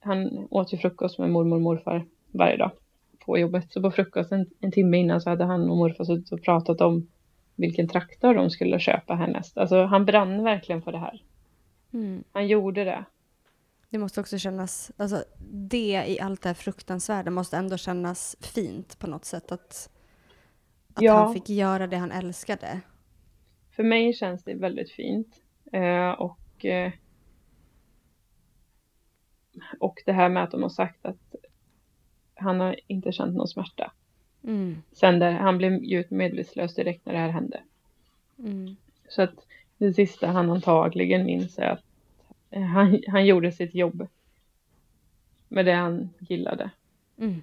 han 0.01 0.47
åt 0.51 0.73
ju 0.73 0.79
frukost 0.79 1.19
med 1.19 1.31
mormor 1.31 1.57
och 1.57 1.63
morfar 1.63 2.07
varje 2.31 2.57
dag 2.57 2.71
på 3.19 3.39
jobbet. 3.39 3.73
Så 3.73 3.83
på 3.83 3.91
frukosten 3.91 4.47
en 4.61 4.73
timme 4.73 4.99
innan 4.99 5.21
så 5.21 5.31
hade 5.31 5.45
han 5.45 5.71
och 5.71 5.77
morfar 5.77 6.05
suttit 6.05 6.33
och 6.33 6.43
pratat 6.43 6.81
om 6.81 7.09
vilken 7.57 7.89
traktor 7.89 8.35
de 8.35 8.51
skulle 8.51 8.79
köpa 8.79 9.15
härnäst. 9.15 9.59
Alltså 9.59 9.85
han 9.85 10.05
brann 10.05 10.45
verkligen 10.45 10.83
för 10.83 10.93
det 10.93 10.99
här. 10.99 11.23
Mm. 11.93 12.25
Han 12.33 12.47
gjorde 12.47 12.85
det. 12.85 13.05
Det 13.91 13.99
måste 13.99 14.21
också 14.21 14.39
kännas, 14.39 14.93
alltså 14.97 15.25
det 15.51 16.05
i 16.07 16.21
allt 16.21 16.43
det 16.43 16.49
här 16.49 16.55
fruktansvärda 16.55 17.31
måste 17.31 17.57
ändå 17.57 17.77
kännas 17.77 18.37
fint 18.41 18.99
på 18.99 19.07
något 19.07 19.25
sätt 19.25 19.53
att, 19.53 19.91
att 20.95 21.03
Ja. 21.03 21.15
han 21.15 21.35
fick 21.35 21.49
göra 21.49 21.87
det 21.87 21.97
han 21.97 22.13
älskade. 22.13 22.81
För 23.71 23.83
mig 23.83 24.13
känns 24.13 24.45
det 24.45 24.55
väldigt 24.55 24.91
fint. 24.91 25.29
Eh, 25.73 26.11
och, 26.11 26.39
eh, 26.65 26.93
och 29.81 30.03
det 30.07 30.13
här 30.13 30.29
med 30.29 30.43
att 30.43 30.51
de 30.51 30.63
har 30.63 30.71
sagt 30.71 31.07
att 31.07 31.35
han 32.35 32.61
har 32.61 32.81
inte 32.87 33.13
känt 33.13 33.37
någon 33.37 33.49
smärta. 33.49 33.93
Mm. 34.45 34.83
Sen 34.93 35.19
där, 35.19 35.33
han 35.33 35.59
blev 35.59 35.85
djupt 35.85 36.11
medvetslös 36.11 36.75
direkt 36.75 37.07
när 37.07 37.13
det 37.13 37.19
här 37.19 37.29
hände. 37.29 37.61
Mm. 38.39 38.77
Så 39.09 39.23
att 39.23 39.47
det 39.79 39.93
sista 39.93 40.27
han 40.27 40.51
antagligen 40.51 41.25
minns 41.25 41.59
är 41.59 41.67
att 41.69 41.85
eh, 42.51 42.63
han, 42.63 43.03
han 43.09 43.27
gjorde 43.27 43.53
sitt 43.53 43.75
jobb 43.75 44.09
med 45.49 45.67
det 45.67 45.73
han 45.73 46.11
gillade. 46.19 46.71
Mm. 47.19 47.43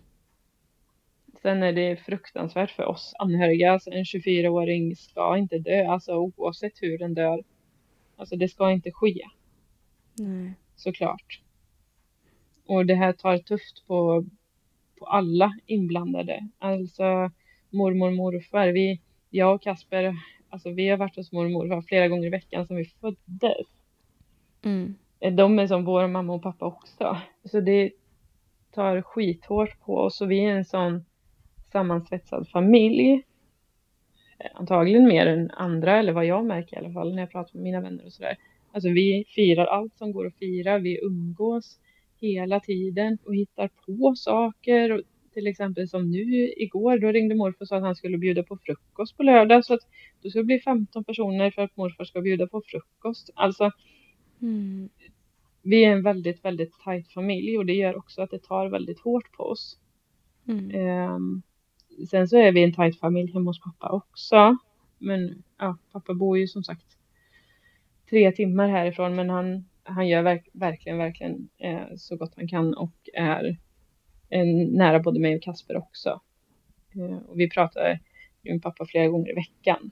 Sen 1.42 1.64
är 1.64 1.74
det 1.74 1.98
fruktansvärt 1.98 2.72
för 2.72 2.86
oss 2.86 3.14
anhöriga. 3.20 3.72
Alltså 3.72 3.92
en 3.92 4.04
24-åring 4.04 4.96
ska 4.96 5.38
inte 5.38 5.60
dö, 5.60 5.88
alltså 5.88 6.16
oavsett 6.16 6.82
hur 6.82 6.98
den 6.98 7.14
dör. 7.14 7.44
Alltså 8.20 8.36
det 8.36 8.48
ska 8.48 8.72
inte 8.72 8.92
ske, 8.92 9.22
Nej. 10.20 10.54
såklart. 10.76 11.42
Och 12.66 12.86
det 12.86 12.96
här 12.96 13.14
tar 13.14 13.38
tufft 13.38 13.88
på, 13.88 14.26
på 15.00 15.06
alla 15.06 15.54
inblandade. 15.66 16.50
Alltså 16.60 17.32
mormor 17.70 18.08
och 18.08 18.16
morfar. 18.16 18.68
Vi, 18.68 19.02
jag 19.30 19.56
och 19.56 19.62
Kasper, 19.62 20.16
alltså 20.50 20.70
vi 20.70 20.90
har 20.90 20.98
varit 20.98 21.16
hos 21.16 21.32
mormor 21.32 21.62
och 21.64 21.68
morfar 21.68 21.82
flera 21.82 22.08
gånger 22.08 22.28
i 22.28 22.30
veckan 22.30 22.68
sedan 22.68 22.78
vi 22.78 22.86
föddes. 22.86 23.68
Mm. 24.62 24.96
De 25.20 25.60
är 25.60 25.68
som 25.68 25.86
vår 25.86 26.08
mamma 26.08 26.34
och 26.34 26.44
pappa 26.44 26.66
också. 26.66 27.18
Så 27.44 27.60
det 27.60 27.92
tar 28.72 29.02
skithårt 29.02 29.80
på 29.80 29.98
oss 29.98 30.22
och 30.22 30.32
vi 30.32 30.46
är 30.46 30.56
en 30.56 30.66
sån 30.66 31.06
sammansvetsad 31.72 32.50
familj. 32.50 33.24
Antagligen 34.54 35.08
mer 35.08 35.26
än 35.26 35.52
andra, 35.52 35.98
eller 36.00 36.14
vad 36.14 36.26
jag 36.26 36.46
märker 36.46 36.76
i 36.76 36.80
alla 36.80 36.94
fall 36.94 37.14
när 37.16 37.22
jag 37.22 37.32
pratar 37.32 37.56
med 37.56 37.64
mina 37.64 37.82
vänner 37.82 38.06
och 38.06 38.14
sådär. 38.14 38.36
Alltså 38.72 38.90
vi 38.90 39.26
firar 39.28 39.66
allt 39.66 39.98
som 39.98 40.12
går 40.12 40.28
att 40.28 40.36
fira, 40.36 40.78
vi 40.78 41.00
umgås 41.04 41.80
hela 42.22 42.60
tiden 42.60 43.18
och 43.26 43.36
hittar 43.36 43.70
på 43.86 44.16
saker. 44.16 44.92
Och 44.92 45.02
till 45.34 45.48
exempel 45.48 45.88
som 45.90 46.12
nu 46.12 46.54
igår, 46.58 47.00
då 47.00 47.08
ringde 47.12 47.36
morfar 47.36 47.62
och 47.62 47.68
sa 47.68 47.78
att 47.78 47.84
han 47.84 47.96
skulle 47.96 48.18
bjuda 48.18 48.44
på 48.44 48.58
frukost 48.58 49.18
på 49.18 49.24
lördag. 49.24 49.66
Så 49.66 49.74
att 49.74 49.80
då 50.22 50.30
ska 50.30 50.40
det 50.40 50.46
bli 50.46 50.60
15 50.60 51.04
personer 51.04 51.52
för 51.52 51.62
att 51.62 51.78
morfar 51.78 52.04
ska 52.04 52.22
bjuda 52.22 52.48
på 52.48 52.62
frukost. 52.66 53.30
Alltså 53.36 53.72
Mm. 54.42 54.90
vi 55.62 55.86
är 55.86 55.92
en 55.92 56.04
väldigt, 56.04 56.46
väldigt 56.46 56.74
tajt 56.84 57.12
familj 57.14 57.58
och 57.58 57.66
det 57.66 57.74
gör 57.74 57.98
också 57.98 58.22
att 58.22 58.32
det 58.32 58.44
tar 58.44 58.68
väldigt 58.70 59.00
hårt 59.00 59.32
på 59.32 59.44
oss. 59.44 59.80
Mm. 60.48 60.72
Ehm, 60.72 61.42
sen 62.08 62.28
så 62.28 62.38
är 62.38 62.52
vi 62.52 62.64
en 62.64 62.74
tajt 62.74 63.00
familj 63.00 63.32
hemma 63.34 63.50
hos 63.50 63.62
pappa 63.62 63.90
också. 63.90 64.58
Men 64.98 65.44
ja, 65.58 65.78
pappa 65.92 66.14
bor 66.14 66.38
ju 66.38 66.48
som 66.48 66.64
sagt 66.64 66.98
tre 68.10 68.32
timmar 68.32 68.68
härifrån 68.70 69.16
men 69.16 69.30
han, 69.30 69.66
han 69.84 70.08
gör 70.08 70.22
verk, 70.22 70.48
verkligen, 70.54 70.98
verkligen 70.98 71.50
eh, 71.58 71.96
så 71.98 72.16
gott 72.16 72.34
han 72.36 72.48
kan 72.48 72.74
och 72.74 73.10
är 73.14 73.58
en, 74.30 74.64
nära 74.64 75.00
både 75.00 75.20
mig 75.20 75.36
och 75.36 75.42
Kasper 75.42 75.78
också. 75.78 76.22
Eh, 76.96 77.18
och 77.18 77.40
vi 77.40 77.50
pratar 77.50 78.00
ju 78.44 78.54
med 78.54 78.64
pappa 78.64 78.86
flera 78.86 79.08
gånger 79.08 79.32
i 79.32 79.36
veckan. 79.36 79.92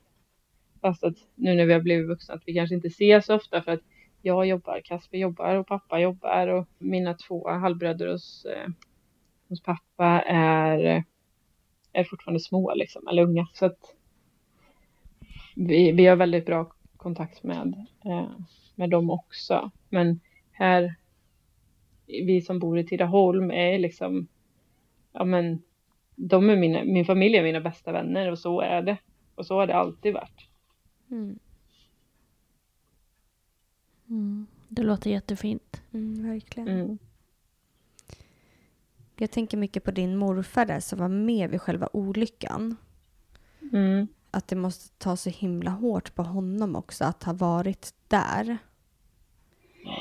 Fast 0.81 1.03
att 1.03 1.17
nu 1.35 1.55
när 1.55 1.65
vi 1.65 1.73
har 1.73 1.81
blivit 1.81 2.07
vuxna 2.07 2.33
att 2.33 2.43
vi 2.45 2.53
kanske 2.53 2.75
inte 2.75 2.87
ses 2.87 3.25
så 3.25 3.35
ofta 3.35 3.61
för 3.61 3.71
att 3.71 3.81
jag 4.21 4.47
jobbar, 4.47 4.81
Kasper 4.83 5.17
jobbar 5.17 5.55
och 5.55 5.67
pappa 5.67 5.99
jobbar 5.99 6.47
och 6.47 6.67
mina 6.77 7.13
två 7.13 7.49
halvbröder 7.49 8.07
hos, 8.07 8.45
eh, 8.45 8.69
hos 9.49 9.63
pappa 9.63 10.21
är, 10.27 11.03
är 11.97 12.03
fortfarande 12.03 12.39
små 12.39 12.73
liksom, 12.73 13.07
eller 13.07 13.23
unga. 13.23 13.47
Så 13.53 13.65
att 13.65 13.95
vi, 15.55 15.91
vi 15.91 16.05
har 16.05 16.15
väldigt 16.15 16.45
bra 16.45 16.71
kontakt 16.97 17.43
med, 17.43 17.85
eh, 18.05 18.29
med 18.75 18.89
dem 18.89 19.09
också. 19.09 19.71
Men 19.89 20.19
här, 20.51 20.95
vi 22.05 22.41
som 22.41 22.59
bor 22.59 22.79
i 22.79 22.83
Tidaholm 22.83 23.51
är 23.51 23.79
liksom, 23.79 24.27
ja 25.11 25.23
men, 25.23 25.61
de 26.15 26.49
är 26.49 26.55
mina, 26.55 26.83
min 26.83 27.05
familj 27.05 27.37
är 27.37 27.43
mina 27.43 27.61
bästa 27.61 27.91
vänner 27.91 28.31
och 28.31 28.39
så 28.39 28.61
är 28.61 28.81
det. 28.81 28.97
Och 29.35 29.45
så 29.45 29.55
har 29.55 29.67
det 29.67 29.75
alltid 29.75 30.13
varit. 30.13 30.47
Mm. 31.11 31.39
Mm. 34.09 34.47
Det 34.69 34.83
låter 34.83 35.09
jättefint. 35.09 35.81
Mm, 35.93 36.29
verkligen. 36.29 36.99
Jag 39.19 39.31
tänker 39.31 39.57
mycket 39.57 39.83
på 39.83 39.91
din 39.91 40.17
morfar 40.17 40.65
där 40.65 40.79
som 40.79 40.99
var 40.99 41.07
med 41.07 41.49
vid 41.49 41.61
själva 41.61 41.89
olyckan. 41.93 42.75
Mm. 43.73 44.07
Att 44.31 44.47
det 44.47 44.55
måste 44.55 44.97
ta 44.97 45.15
så 45.15 45.29
himla 45.29 45.71
hårt 45.71 46.15
på 46.15 46.23
honom 46.23 46.75
också 46.75 47.05
att 47.05 47.23
ha 47.23 47.33
varit 47.33 47.93
där. 48.07 48.57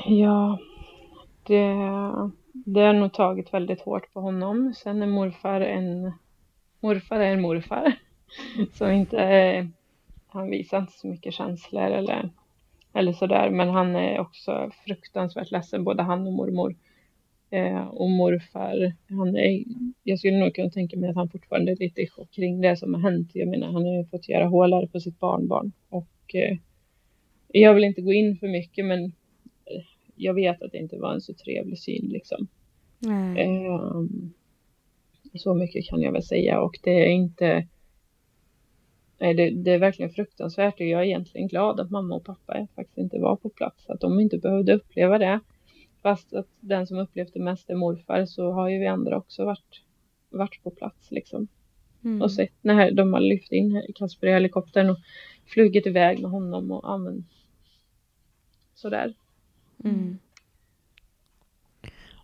Ja, 0.05 0.59
det, 1.43 1.73
det 2.51 2.81
har 2.81 2.93
nog 2.93 3.13
tagit 3.13 3.53
väldigt 3.53 3.81
hårt 3.81 4.13
på 4.13 4.21
honom. 4.21 4.73
Sen 4.77 5.01
är 5.01 5.07
morfar 5.07 5.61
en 5.61 6.11
morfar 6.79 7.19
är 7.19 7.33
en 7.33 7.41
morfar. 7.41 7.93
Som 8.73 8.91
inte 8.91 9.17
han 10.27 10.49
visar 10.49 10.77
inte 10.77 10.93
så 10.93 11.07
mycket 11.07 11.33
känslor 11.33 11.83
eller, 11.83 12.29
eller 12.93 13.13
sådär. 13.13 13.49
Men 13.49 13.69
han 13.69 13.95
är 13.95 14.19
också 14.19 14.71
fruktansvärt 14.85 15.51
ledsen, 15.51 15.83
både 15.83 16.03
han 16.03 16.27
och 16.27 16.33
mormor. 16.33 16.75
Eh, 17.49 17.87
och 17.87 18.09
morfar, 18.09 18.93
han 19.09 19.35
är, 19.35 19.63
jag 20.03 20.19
skulle 20.19 20.37
nog 20.37 20.55
kunna 20.55 20.69
tänka 20.69 20.97
mig 20.97 21.09
att 21.09 21.15
han 21.15 21.29
fortfarande 21.29 21.71
är 21.71 21.75
lite 21.75 22.01
i 22.01 22.07
chock 22.07 22.31
kring 22.31 22.61
det 22.61 22.77
som 22.77 22.93
har 22.93 23.01
hänt. 23.01 23.29
Jag 23.33 23.47
menar, 23.47 23.67
han 23.67 23.85
har 23.85 23.97
ju 23.97 24.05
fått 24.05 24.29
göra 24.29 24.45
hålare 24.45 24.87
på 24.87 24.99
sitt 24.99 25.19
barnbarn. 25.19 25.71
Och 25.89 26.35
eh, 26.35 26.57
jag 27.47 27.73
vill 27.73 27.83
inte 27.83 28.01
gå 28.01 28.13
in 28.13 28.37
för 28.37 28.47
mycket, 28.47 28.85
men 28.85 29.03
eh, 29.03 29.83
jag 30.15 30.33
vet 30.33 30.61
att 30.61 30.71
det 30.71 30.77
inte 30.77 30.97
var 30.97 31.13
en 31.13 31.21
så 31.21 31.33
trevlig 31.33 31.79
syn 31.79 32.09
liksom. 32.09 32.47
Ehm, 33.37 34.33
så 35.33 35.53
mycket 35.53 35.85
kan 35.85 36.01
jag 36.01 36.11
väl 36.11 36.23
säga 36.23 36.61
och 36.61 36.79
det 36.83 37.05
är 37.05 37.09
inte 37.09 37.67
Nej, 39.19 39.33
det, 39.33 39.49
det 39.49 39.71
är 39.71 39.79
verkligen 39.79 40.11
fruktansvärt 40.11 40.79
och 40.79 40.85
jag 40.85 41.01
är 41.01 41.05
egentligen 41.05 41.47
glad 41.47 41.79
att 41.79 41.91
mamma 41.91 42.15
och 42.15 42.25
pappa 42.25 42.67
faktiskt 42.75 42.97
inte 42.97 43.19
var 43.19 43.35
på 43.35 43.49
plats, 43.49 43.89
att 43.89 43.99
de 43.99 44.19
inte 44.19 44.37
behövde 44.37 44.73
uppleva 44.73 45.17
det. 45.17 45.39
Fast 46.07 46.33
att 46.33 46.47
den 46.59 46.87
som 46.87 46.97
upplevt 46.97 47.33
det 47.33 47.39
mest 47.39 47.69
är 47.69 47.75
morfar 47.75 48.25
så 48.25 48.51
har 48.51 48.69
ju 48.69 48.79
vi 48.79 48.87
andra 48.87 49.17
också 49.17 49.45
varit, 49.45 49.81
varit 50.29 50.63
på 50.63 50.71
plats 50.71 51.11
liksom. 51.11 51.47
Mm. 52.03 52.21
Och 52.21 52.31
sett 52.31 52.53
när 52.61 52.91
de 52.91 53.13
har 53.13 53.19
lyft 53.19 53.51
in 53.51 53.83
Kasper 53.95 54.27
i 54.27 54.31
helikoptern 54.31 54.89
och 54.89 54.97
flugit 55.45 55.87
iväg 55.87 56.21
med 56.21 56.31
honom 56.31 56.71
och 56.71 56.81
ja, 56.83 56.97
men, 56.97 57.25
sådär. 58.73 59.13
Mm. 59.83 60.17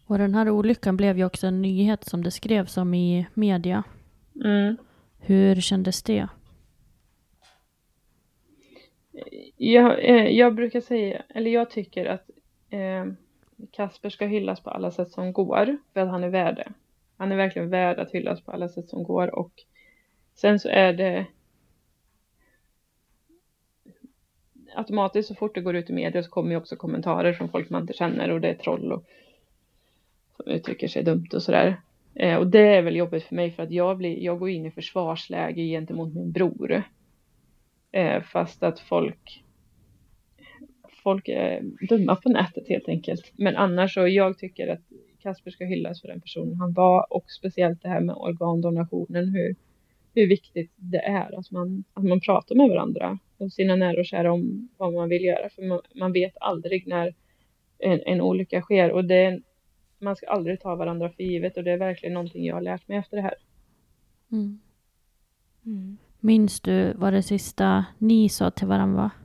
Och 0.06 0.18
den 0.18 0.36
här 0.36 0.50
olyckan 0.50 0.98
blev 0.98 1.18
ju 1.18 1.26
också 1.26 1.48
en 1.48 1.62
nyhet 1.62 2.04
som 2.04 2.24
det 2.24 2.32
skrevs 2.32 2.78
om 2.78 2.94
i 2.94 3.26
media. 3.34 3.84
Mm. 4.44 4.78
Hur 5.20 5.62
kändes 5.62 6.04
det? 6.04 6.28
Jag, 9.58 10.06
eh, 10.10 10.28
jag 10.28 10.56
brukar 10.56 10.82
säga, 10.82 11.24
eller 11.30 11.52
jag 11.52 11.70
tycker 11.70 12.06
att 12.06 12.30
eh, 12.70 13.06
Kasper 13.72 14.10
ska 14.10 14.26
hyllas 14.26 14.64
på 14.64 14.70
alla 14.70 14.92
sätt 14.92 15.10
som 15.10 15.34
går 15.34 15.78
för 15.94 16.00
att 16.00 16.10
han 16.10 16.24
är 16.24 16.30
värd 16.30 16.56
det. 16.56 16.74
Han 17.18 17.32
är 17.32 17.36
verkligen 17.36 17.70
värd 17.70 18.00
att 18.00 18.12
hyllas 18.12 18.42
på 18.42 18.52
alla 18.52 18.70
sätt 18.70 18.90
som 18.90 19.04
går 19.04 19.36
och 19.36 19.52
Sen 20.36 20.60
så 20.60 20.70
är 20.70 20.94
det 20.94 21.26
automatiskt 24.76 25.28
så 25.28 25.36
fort 25.36 25.56
det 25.56 25.62
går 25.62 25.76
ut 25.76 25.90
i 25.90 25.94
media 25.94 26.24
så 26.24 26.30
kommer 26.30 26.52
ju 26.52 26.58
också 26.58 26.76
kommentarer 26.76 27.34
från 27.34 27.50
folk 27.50 27.70
man 27.70 27.82
inte 27.82 27.94
känner 27.94 28.32
och 28.32 28.42
det 28.42 28.50
är 28.50 28.54
troll 28.54 28.92
och 28.92 29.06
som 30.38 30.48
uttrycker 30.48 30.88
sig 30.88 31.04
dumt 31.04 31.28
och 31.34 31.44
sådär. 31.44 31.82
Eh, 32.16 32.36
och 32.36 32.48
det 32.48 32.76
är 32.76 32.82
väl 32.82 32.96
jobbigt 32.96 33.24
för 33.24 33.36
mig 33.36 33.52
för 33.52 33.64
att 33.64 33.72
jag, 33.72 33.98
blir, 33.98 34.24
jag 34.24 34.40
går 34.40 34.50
in 34.50 34.66
i 34.66 34.72
försvarsläge 34.72 35.62
gentemot 35.62 36.14
min 36.14 36.32
bror. 36.32 36.84
Eh, 37.92 38.22
fast 38.22 38.64
att 38.64 38.80
folk 38.80 39.43
folk 41.04 41.28
är 41.28 41.62
dumma 41.90 42.16
på 42.16 42.30
nätet 42.30 42.70
helt 42.70 42.88
enkelt. 42.88 43.32
Men 43.38 43.56
annars 43.56 43.94
så 43.94 44.08
jag 44.08 44.38
tycker 44.38 44.68
att 44.68 44.82
Kasper 45.24 45.52
ska 45.52 45.66
hyllas 45.66 46.02
för 46.02 46.08
den 46.08 46.22
personen 46.22 46.56
han 46.56 46.74
var 46.74 47.14
och 47.14 47.32
speciellt 47.32 47.82
det 47.82 47.90
här 47.90 48.02
med 48.02 48.16
organdonationen, 48.16 49.30
hur, 49.30 49.56
hur 50.16 50.28
viktigt 50.28 50.72
det 50.76 50.98
är 50.98 51.40
att 51.40 51.52
man, 51.52 51.84
att 51.94 52.04
man 52.04 52.20
pratar 52.20 52.56
med 52.56 52.70
varandra 52.70 53.20
och 53.38 53.54
sina 53.54 53.76
nära 53.76 54.00
och 54.00 54.06
kära 54.06 54.34
om 54.34 54.70
vad 54.78 54.94
man 54.94 55.10
vill 55.10 55.24
göra. 55.24 55.50
För 55.50 55.62
man, 55.62 55.82
man 55.96 56.14
vet 56.14 56.34
aldrig 56.40 56.88
när 56.88 57.14
en, 57.80 58.02
en 58.06 58.22
olycka 58.22 58.62
sker 58.62 58.92
och 58.92 59.06
det, 59.06 59.42
man 60.00 60.16
ska 60.16 60.28
aldrig 60.28 60.60
ta 60.60 60.76
varandra 60.76 61.10
för 61.10 61.24
givet 61.24 61.58
och 61.58 61.64
det 61.64 61.72
är 61.72 61.78
verkligen 61.78 62.14
någonting 62.14 62.46
jag 62.46 62.56
har 62.56 62.62
lärt 62.62 62.88
mig 62.88 62.98
efter 62.98 63.18
det 63.18 63.24
här. 63.24 63.36
Mm. 64.32 64.60
Mm. 65.66 65.98
Minns 66.20 66.62
du 66.62 66.94
vad 66.94 67.14
det 67.14 67.24
sista 67.24 67.86
ni 67.98 68.30
sa 68.30 68.52
till 68.52 68.68
varandra 68.68 69.02
var? 69.02 69.23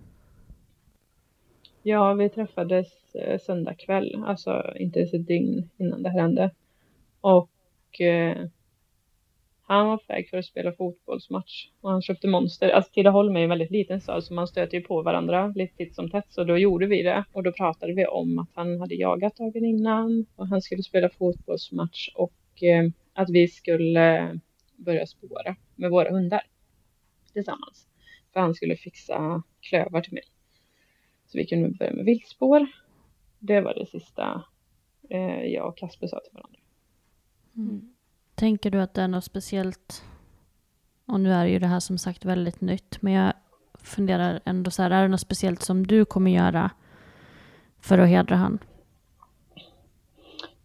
Ja, 1.82 2.14
vi 2.14 2.28
träffades 2.28 3.14
eh, 3.14 3.38
söndag 3.38 3.74
kväll, 3.74 4.24
alltså 4.26 4.72
inte 4.76 4.98
ens 4.98 5.14
ett 5.14 5.26
dygn 5.26 5.70
innan 5.76 6.02
det 6.02 6.10
här 6.10 6.20
hände. 6.20 6.50
Och 7.20 8.00
eh, 8.00 8.46
han 9.62 9.86
var 9.86 9.96
på 9.96 10.04
väg 10.08 10.30
för 10.30 10.38
att 10.38 10.44
spela 10.44 10.72
fotbollsmatch 10.72 11.68
och 11.80 11.90
han 11.90 12.02
köpte 12.02 12.28
Monster. 12.28 12.68
Alltså 12.68 12.92
Tidaholm 12.92 13.36
är 13.36 13.40
en 13.40 13.48
väldigt 13.48 13.70
liten 13.70 14.00
stad 14.00 14.24
så 14.24 14.34
man 14.34 14.48
stöter 14.48 14.76
ju 14.78 14.84
på 14.84 15.02
varandra 15.02 15.52
lite 15.54 15.76
titt 15.76 15.94
som 15.94 16.10
tätt. 16.10 16.26
Så 16.28 16.44
då 16.44 16.58
gjorde 16.58 16.86
vi 16.86 17.02
det 17.02 17.24
och 17.32 17.42
då 17.42 17.52
pratade 17.52 17.94
vi 17.94 18.06
om 18.06 18.38
att 18.38 18.50
han 18.54 18.80
hade 18.80 18.94
jagat 18.94 19.36
dagen 19.36 19.64
innan 19.64 20.26
och 20.36 20.46
han 20.46 20.62
skulle 20.62 20.82
spela 20.82 21.10
fotbollsmatch 21.10 22.08
och 22.14 22.62
eh, 22.62 22.90
att 23.12 23.30
vi 23.30 23.48
skulle 23.48 24.38
börja 24.76 25.06
spåra 25.06 25.56
med 25.76 25.90
våra 25.90 26.10
hundar 26.10 26.42
tillsammans. 27.32 27.86
För 28.32 28.40
han 28.40 28.54
skulle 28.54 28.76
fixa 28.76 29.42
klövar 29.60 30.00
till 30.00 30.14
mig. 30.14 30.24
Så 31.28 31.38
vi 31.38 31.46
kunde 31.46 31.68
börja 31.68 31.92
med 31.92 32.04
viltspår. 32.04 32.66
Det 33.38 33.60
var 33.60 33.74
det 33.74 33.86
sista 33.86 34.42
eh, 35.10 35.44
jag 35.44 35.68
och 35.68 35.76
Kasper 35.76 36.06
sa 36.06 36.20
till 36.20 36.32
varandra. 36.32 36.60
Mm. 37.56 37.94
Tänker 38.34 38.70
du 38.70 38.80
att 38.80 38.94
det 38.94 39.02
är 39.02 39.08
något 39.08 39.24
speciellt? 39.24 40.04
Och 41.06 41.20
nu 41.20 41.32
är 41.32 41.46
ju 41.46 41.58
det 41.58 41.66
här 41.66 41.80
som 41.80 41.98
sagt 41.98 42.24
väldigt 42.24 42.60
nytt, 42.60 43.02
men 43.02 43.12
jag 43.12 43.32
funderar 43.74 44.40
ändå 44.44 44.70
så 44.70 44.82
här, 44.82 44.90
är 44.90 45.02
det 45.02 45.08
något 45.08 45.20
speciellt 45.20 45.62
som 45.62 45.86
du 45.86 46.04
kommer 46.04 46.30
göra 46.30 46.70
för 47.80 47.98
att 47.98 48.08
hedra 48.08 48.36
han? 48.36 48.58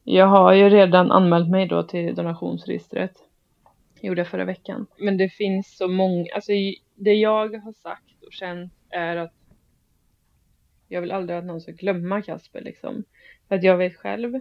Jag 0.04 0.28
har 0.28 0.54
ju 0.54 0.70
redan 0.70 1.12
anmält 1.12 1.50
mig 1.50 1.68
då 1.68 1.84
till 1.84 2.16
donationsregistret. 2.16 3.14
Gjorde 4.02 4.22
jag 4.22 4.28
förra 4.28 4.46
veckan. 4.46 4.88
Men 4.98 5.18
det 5.18 5.30
finns 5.30 5.78
så 5.78 5.88
många, 5.88 6.26
alltså 6.36 6.52
det 6.96 7.14
jag 7.14 7.64
har 7.64 7.74
sagt 7.74 8.24
och 8.26 8.34
känt 8.34 8.74
är 8.90 9.16
att 9.16 9.34
jag 10.94 11.02
vill 11.02 11.12
aldrig 11.12 11.40
att 11.40 11.46
någon 11.46 11.62
ska 11.62 11.72
glömma 11.72 12.22
Kasper 12.22 12.62
liksom. 12.62 13.04
För 13.48 13.56
att 13.56 13.64
jag 13.64 13.78
vet 13.78 13.96
själv 13.96 14.40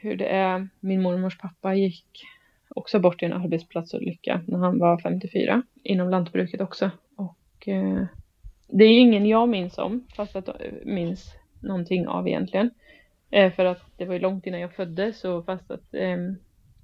hur 0.00 0.16
det 0.16 0.28
är. 0.28 0.68
Min 0.80 1.02
mormors 1.02 1.38
pappa 1.38 1.74
gick 1.74 2.24
också 2.68 2.98
bort 2.98 3.22
i 3.22 3.26
en 3.26 3.32
arbetsplatsolycka 3.32 4.40
när 4.46 4.58
han 4.58 4.78
var 4.78 4.98
54 4.98 5.62
inom 5.82 6.10
lantbruket 6.10 6.60
också. 6.60 6.90
Och 7.16 7.68
eh, 7.68 8.04
det 8.68 8.84
är 8.84 9.00
ingen 9.00 9.26
jag 9.26 9.48
minns 9.48 9.78
om, 9.78 10.06
fast 10.16 10.36
att 10.36 10.46
jag 10.46 10.56
minns 10.84 11.34
någonting 11.60 12.06
av 12.06 12.28
egentligen. 12.28 12.70
Eh, 13.30 13.52
för 13.52 13.64
att 13.64 13.82
det 13.96 14.04
var 14.04 14.14
ju 14.14 14.20
långt 14.20 14.46
innan 14.46 14.60
jag 14.60 14.74
föddes 14.74 15.24
och 15.24 15.44
fast 15.44 15.70
att 15.70 15.94
eh, 15.94 16.16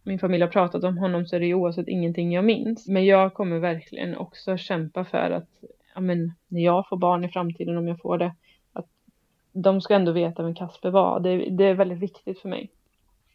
min 0.03 0.19
familj 0.19 0.43
har 0.43 0.51
pratat 0.51 0.85
om 0.85 0.99
honom 0.99 1.27
så 1.27 1.37
är 1.37 1.41
det 1.41 1.47
ju 1.47 1.55
oavsett 1.55 1.89
ingenting 1.89 2.33
jag 2.33 2.45
minns. 2.45 2.89
Men 2.89 3.05
jag 3.05 3.35
kommer 3.35 3.59
verkligen 3.59 4.17
också 4.17 4.57
kämpa 4.57 5.05
för 5.05 5.31
att 5.31 5.65
ja, 5.95 6.01
men, 6.01 6.33
när 6.49 6.61
jag 6.61 6.89
får 6.89 6.97
barn 6.97 7.25
i 7.25 7.29
framtiden, 7.29 7.77
om 7.77 7.89
jag 7.89 8.01
får 8.01 8.19
det, 8.19 8.35
att 8.73 8.87
de 9.53 9.81
ska 9.81 9.95
ändå 9.95 10.13
veta 10.13 10.43
vem 10.43 10.55
Kasper 10.55 10.91
var. 10.91 11.21
Det, 11.21 11.51
det 11.51 11.65
är 11.65 11.75
väldigt 11.75 11.99
viktigt 11.99 12.39
för 12.39 12.49
mig. 12.49 12.71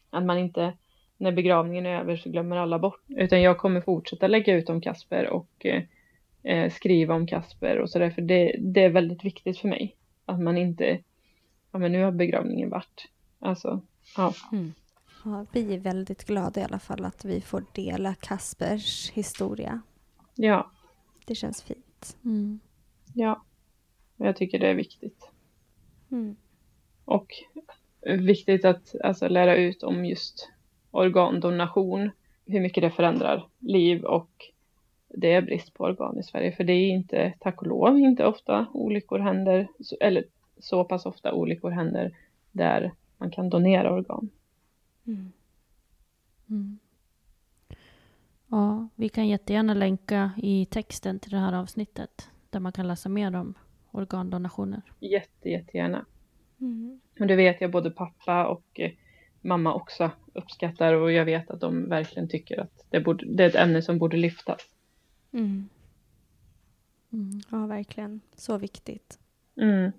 Att 0.09 0.23
man 0.23 0.37
inte, 0.37 0.73
när 1.17 1.31
begravningen 1.31 1.85
är 1.85 1.99
över 1.99 2.17
så 2.17 2.29
glömmer 2.29 2.57
alla 2.57 2.79
bort. 2.79 3.01
Utan 3.07 3.41
jag 3.41 3.57
kommer 3.57 3.81
fortsätta 3.81 4.27
lägga 4.27 4.53
ut 4.53 4.69
om 4.69 4.81
Kasper 4.81 5.29
och 5.29 5.65
eh, 6.43 6.71
skriva 6.71 7.15
om 7.15 7.27
Kasper 7.27 7.77
och 7.79 7.89
sådär. 7.89 8.09
För 8.09 8.21
det, 8.21 8.55
det 8.59 8.83
är 8.83 8.89
väldigt 8.89 9.25
viktigt 9.25 9.57
för 9.57 9.67
mig. 9.67 9.95
Att 10.25 10.39
man 10.39 10.57
inte, 10.57 10.99
ja 11.71 11.79
men 11.79 11.91
nu 11.91 12.03
har 12.03 12.11
begravningen 12.11 12.69
varit. 12.69 13.07
Alltså, 13.39 13.81
ja. 14.17 14.33
Mm. 14.51 14.73
ja. 15.25 15.45
Vi 15.51 15.73
är 15.73 15.79
väldigt 15.79 16.25
glada 16.25 16.61
i 16.61 16.63
alla 16.63 16.79
fall 16.79 17.05
att 17.05 17.25
vi 17.25 17.41
får 17.41 17.63
dela 17.73 18.13
Kaspers 18.13 19.11
historia. 19.11 19.81
Ja. 20.35 20.71
Det 21.25 21.35
känns 21.35 21.63
fint. 21.63 21.86
Mm. 22.25 22.59
Ja. 23.13 23.41
Jag 24.17 24.35
tycker 24.35 24.59
det 24.59 24.67
är 24.67 24.75
viktigt. 24.75 25.29
Mm. 26.11 26.35
Och 27.05 27.27
viktigt 28.01 28.65
att 28.65 28.95
alltså, 29.03 29.27
lära 29.27 29.55
ut 29.55 29.83
om 29.83 30.05
just 30.05 30.49
organdonation, 30.91 32.11
hur 32.45 32.59
mycket 32.59 32.81
det 32.81 32.91
förändrar 32.91 33.47
liv 33.59 34.03
och 34.03 34.29
det 35.07 35.33
är 35.33 35.41
brist 35.41 35.73
på 35.73 35.83
organ 35.83 36.19
i 36.19 36.23
Sverige. 36.23 36.51
För 36.51 36.63
det 36.63 36.73
är 36.73 36.89
inte, 36.89 37.33
tack 37.39 37.61
och 37.61 37.67
lov, 37.67 37.99
inte 37.99 38.25
ofta 38.25 38.67
olyckor 38.73 39.19
händer, 39.19 39.67
eller 39.99 40.23
så 40.59 40.83
pass 40.83 41.05
ofta 41.05 41.33
olyckor 41.33 41.71
händer 41.71 42.15
där 42.51 42.91
man 43.17 43.31
kan 43.31 43.49
donera 43.49 43.93
organ. 43.93 44.29
Mm. 45.07 45.31
Mm. 46.49 46.79
Ja, 48.47 48.87
vi 48.95 49.09
kan 49.09 49.27
jättegärna 49.27 49.73
länka 49.73 50.31
i 50.37 50.65
texten 50.65 51.19
till 51.19 51.31
det 51.31 51.37
här 51.37 51.53
avsnittet 51.53 52.29
där 52.49 52.59
man 52.59 52.71
kan 52.71 52.87
läsa 52.87 53.09
mer 53.09 53.35
om 53.35 53.53
organdonationer. 53.91 54.81
Jätte, 54.99 55.49
jättegärna. 55.49 56.05
Mm. 56.61 57.01
Och 57.19 57.27
det 57.27 57.35
vet 57.35 57.61
jag 57.61 57.71
både 57.71 57.91
pappa 57.91 58.47
och 58.47 58.79
eh, 58.79 58.91
mamma 59.41 59.73
också 59.73 60.11
uppskattar 60.33 60.93
och 60.93 61.11
jag 61.11 61.25
vet 61.25 61.49
att 61.49 61.61
de 61.61 61.89
verkligen 61.89 62.29
tycker 62.29 62.59
att 62.59 62.85
det, 62.89 62.99
borde, 62.99 63.25
det 63.25 63.43
är 63.43 63.49
ett 63.49 63.55
ämne 63.55 63.81
som 63.81 63.97
borde 63.97 64.17
lyftas. 64.17 64.61
Mm. 65.31 65.69
Mm. 67.11 67.41
Ja, 67.51 67.65
verkligen. 67.65 68.21
Så 68.35 68.57
viktigt. 68.57 69.19
Mm. 69.55 69.91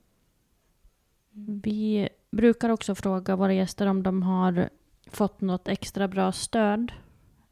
Vi 1.62 2.09
brukar 2.30 2.68
också 2.68 2.94
fråga 2.94 3.36
våra 3.36 3.53
gäster 3.53 3.86
om 3.86 4.03
de 4.03 4.22
har 4.22 4.68
fått 5.07 5.40
något 5.40 5.68
extra 5.68 6.09
bra 6.09 6.32
stöd 6.32 6.92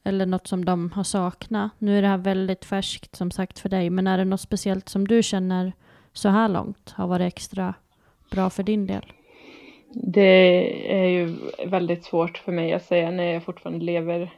eller 0.06 0.26
något 0.26 0.46
som 0.46 0.64
de 0.64 0.92
har 0.92 1.04
saknat. 1.04 1.72
Nu 1.78 1.98
är 1.98 2.02
det 2.02 2.08
här 2.08 2.18
väldigt 2.18 2.64
färskt 2.64 3.16
som 3.16 3.30
sagt 3.30 3.58
för 3.58 3.68
dig, 3.68 3.90
men 3.90 4.06
är 4.06 4.18
det 4.18 4.24
något 4.24 4.40
speciellt 4.40 4.88
som 4.88 5.08
du 5.08 5.22
känner 5.22 5.72
så 6.12 6.28
här 6.28 6.48
långt 6.48 6.90
har 6.90 7.06
varit 7.06 7.32
extra 7.32 7.74
bra 8.30 8.50
för 8.50 8.62
din 8.62 8.86
del? 8.86 9.12
Det 9.92 10.92
är 10.94 11.08
ju 11.08 11.36
väldigt 11.66 12.04
svårt 12.04 12.38
för 12.38 12.52
mig 12.52 12.72
att 12.72 12.84
säga 12.84 13.10
när 13.10 13.24
jag 13.24 13.44
fortfarande 13.44 13.84
lever 13.84 14.34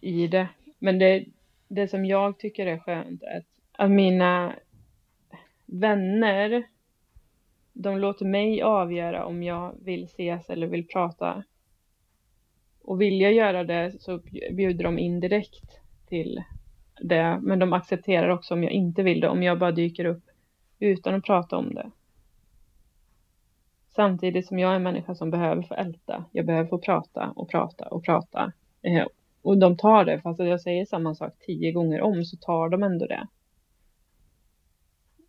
i 0.00 0.26
det. 0.26 0.48
Men 0.78 0.98
det, 0.98 1.24
det 1.68 1.88
som 1.88 2.04
jag 2.04 2.38
tycker 2.38 2.66
är 2.66 2.78
skönt 2.78 3.22
är 3.22 3.38
att, 3.38 3.44
att 3.72 3.90
mina 3.90 4.54
vänner, 5.66 6.64
de 7.72 7.98
låter 7.98 8.24
mig 8.24 8.62
avgöra 8.62 9.24
om 9.24 9.42
jag 9.42 9.74
vill 9.80 10.04
ses 10.04 10.50
eller 10.50 10.66
vill 10.66 10.86
prata. 10.86 11.44
Och 12.84 13.00
vill 13.00 13.20
jag 13.20 13.32
göra 13.32 13.64
det 13.64 14.02
så 14.02 14.20
bjuder 14.50 14.84
de 14.84 14.98
indirekt 14.98 15.80
till 16.08 16.42
det. 17.00 17.38
Men 17.42 17.58
de 17.58 17.72
accepterar 17.72 18.28
också 18.28 18.54
om 18.54 18.62
jag 18.62 18.72
inte 18.72 19.02
vill 19.02 19.20
det, 19.20 19.28
om 19.28 19.42
jag 19.42 19.58
bara 19.58 19.72
dyker 19.72 20.04
upp 20.04 20.24
utan 20.78 21.14
att 21.14 21.24
prata 21.24 21.56
om 21.56 21.74
det. 21.74 21.90
Samtidigt 23.94 24.46
som 24.46 24.58
jag 24.58 24.72
är 24.72 24.76
en 24.76 24.82
människa 24.82 25.14
som 25.14 25.30
behöver 25.30 25.62
få 25.62 25.74
älta. 25.74 26.24
Jag 26.32 26.46
behöver 26.46 26.68
få 26.68 26.78
prata 26.78 27.32
och 27.36 27.50
prata 27.50 27.88
och 27.88 28.04
prata. 28.04 28.52
Eh, 28.82 29.06
och 29.42 29.58
de 29.58 29.76
tar 29.76 30.04
det, 30.04 30.20
fast 30.20 30.40
jag 30.40 30.60
säger 30.60 30.86
samma 30.86 31.14
sak 31.14 31.32
tio 31.40 31.72
gånger 31.72 32.00
om 32.00 32.24
så 32.24 32.36
tar 32.36 32.68
de 32.68 32.82
ändå 32.82 33.06
det. 33.06 33.28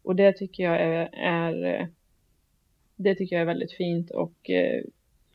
Och 0.04 0.16
det 0.16 0.34
tycker 0.34 0.64
jag 0.64 0.82
är, 0.82 1.10
är 1.14 1.66
eh, 1.66 1.88
det 2.96 3.16
tycker 3.16 3.36
jag 3.36 3.42
är 3.42 3.46
väldigt 3.46 3.74
fint 3.74 4.12
och 4.12 4.50
eh, 4.50 4.84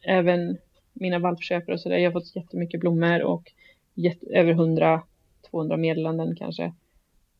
även 0.03 0.59
mina 0.93 1.19
valpköpare 1.19 1.75
och 1.75 1.81
sådär. 1.81 1.99
Jag 1.99 2.11
har 2.11 2.21
fått 2.21 2.37
jättemycket 2.37 2.81
blommor 2.81 3.23
och 3.23 3.53
jätte, 3.95 4.27
över 4.27 4.55
100-200 4.55 5.77
meddelanden 5.77 6.37
kanske. 6.37 6.73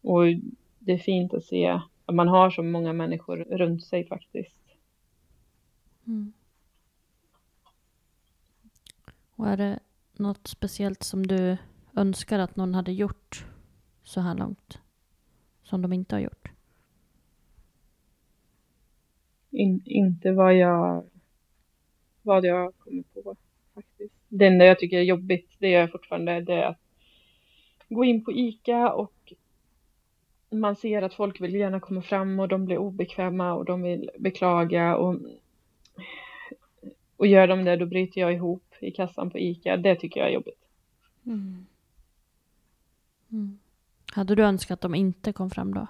Och 0.01 0.23
det 0.79 0.93
är 0.93 0.99
fint 0.99 1.35
att 1.35 1.45
se 1.45 1.81
att 2.05 2.15
man 2.15 2.29
har 2.29 2.51
så 2.51 2.63
många 2.63 2.93
människor 2.93 3.37
runt 3.37 3.85
sig 3.85 4.07
faktiskt. 4.07 4.61
Mm. 6.07 6.33
Och 9.37 9.49
är 9.49 9.57
det 9.57 9.79
något 10.13 10.47
speciellt 10.47 11.03
som 11.03 11.27
du 11.27 11.57
önskar 11.97 12.39
att 12.39 12.57
någon 12.57 12.75
hade 12.75 12.93
gjort 12.93 13.47
så 14.03 14.21
här 14.21 14.35
långt? 14.35 14.79
Som 15.63 15.83
de 15.83 15.93
inte 15.93 16.15
har 16.15 16.21
gjort? 16.21 16.51
In, 19.51 19.83
inte 19.85 20.33
vad 20.33 20.55
jag, 20.55 21.05
vad 22.23 22.45
jag 22.45 22.75
kommer 22.79 23.03
på 23.03 23.37
faktiskt. 23.75 24.15
Det 24.29 24.47
enda 24.47 24.65
jag 24.65 24.79
tycker 24.79 24.99
är 24.99 25.03
jobbigt, 25.03 25.51
det 25.59 25.69
gör 25.69 25.81
jag 25.81 25.93
fortfarande, 25.93 26.41
det 26.41 26.55
är 26.55 26.67
att 26.67 26.81
gå 27.89 28.05
in 28.05 28.25
på 28.25 28.33
ICA 28.33 28.93
och 28.93 29.33
man 30.51 30.77
ser 30.77 31.03
att 31.03 31.15
folk 31.15 31.41
vill 31.41 31.55
gärna 31.55 31.81
komma 31.81 32.03
fram 32.03 32.41
och 32.41 32.49
de 32.49 32.65
blir 32.65 32.79
obekväma 32.79 33.53
och 33.55 33.65
de 33.65 33.83
vill 33.83 34.11
beklaga 34.19 34.97
och, 34.97 35.17
och 37.17 37.27
gör 37.27 37.47
de 37.47 37.65
det 37.65 37.77
då 37.77 37.87
bryter 37.87 38.21
jag 38.21 38.33
ihop 38.33 38.75
i 38.81 38.91
kassan 38.91 39.31
på 39.31 39.39
ICA. 39.39 39.77
Det 39.77 39.97
tycker 39.97 40.21
jag 40.21 40.29
är 40.29 40.35
jobbigt. 40.35 40.65
Mm. 41.27 41.67
Mm. 43.33 43.59
Hade 44.13 44.35
du 44.35 44.43
önskat 44.45 44.75
att 44.75 44.81
de 44.81 44.95
inte 44.95 45.33
kom 45.33 45.51
fram 45.51 45.75
då? 45.75 45.87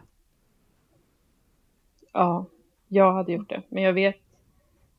Ja, 2.13 2.47
jag 2.89 3.13
hade 3.13 3.33
gjort 3.33 3.49
det. 3.49 3.63
Men 3.69 3.83
jag 3.83 3.93
vet, 3.93 4.21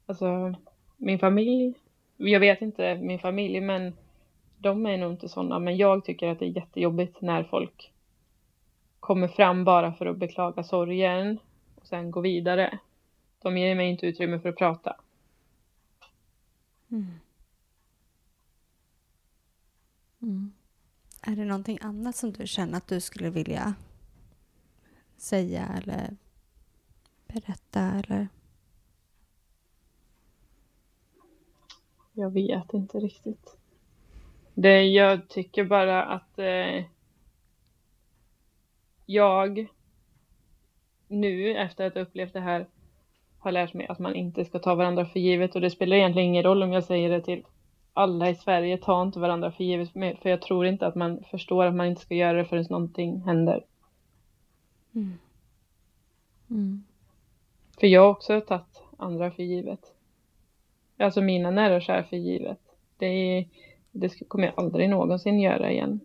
alltså 0.05 0.55
min 1.01 1.19
familj, 1.19 1.73
jag 2.17 2.39
vet 2.39 2.61
inte 2.61 2.95
min 2.95 3.19
familj, 3.19 3.61
men 3.61 3.93
de 4.57 4.85
är 4.85 4.97
nog 4.97 5.11
inte 5.11 5.29
sådana. 5.29 5.59
Men 5.59 5.77
jag 5.77 6.05
tycker 6.05 6.27
att 6.27 6.39
det 6.39 6.45
är 6.45 6.55
jättejobbigt 6.55 7.21
när 7.21 7.43
folk 7.43 7.91
kommer 8.99 9.27
fram 9.27 9.63
bara 9.63 9.93
för 9.93 10.05
att 10.05 10.17
beklaga 10.17 10.63
sorgen 10.63 11.39
och 11.75 11.87
sen 11.87 12.11
gå 12.11 12.21
vidare. 12.21 12.79
De 13.41 13.57
ger 13.57 13.75
mig 13.75 13.89
inte 13.89 14.05
utrymme 14.05 14.39
för 14.39 14.49
att 14.49 14.57
prata. 14.57 14.95
Mm. 16.91 17.05
Mm. 20.21 20.53
Är 21.21 21.35
det 21.35 21.45
någonting 21.45 21.77
annat 21.81 22.15
som 22.15 22.31
du 22.31 22.47
känner 22.47 22.77
att 22.77 22.87
du 22.87 23.01
skulle 23.01 23.29
vilja 23.29 23.73
säga 25.17 25.67
eller 25.77 26.15
berätta 27.27 27.81
eller? 27.81 28.27
Jag 32.13 32.29
vet 32.29 32.73
inte 32.73 32.99
riktigt. 32.99 33.57
Det, 34.53 34.83
jag 34.83 35.27
tycker 35.29 35.63
bara 35.63 36.03
att 36.03 36.39
eh, 36.39 36.83
jag 39.05 39.67
nu 41.07 41.57
efter 41.57 41.87
att 41.87 41.93
ha 41.93 42.01
upplevt 42.01 42.33
det 42.33 42.39
här 42.39 42.67
har 43.39 43.51
lärt 43.51 43.73
mig 43.73 43.87
att 43.87 43.99
man 43.99 44.15
inte 44.15 44.45
ska 44.45 44.59
ta 44.59 44.75
varandra 44.75 45.05
för 45.05 45.19
givet 45.19 45.55
och 45.55 45.61
det 45.61 45.69
spelar 45.69 45.97
egentligen 45.97 46.27
ingen 46.29 46.43
roll 46.43 46.63
om 46.63 46.73
jag 46.73 46.83
säger 46.83 47.09
det 47.09 47.21
till 47.21 47.43
alla 47.93 48.29
i 48.29 48.35
Sverige, 48.35 48.77
ta 48.77 49.01
inte 49.01 49.19
varandra 49.19 49.51
för 49.51 49.63
givet 49.63 49.91
för 49.93 50.29
jag 50.29 50.41
tror 50.41 50.65
inte 50.65 50.87
att 50.87 50.95
man 50.95 51.23
förstår 51.31 51.65
att 51.65 51.75
man 51.75 51.87
inte 51.87 52.01
ska 52.01 52.15
göra 52.15 52.37
det 52.37 52.45
förrän 52.45 52.65
någonting 52.69 53.21
händer. 53.21 53.65
Mm. 54.95 55.13
Mm. 56.49 56.83
För 57.79 57.87
jag 57.87 58.01
har 58.01 58.09
också 58.09 58.41
tagit 58.41 58.83
andra 58.97 59.31
för 59.31 59.43
givet. 59.43 59.93
Alltså 61.01 61.21
mina 61.21 61.51
nära 61.51 61.75
och 61.75 61.81
kära 61.81 62.03
för 62.03 62.17
givet. 62.17 62.59
Det, 62.97 63.05
är, 63.05 63.47
det 63.91 64.27
kommer 64.27 64.45
jag 64.45 64.53
aldrig 64.57 64.89
någonsin 64.89 65.39
göra 65.39 65.71
igen. 65.71 65.99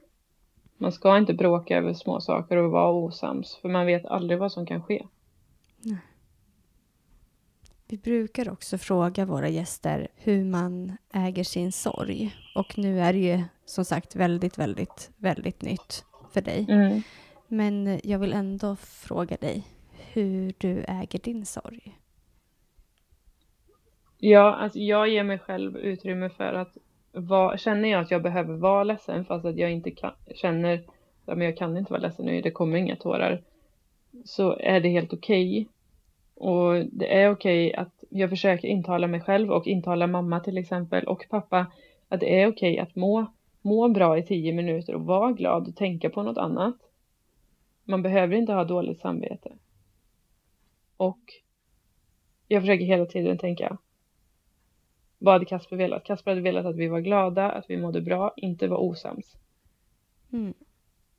Man 0.77 0.93
ska 0.93 1.19
inte 1.19 1.35
bråka 1.35 1.77
över 1.77 1.95
små 1.95 2.21
saker 2.21 2.57
och 2.57 2.71
vara 2.71 2.93
osams, 2.93 3.57
för 3.57 3.69
man 3.69 3.87
vet 3.87 4.07
aldrig 4.07 4.39
vad 4.39 4.53
som 4.53 4.67
kan 4.67 4.83
ske. 4.83 5.07
Nej. 5.83 5.99
Vi 7.89 7.99
brukar 7.99 8.51
också 8.51 8.79
fråga 8.79 9.25
våra 9.25 9.49
gäster 9.49 10.09
hur 10.15 10.45
man 10.45 10.97
äger 11.13 11.45
sin 11.45 11.73
sorg. 11.73 12.35
Och 12.55 12.79
nu 12.79 13.01
är 13.01 13.13
det 13.13 13.19
ju 13.19 13.43
som 13.65 13.85
sagt 13.85 14.17
väldigt, 14.17 14.59
väldigt, 14.59 15.11
väldigt 15.17 15.63
nytt 15.63 16.05
för 16.33 16.41
dig. 16.41 16.67
Mm. 16.69 17.03
Men 17.49 18.01
jag 18.05 18.19
vill 18.19 18.33
ändå 18.33 18.77
fråga 18.77 19.37
dig 19.37 19.65
hur 20.13 20.55
du 20.59 20.85
äger 20.89 21.19
din 21.19 21.47
sorg. 21.47 21.99
Ja, 24.29 24.55
alltså 24.55 24.79
jag 24.79 25.09
ger 25.09 25.25
mig 25.25 25.39
själv 25.39 25.77
utrymme 25.77 26.29
för 26.29 26.53
att 26.53 26.77
vara, 27.13 27.59
känner 27.59 27.89
jag 27.89 28.01
att 28.01 28.11
jag 28.11 28.23
behöver 28.23 28.55
vara 28.55 28.85
ledsen 28.85 29.25
fast 29.25 29.45
att 29.45 29.57
jag 29.57 29.73
inte 29.73 29.91
kan, 29.91 30.13
känner 30.35 30.83
att 31.25 31.43
jag 31.43 31.57
kan 31.57 31.77
inte 31.77 31.93
vara 31.93 32.03
ledsen 32.03 32.27
nu, 32.27 32.41
det 32.41 32.51
kommer 32.51 32.77
inga 32.79 32.97
tårar, 32.97 33.43
så 34.25 34.59
är 34.59 34.81
det 34.81 34.89
helt 34.89 35.13
okej. 35.13 35.69
Okay. 36.37 36.49
Och 36.49 36.87
det 36.93 37.15
är 37.15 37.31
okej 37.31 37.71
okay 37.71 37.83
att 37.83 38.05
jag 38.11 38.31
försöker 38.31 38.69
intala 38.69 39.07
mig 39.07 39.21
själv 39.21 39.51
och 39.51 39.67
intala 39.67 40.07
mamma 40.07 40.41
till 40.41 40.59
exempel 40.59 41.05
och 41.05 41.27
pappa 41.31 41.67
att 42.09 42.21
det 42.21 42.43
är 42.43 42.47
okej 42.49 42.73
okay 42.73 42.79
att 42.79 42.97
må, 42.97 43.27
må 43.63 43.89
bra 43.89 44.19
i 44.19 44.23
tio 44.23 44.53
minuter 44.53 44.95
och 44.95 45.07
vara 45.07 45.33
glad 45.33 45.69
och 45.69 45.77
tänka 45.77 46.11
på 46.11 46.23
något 46.23 46.39
annat. 46.39 46.77
Man 47.85 48.03
behöver 48.03 48.37
inte 48.37 48.53
ha 48.53 48.65
dåligt 48.65 49.01
samvete. 49.01 49.53
Och 50.97 51.21
jag 52.49 52.63
försöker 52.63 52.85
hela 52.85 53.07
tiden 53.07 53.39
tänka 53.39 53.79
vad 55.19 55.35
hade 55.35 55.45
Kasper 55.45 55.77
velat? 55.77 56.05
Kasper 56.05 56.31
hade 56.31 56.41
velat 56.41 56.67
att 56.67 56.77
vi 56.77 56.89
var 56.89 57.01
glada, 57.01 57.51
att 57.51 57.65
vi 57.69 57.77
mådde 57.77 58.01
bra, 58.01 58.35
inte 58.37 58.69
var 58.69 58.77
osams. 58.77 59.37
Mm. 60.33 60.55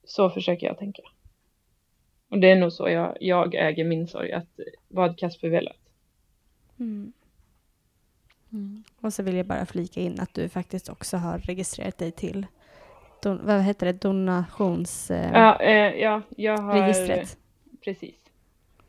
Så 0.04 0.30
försöker 0.30 0.68
jag 0.68 0.78
tänka. 0.78 1.02
Och 2.30 2.40
det 2.40 2.52
är 2.52 2.56
nog 2.56 2.74
så 2.74 2.90
jag, 2.90 3.18
jag 3.20 3.56
äger 3.56 3.86
min 3.86 4.08
sorg, 4.08 4.32
att 4.32 4.60
vad 4.88 5.04
hade 5.04 5.18
Kasper 5.18 5.50
velat? 5.50 5.78
Mm. 6.80 7.14
Mm. 8.52 8.84
Och 9.02 9.14
så 9.14 9.24
vill 9.24 9.36
jag 9.36 9.46
bara 9.46 9.66
flika 9.66 10.02
in 10.02 10.20
att 10.20 10.34
du 10.34 10.50
faktiskt 10.50 10.90
också 10.90 11.18
har 11.18 11.40
registrerat 11.40 11.98
dig 11.98 12.12
till 12.12 12.46
don, 13.24 13.46
vad 13.46 13.62
heter 13.62 13.86
det, 13.86 14.02
donations... 14.02 15.12
Eh, 15.12 15.32
ja, 15.34 15.62
eh, 15.62 16.02
ja, 16.02 16.22
jag 16.30 16.58
har... 16.58 16.82
Registret. 16.82 17.38
Precis. 17.84 18.16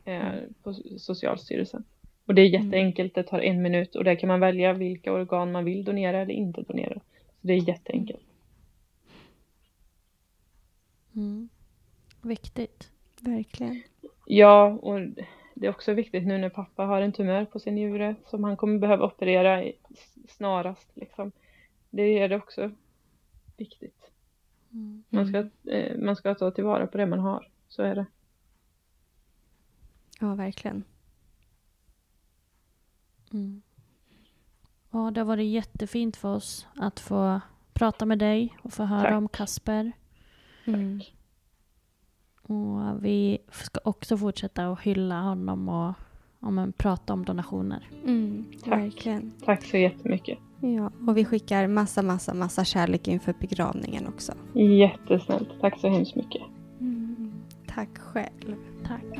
Eh, 0.05 0.33
på 0.63 0.73
Socialstyrelsen. 0.97 1.83
Och 2.29 2.35
det 2.35 2.41
är 2.41 2.55
Mm. 2.55 2.63
jätteenkelt, 2.65 3.15
det 3.15 3.23
tar 3.23 3.39
en 3.39 3.61
minut 3.61 3.95
och 3.95 4.03
där 4.03 4.15
kan 4.15 4.27
man 4.27 4.39
välja 4.39 4.73
vilka 4.73 5.13
organ 5.13 5.51
man 5.51 5.65
vill 5.65 5.83
donera 5.83 6.21
eller 6.21 6.33
inte 6.33 6.61
donera. 6.61 6.93
Så 7.41 7.47
det 7.47 7.53
är 7.53 7.67
jätteenkelt. 7.67 8.23
Mm. 11.15 11.49
Viktigt. 12.21 12.91
Verkligen. 13.21 13.81
Ja, 14.25 14.67
och 14.81 14.99
det 15.55 15.65
är 15.65 15.69
också 15.69 15.93
viktigt 15.93 16.27
nu 16.27 16.37
när 16.37 16.49
pappa 16.49 16.83
har 16.83 17.01
en 17.01 17.11
tumör 17.11 17.45
på 17.45 17.59
sin 17.59 17.75
njure 17.75 18.15
som 18.25 18.43
han 18.43 18.57
kommer 18.57 18.79
behöva 18.79 19.05
operera 19.05 19.71
snarast. 20.27 20.87
Liksom. 20.93 21.31
Det 21.89 22.03
är 22.19 22.29
det 22.29 22.35
också 22.35 22.71
viktigt. 23.57 24.11
Mm. 24.71 25.03
Man 25.09 25.27
ska, 25.27 25.71
eh, 25.71 25.97
man 25.97 26.15
ska 26.15 26.35
ta 26.35 26.51
tillvara 26.51 26.87
på 26.87 26.97
det 26.97 27.05
man 27.05 27.19
har. 27.19 27.47
Så 27.67 27.83
är 27.83 27.95
det. 27.95 28.05
Ja, 30.19 30.35
verkligen. 30.35 30.83
Mm. 33.33 33.61
Ja, 34.91 35.11
det 35.11 35.19
har 35.21 35.25
varit 35.25 35.51
jättefint 35.51 36.17
för 36.17 36.35
oss 36.35 36.67
att 36.75 36.99
få 36.99 37.41
prata 37.73 38.05
med 38.05 38.19
dig 38.19 38.57
och 38.61 38.73
få 38.73 38.83
höra 38.83 39.01
Tack. 39.01 39.17
om 39.17 39.27
Kasper. 39.27 39.91
Mm. 40.65 40.99
Och 42.41 43.05
vi 43.05 43.37
ska 43.51 43.79
också 43.83 44.17
fortsätta 44.17 44.67
att 44.67 44.81
hylla 44.81 45.21
honom 45.21 45.69
och 46.39 46.53
men, 46.53 46.71
prata 46.73 47.13
om 47.13 47.25
donationer. 47.25 47.89
Mm, 48.05 48.45
Tack. 48.63 48.71
verkligen. 48.71 49.31
Tack 49.45 49.65
så 49.65 49.77
jättemycket. 49.77 50.37
Ja, 50.61 50.91
och 51.07 51.17
vi 51.17 51.25
skickar 51.25 51.67
massa, 51.67 52.01
massa, 52.01 52.33
massa 52.33 52.65
kärlek 52.65 53.07
inför 53.07 53.33
begravningen 53.39 54.07
också. 54.07 54.33
Jättesnällt. 54.53 55.49
Tack 55.61 55.79
så 55.79 55.87
hemskt 55.89 56.15
mycket. 56.15 56.41
Mm. 56.79 57.31
Tack 57.67 57.97
själv. 57.97 58.55
Tack. 58.87 59.19